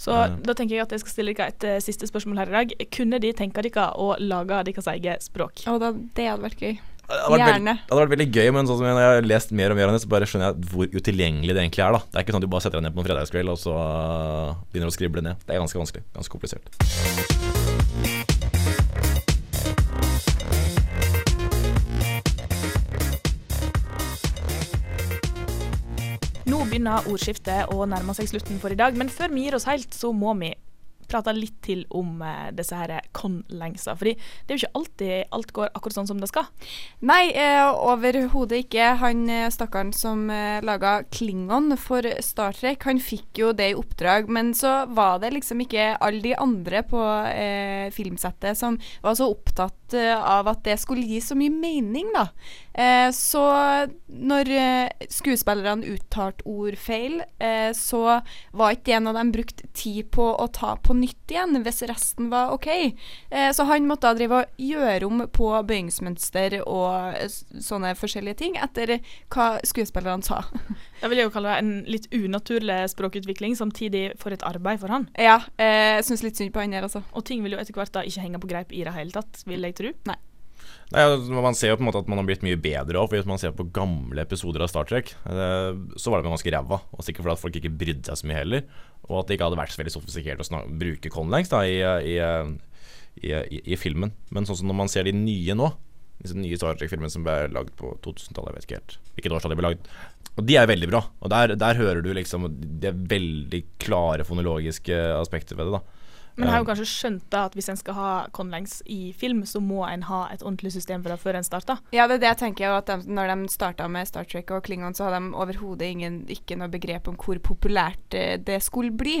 Så 0.00 0.14
da 0.16 0.54
tenker 0.56 0.78
jeg 0.78 0.86
at 0.86 0.94
jeg 0.94 1.02
skal 1.02 1.12
stille 1.12 1.34
dere 1.36 1.52
et 1.52 1.64
uh, 1.68 1.74
siste 1.84 2.08
spørsmål 2.08 2.38
her 2.40 2.48
i 2.48 2.54
dag. 2.54 2.70
Kunne 2.96 3.18
de 3.20 3.34
tenke 3.36 3.60
dere 3.66 3.90
å 4.00 4.14
lage 4.16 4.62
deres 4.70 4.88
eget 4.94 5.26
språk? 5.26 5.60
Og 5.68 5.76
da, 5.82 5.90
det 6.16 6.30
hadde 6.30 6.46
vært 6.46 6.64
gøy. 6.64 6.78
Det 7.10 7.18
hadde 7.18 7.34
vært 7.34 7.42
Gjerne. 7.42 7.74
veld- 7.74 7.84
det 7.84 7.90
hadde 7.92 8.00
vært 8.06 8.14
veldig 8.14 8.28
gøy, 8.32 8.48
men 8.54 8.70
sånn 8.70 8.86
jeg 8.86 8.96
har 9.10 9.28
lest 9.28 9.52
mer 9.52 9.74
og 9.74 9.76
mer 9.76 9.90
om 9.90 9.96
det, 9.98 10.00
så 10.06 10.08
bare 10.08 10.30
skjønner 10.30 10.54
jeg 10.54 10.72
hvor 10.72 10.88
utilgjengelig 10.94 11.52
det 11.58 11.64
egentlig 11.66 11.84
er. 11.84 11.92
da 11.98 12.00
Det 12.06 12.16
er 12.16 12.24
ikke 12.24 12.32
sånn 12.38 12.40
at 12.40 12.48
du 12.48 12.52
bare 12.54 12.64
setter 12.64 12.80
deg 12.80 12.86
ned 12.88 12.96
på 12.96 13.02
en 13.04 13.10
fredagskveld 13.10 13.52
og 13.52 13.60
så 13.60 13.76
uh, 13.76 14.56
begynner 14.72 14.88
å 14.88 14.96
skrible 14.96 15.26
ned. 15.28 15.44
Det 15.44 15.52
er 15.52 15.60
ganske 15.60 15.84
vanskelig. 15.84 16.06
Ganske 16.16 16.32
komplisert. 16.38 17.49
Begynner 26.80 27.12
ordskiftet 27.12 27.70
å 27.74 27.84
nærme 27.88 28.16
seg 28.16 28.30
slutten 28.30 28.60
for 28.60 28.72
i 28.72 28.78
dag, 28.78 28.96
men 28.96 29.12
før 29.12 29.32
vi 29.34 29.44
gir 29.44 29.56
oss 29.58 29.68
helt, 29.68 29.92
så 29.92 30.14
må 30.16 30.32
vi 30.40 30.54
prate 31.10 31.32
litt 31.34 31.56
til 31.66 31.80
om 31.98 32.20
eh, 32.22 32.52
disse 32.54 32.76
her 32.78 32.92
con-lengsa. 33.16 33.96
Fordi 33.98 34.12
det 34.14 34.54
er 34.54 34.54
jo 34.54 34.60
ikke 34.60 34.78
alltid 34.78 35.32
alt 35.34 35.50
går 35.56 35.72
akkurat 35.74 35.96
sånn 35.96 36.06
som 36.06 36.20
det 36.22 36.28
skal. 36.30 36.46
Nei, 37.02 37.32
eh, 37.34 37.66
overhodet 37.66 38.62
ikke. 38.62 38.92
Han 39.02 39.24
eh, 39.26 39.48
stakkaren 39.50 39.90
som 39.96 40.28
eh, 40.30 40.62
laga 40.62 41.00
Klingon 41.10 41.74
for 41.82 42.06
Star 42.22 42.54
Trek, 42.54 42.86
han 42.86 43.02
fikk 43.02 43.42
jo 43.42 43.50
det 43.58 43.72
i 43.72 43.76
oppdrag, 43.78 44.30
men 44.30 44.54
så 44.54 44.84
var 44.94 45.18
det 45.18 45.32
liksom 45.34 45.66
ikke 45.66 45.96
alle 45.98 46.22
de 46.28 46.36
andre 46.38 46.84
på 46.86 47.02
eh, 47.26 47.90
filmsettet 47.96 48.62
som 48.62 48.78
var 49.02 49.18
så 49.18 49.32
opptatt 49.34 49.79
eh, 49.96 50.16
av 50.16 50.48
at 50.50 50.64
det 50.66 50.76
skulle 50.80 51.06
gi 51.06 51.20
så 51.24 51.36
mye 51.38 51.52
mening, 51.52 52.10
da. 52.14 52.28
Eh, 52.70 53.08
så 53.14 53.42
når 54.06 54.50
eh, 54.54 55.06
skuespillerne 55.10 55.94
uttalte 55.94 56.46
ord 56.48 56.76
feil, 56.78 57.20
så 57.76 58.00
var 58.56 58.74
ikke 58.74 58.90
det 58.90 58.98
noe 59.02 59.14
de 59.16 59.32
brukte 59.34 59.68
tid 59.76 60.10
på 60.14 60.24
å 60.38 60.46
ta 60.52 60.74
på 60.80 60.94
nytt 60.96 61.32
igjen, 61.32 61.56
hvis 61.64 61.82
resten 61.88 62.28
var 62.32 62.52
OK. 62.54 62.68
Så 63.56 63.64
han 63.68 63.86
måtte 63.88 64.08
da 64.08 64.18
drive 64.18 64.40
og 64.40 64.60
gjøre 64.60 65.08
om 65.08 65.22
på 65.32 65.48
bøyingsmønster 65.66 66.58
og 66.62 67.16
sånne 67.62 67.92
forskjellige 67.98 68.40
ting 68.42 68.58
etter 68.60 68.98
hva 69.32 69.52
skuespillerne 69.66 70.26
sa. 70.26 70.42
Det 71.00 71.08
vil 71.08 71.22
jeg 71.22 71.30
jo 71.30 71.32
kalle 71.32 71.54
det 71.54 71.60
en 71.62 71.70
litt 71.88 72.08
unaturlig 72.12 72.78
språkutvikling, 72.92 73.54
samtidig 73.56 74.02
for 74.20 74.36
et 74.36 74.44
arbeid 74.44 74.82
for 74.82 74.92
han. 74.92 75.06
ja, 75.16 75.38
jeg 75.56 76.04
syns 76.04 76.24
litt 76.26 76.36
synd 76.36 76.52
på 76.52 76.60
han 76.60 76.74
her, 76.76 76.84
altså. 76.84 77.00
Og 77.16 77.24
ting 77.24 77.40
vil 77.44 77.56
jo 77.56 77.60
etter 77.62 77.76
hvert 77.76 77.94
da 77.94 78.04
ikke 78.04 78.26
henge 78.26 78.42
på 78.42 78.50
greip 78.50 78.74
i 78.76 78.84
det 78.84 78.92
hele 78.94 79.14
tatt, 79.14 79.40
vil 79.48 79.64
jeg 79.64 79.78
tro. 79.80 79.94
Nei, 80.10 80.18
Nei, 80.90 81.04
Man 81.30 81.54
ser 81.54 81.70
jo 81.70 81.78
på 81.78 81.84
en 81.84 81.88
måte 81.90 82.00
at 82.02 82.08
man 82.10 82.18
har 82.18 82.26
blitt 82.26 82.42
mye 82.42 82.58
bedre 82.60 82.98
òg. 82.98 83.12
Hvis 83.14 83.28
man 83.28 83.38
ser 83.40 83.54
på 83.54 83.68
gamle 83.74 84.24
episoder 84.24 84.64
av 84.64 84.70
Star 84.72 84.88
Trek, 84.90 85.12
eh, 85.30 85.70
så 85.94 86.10
var 86.10 86.20
det 86.20 86.30
ganske 86.30 86.54
ræva. 86.54 86.80
Og 86.96 87.06
sikkert 87.06 87.26
fordi 87.26 87.36
at 87.36 87.42
folk 87.44 87.58
ikke 87.60 87.76
brydde 87.82 88.10
seg 88.10 88.18
så 88.18 88.30
mye 88.30 88.40
heller. 88.40 88.64
Og 89.06 89.20
at 89.20 89.28
det 89.28 89.36
ikke 89.36 89.50
hadde 89.50 89.60
vært 89.60 89.74
så 89.74 89.82
veldig 89.82 89.94
sofistikert 89.94 90.42
å 90.42 90.64
bruke 90.80 91.12
conlangs 91.14 91.52
da, 91.52 91.62
i, 91.62 91.78
i, 91.78 92.16
i, 93.22 93.30
i, 93.30 93.62
i 93.70 93.78
filmen. 93.78 94.12
Men 94.34 94.48
sånn 94.48 94.58
som 94.62 94.70
når 94.70 94.80
man 94.82 94.90
ser 94.90 95.06
de 95.06 95.14
nye 95.14 95.56
nå, 95.58 95.70
disse 96.20 96.36
nye 96.36 96.58
Star 96.58 96.74
Trek-filmene 96.76 97.12
som 97.12 97.22
ble 97.24 97.36
lagd 97.54 97.70
på 97.78 97.94
2000-tallet, 98.04 98.50
jeg 98.50 98.58
vet 98.58 98.66
ikke 98.66 98.80
helt 98.80 98.98
hvilket 99.14 99.36
årstall 99.36 99.54
de 99.54 99.60
ble 99.60 99.70
lagd. 99.70 99.88
Og 100.34 100.44
de 100.46 100.58
er 100.58 100.68
veldig 100.68 100.90
bra. 100.90 101.04
Og 101.22 101.30
der, 101.32 101.54
der 101.58 101.78
hører 101.78 102.02
du 102.02 102.10
liksom 102.16 102.50
det 102.82 102.92
veldig 103.10 103.62
klare 103.82 104.26
fonologiske 104.26 104.98
aspekter 105.20 105.58
ved 105.58 105.70
det. 105.70 105.78
da 105.78 105.99
Men 106.36 106.46
jeg 106.46 106.54
har 106.54 106.62
jo 106.62 106.68
kanskje 106.68 106.88
skjønt 106.88 107.26
da 107.32 107.44
at 107.48 107.56
hvis 107.58 107.70
en 107.72 107.78
skal 107.80 107.96
ha 107.96 108.10
conlangs 108.36 108.80
i 108.86 109.12
film, 109.16 109.42
så 109.48 109.62
må 109.62 109.82
en 109.88 110.04
ha 110.08 110.22
et 110.32 110.44
ordentlig 110.44 110.72
system 110.76 111.02
for 111.04 111.12
det 111.12 111.20
før 111.22 111.40
en 111.40 111.46
starter. 111.46 111.80
Ja, 111.96 112.06
det 112.08 112.18
er 112.18 112.24
det 112.24 112.30
jeg 112.30 112.40
tenker. 112.44 112.76
At 112.78 112.90
de, 112.90 112.98
når 113.10 113.32
de 113.32 113.52
starta 113.52 113.88
med 113.90 114.08
Star 114.08 114.28
Trek 114.28 114.52
og 114.54 114.64
Klingon, 114.66 114.96
så 114.96 115.08
hadde 115.08 115.20
de 115.20 115.34
overhodet 115.34 115.90
ikke 116.36 116.58
noe 116.60 116.72
begrep 116.72 117.10
om 117.10 117.18
hvor 117.20 117.40
populært 117.44 118.16
eh, 118.16 118.36
det 118.40 118.60
skulle 118.64 118.94
bli. 118.94 119.18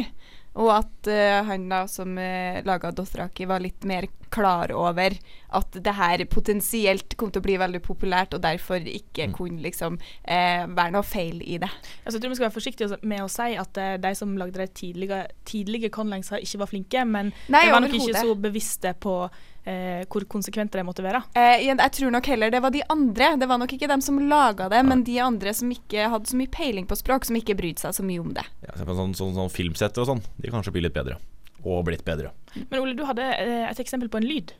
Og 0.58 0.70
at 0.74 1.10
uh, 1.10 1.40
han 1.46 1.68
da 1.70 1.84
som 1.90 2.16
uh, 2.18 2.58
laga 2.66 2.90
Dothraki, 2.94 3.46
var 3.46 3.62
litt 3.62 3.84
mer 3.86 4.08
klar 4.30 4.70
over 4.74 5.14
at 5.58 5.76
det 5.82 5.92
her 5.98 6.22
potensielt 6.30 7.16
kom 7.18 7.32
til 7.34 7.42
å 7.42 7.46
bli 7.46 7.56
veldig 7.58 7.80
populært, 7.82 8.34
og 8.34 8.42
derfor 8.44 8.82
ikke 8.82 9.28
Mm. 9.30 9.34
kunne 9.34 9.62
liksom 9.62 9.98
uh, 9.98 10.64
være 10.70 10.94
noe 10.94 11.06
feil 11.06 11.42
i 11.42 11.58
det. 11.58 11.70
Altså, 12.04 12.16
jeg 12.16 12.22
tror 12.22 12.30
vi 12.30 12.38
skal 12.38 12.48
være 12.48 12.56
forsiktige 12.56 12.98
med 13.02 13.22
å 13.22 13.30
si 13.30 13.54
at 13.58 13.78
uh, 13.78 13.94
de 14.00 14.14
som 14.14 14.36
lagde 14.38 14.58
de 14.58 14.66
tidlige, 14.66 15.26
tidlige 15.44 15.90
ikke 15.90 16.58
var 16.58 16.70
flinke, 16.70 17.04
men 17.04 17.32
Nei, 17.48 17.66
de 17.66 17.72
var 17.72 17.80
nok 17.84 17.94
ikke 17.94 18.22
så 18.22 18.34
bevisste 18.34 18.94
på 18.98 19.16
eh, 19.68 20.04
hvor 20.10 20.24
konsekvente 20.30 20.78
de 20.78 20.84
måtte 20.86 21.04
være. 21.04 21.22
Eh, 21.36 21.66
jeg, 21.66 21.92
tror 21.96 22.14
nok 22.14 22.30
heller 22.32 22.52
det 22.52 22.62
var 22.64 22.74
de 22.74 22.82
andre. 22.92 23.32
Det 23.40 23.48
var 23.50 23.60
nok 23.62 23.74
ikke 23.76 23.90
dem 23.90 24.04
som 24.04 24.20
laga 24.30 24.70
det, 24.72 24.80
men 24.86 25.04
de 25.06 25.18
andre 25.22 25.54
som 25.56 25.70
ikke 25.72 26.08
hadde 26.12 26.30
så 26.30 26.38
mye 26.38 26.52
peiling 26.52 26.88
på 26.88 26.98
språk, 26.98 27.28
som 27.28 27.38
ikke 27.38 27.58
brydde 27.58 27.84
seg 27.84 27.96
så 27.98 28.06
mye 28.06 28.22
om 28.22 28.32
det. 28.36 28.46
Ja, 28.66 28.76
på 28.78 28.96
sånn, 28.96 29.14
sånn, 29.18 29.36
sånn 29.36 29.52
filmsett 29.52 30.00
og 30.00 30.08
sånn. 30.10 30.24
De 30.40 30.52
kanskje 30.52 30.74
blir 30.76 30.86
litt 30.88 30.96
bedre. 30.96 31.20
og 31.60 31.84
blitt 31.84 32.06
bedre. 32.06 32.30
Men 32.70 32.80
Ole, 32.80 32.94
du 32.96 33.04
hadde 33.04 33.24
eh, 33.36 33.66
et 33.68 33.80
eksempel 33.82 34.08
på 34.08 34.20
en 34.20 34.24
lyd. 34.24 34.54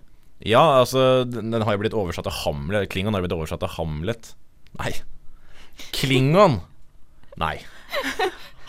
Ja, 0.45 0.81
altså, 0.81 1.25
den, 1.29 1.51
den 1.53 1.65
har 1.65 1.77
jo 1.77 1.83
blitt 1.83 1.97
oversatt 1.97 2.27
til 2.29 2.37
Hamlet. 2.45 2.89
Klingon 2.93 3.17
har 3.17 3.25
blitt 3.25 3.37
oversatt 3.37 3.61
til 3.65 3.73
Hamlet. 3.77 4.35
Nei. 4.81 4.93
Klingon. 5.97 6.61
Nei. 7.41 7.57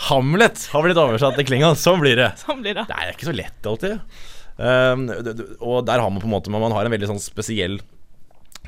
Hamlet 0.07 0.65
har 0.71 0.84
blitt 0.84 0.99
oversatt 0.99 1.38
til 1.39 1.47
Klingon. 1.47 1.77
Sånn 1.79 2.01
blir 2.01 2.17
det. 2.19 2.32
Sånn 2.41 2.63
blir 2.63 2.75
det. 2.79 2.88
Det 2.89 2.97
er 2.97 3.13
ikke 3.13 3.29
så 3.29 3.36
lett 3.36 3.67
alltid. 3.71 3.99
Det- 4.62 5.57
og 5.59 5.86
der 5.88 5.99
har 5.99 6.09
man 6.12 6.22
på 6.22 6.28
en 6.30 6.36
måte 6.36 6.51
Man 6.53 6.72
har 6.72 6.86
en 6.86 6.91
veldig 6.93 7.09
sånn 7.09 7.24
spesiell 7.24 7.80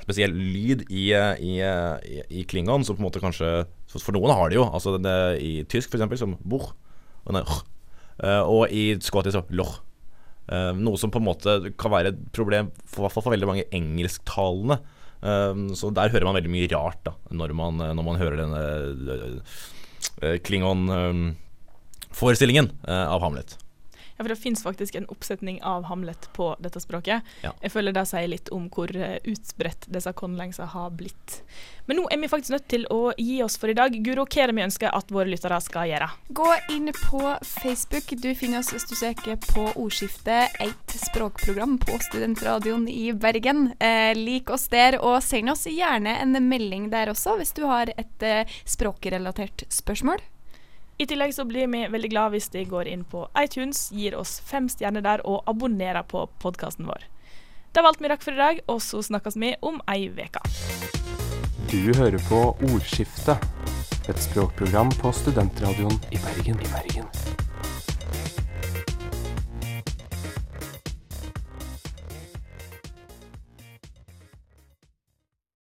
Spesiell 0.04 0.34
lyd 0.36 0.84
i, 0.92 1.14
eh, 1.16 1.36
i, 1.40 1.54
eh, 1.64 1.96
i, 2.04 2.22
i 2.42 2.44
klingon, 2.50 2.84
som 2.84 2.96
på 2.98 3.02
en 3.04 3.08
måte 3.08 3.24
kanskje 3.24 3.50
For 3.94 4.12
noen 4.16 4.34
har 4.36 4.48
det 4.50 4.58
jo. 4.58 4.66
Altså 4.66 4.90
det, 5.00 5.18
I 5.40 5.64
tysk, 5.70 5.90
for 5.92 5.98
eksempel, 6.00 6.18
som 6.20 6.38
bor. 6.42 6.66
Og, 7.24 7.36
er, 7.38 7.44
eh, 8.26 8.42
og 8.42 8.68
i 8.74 8.98
skottisk 9.00 9.38
så 9.38 9.44
loch. 9.54 9.76
Eh, 10.50 10.74
noe 10.76 10.98
som 11.00 11.12
på 11.14 11.20
en 11.22 11.30
måte 11.30 11.52
kan 11.80 11.92
være 11.94 12.08
et 12.12 12.20
problem 12.36 12.66
for, 12.84 13.08
for, 13.08 13.22
for 13.22 13.32
veldig 13.36 13.48
mange 13.48 13.70
engelsktalende. 13.72 14.78
Um, 15.24 15.72
så 15.72 15.88
der 15.96 16.12
hører 16.12 16.28
man 16.28 16.36
veldig 16.36 16.52
mye 16.52 16.68
rart 16.68 17.00
da 17.06 17.14
når 17.32 17.54
man, 17.56 17.80
når 17.80 18.04
man 18.04 18.20
hører 18.20 18.36
denne 18.42 18.60
uh, 20.20 20.36
Klingon-forestillingen 20.44 22.68
av 22.92 23.24
Hamlet. 23.24 23.56
For 24.24 24.34
det 24.34 24.40
fins 24.40 24.64
faktisk 24.64 24.96
en 24.96 25.08
oppsetning 25.12 25.60
av 25.64 25.88
Hamlet 25.90 26.30
på 26.34 26.54
dette 26.64 26.82
språket. 26.84 27.24
Ja. 27.44 27.54
Jeg 27.62 27.74
føler 27.74 27.96
det 27.96 28.06
sier 28.10 28.30
litt 28.32 28.52
om 28.56 28.70
hvor 28.74 28.92
eh, 28.96 29.20
utbredt 29.30 29.90
disse 29.92 30.14
conlengsa 30.18 30.68
har 30.74 30.94
blitt. 30.96 31.42
Men 31.86 32.00
nå 32.00 32.06
er 32.12 32.22
vi 32.22 32.30
faktisk 32.32 32.54
nødt 32.56 32.68
til 32.72 32.86
å 32.94 33.12
gi 33.20 33.42
oss 33.44 33.58
for 33.60 33.72
i 33.72 33.76
dag. 33.78 33.96
Guro, 34.06 34.24
hva 34.24 34.44
er 34.44 34.52
det 34.52 34.58
vi 34.58 34.66
ønsker 34.66 34.96
at 34.96 35.12
våre 35.12 35.28
lyttere 35.32 35.60
skal 35.64 35.90
gjøre? 35.92 36.10
Gå 36.40 36.50
inn 36.72 36.92
på 36.96 37.22
Facebook. 37.44 38.14
Du 38.24 38.30
finner 38.40 38.64
oss 38.64 38.72
hvis 38.74 38.88
du 38.88 38.96
søker 38.96 39.40
på 39.50 39.68
ordskiftet 39.74 40.56
et 40.64 40.98
språkprogram 41.04 41.76
på 41.84 42.00
Studentradioen 42.08 42.88
i 42.92 43.12
Bergen. 43.14 43.74
Eh, 43.84 44.14
lik 44.16 44.54
oss 44.54 44.70
der, 44.72 45.00
og 45.04 45.20
send 45.26 45.52
oss 45.52 45.68
gjerne 45.68 46.16
en 46.24 46.38
melding 46.48 46.90
der 46.94 47.12
også 47.12 47.38
hvis 47.40 47.56
du 47.58 47.66
har 47.68 47.92
et 47.98 48.24
eh, 48.28 48.60
språkrelatert 48.64 49.68
spørsmål. 49.74 50.24
I 50.98 51.06
tillegg 51.10 51.34
så 51.34 51.46
blir 51.46 51.68
vi 51.68 51.88
veldig 51.90 52.10
glad 52.12 52.36
hvis 52.36 52.52
de 52.54 52.66
går 52.70 52.88
inn 52.92 53.04
på 53.10 53.26
iTunes, 53.40 53.88
gir 53.92 54.16
oss 54.16 54.38
fem 54.46 54.70
stjerner 54.70 55.02
der 55.02 55.24
og 55.26 55.42
abonnerer 55.50 56.06
på 56.06 56.28
podkasten 56.44 56.86
vår. 56.86 57.08
Det 57.74 57.82
var 57.82 57.90
alt 57.90 58.04
vi 58.04 58.12
rakk 58.12 58.22
for 58.22 58.38
i 58.38 58.42
dag, 58.42 58.60
og 58.70 58.82
så 58.86 59.02
snakkes 59.02 59.40
vi 59.42 59.56
om 59.66 59.82
ei 59.90 60.06
uke. 60.14 60.44
Du 61.74 61.90
hører 61.98 62.22
på 62.30 62.44
Ordskiftet, 62.70 63.42
et 64.06 64.22
språkprogram 64.22 64.94
på 65.02 65.16
Studentradioen 65.16 65.98
i 66.14 66.22
Bergen. 66.22 66.62
I 66.62 66.70
Bergen. 66.76 67.10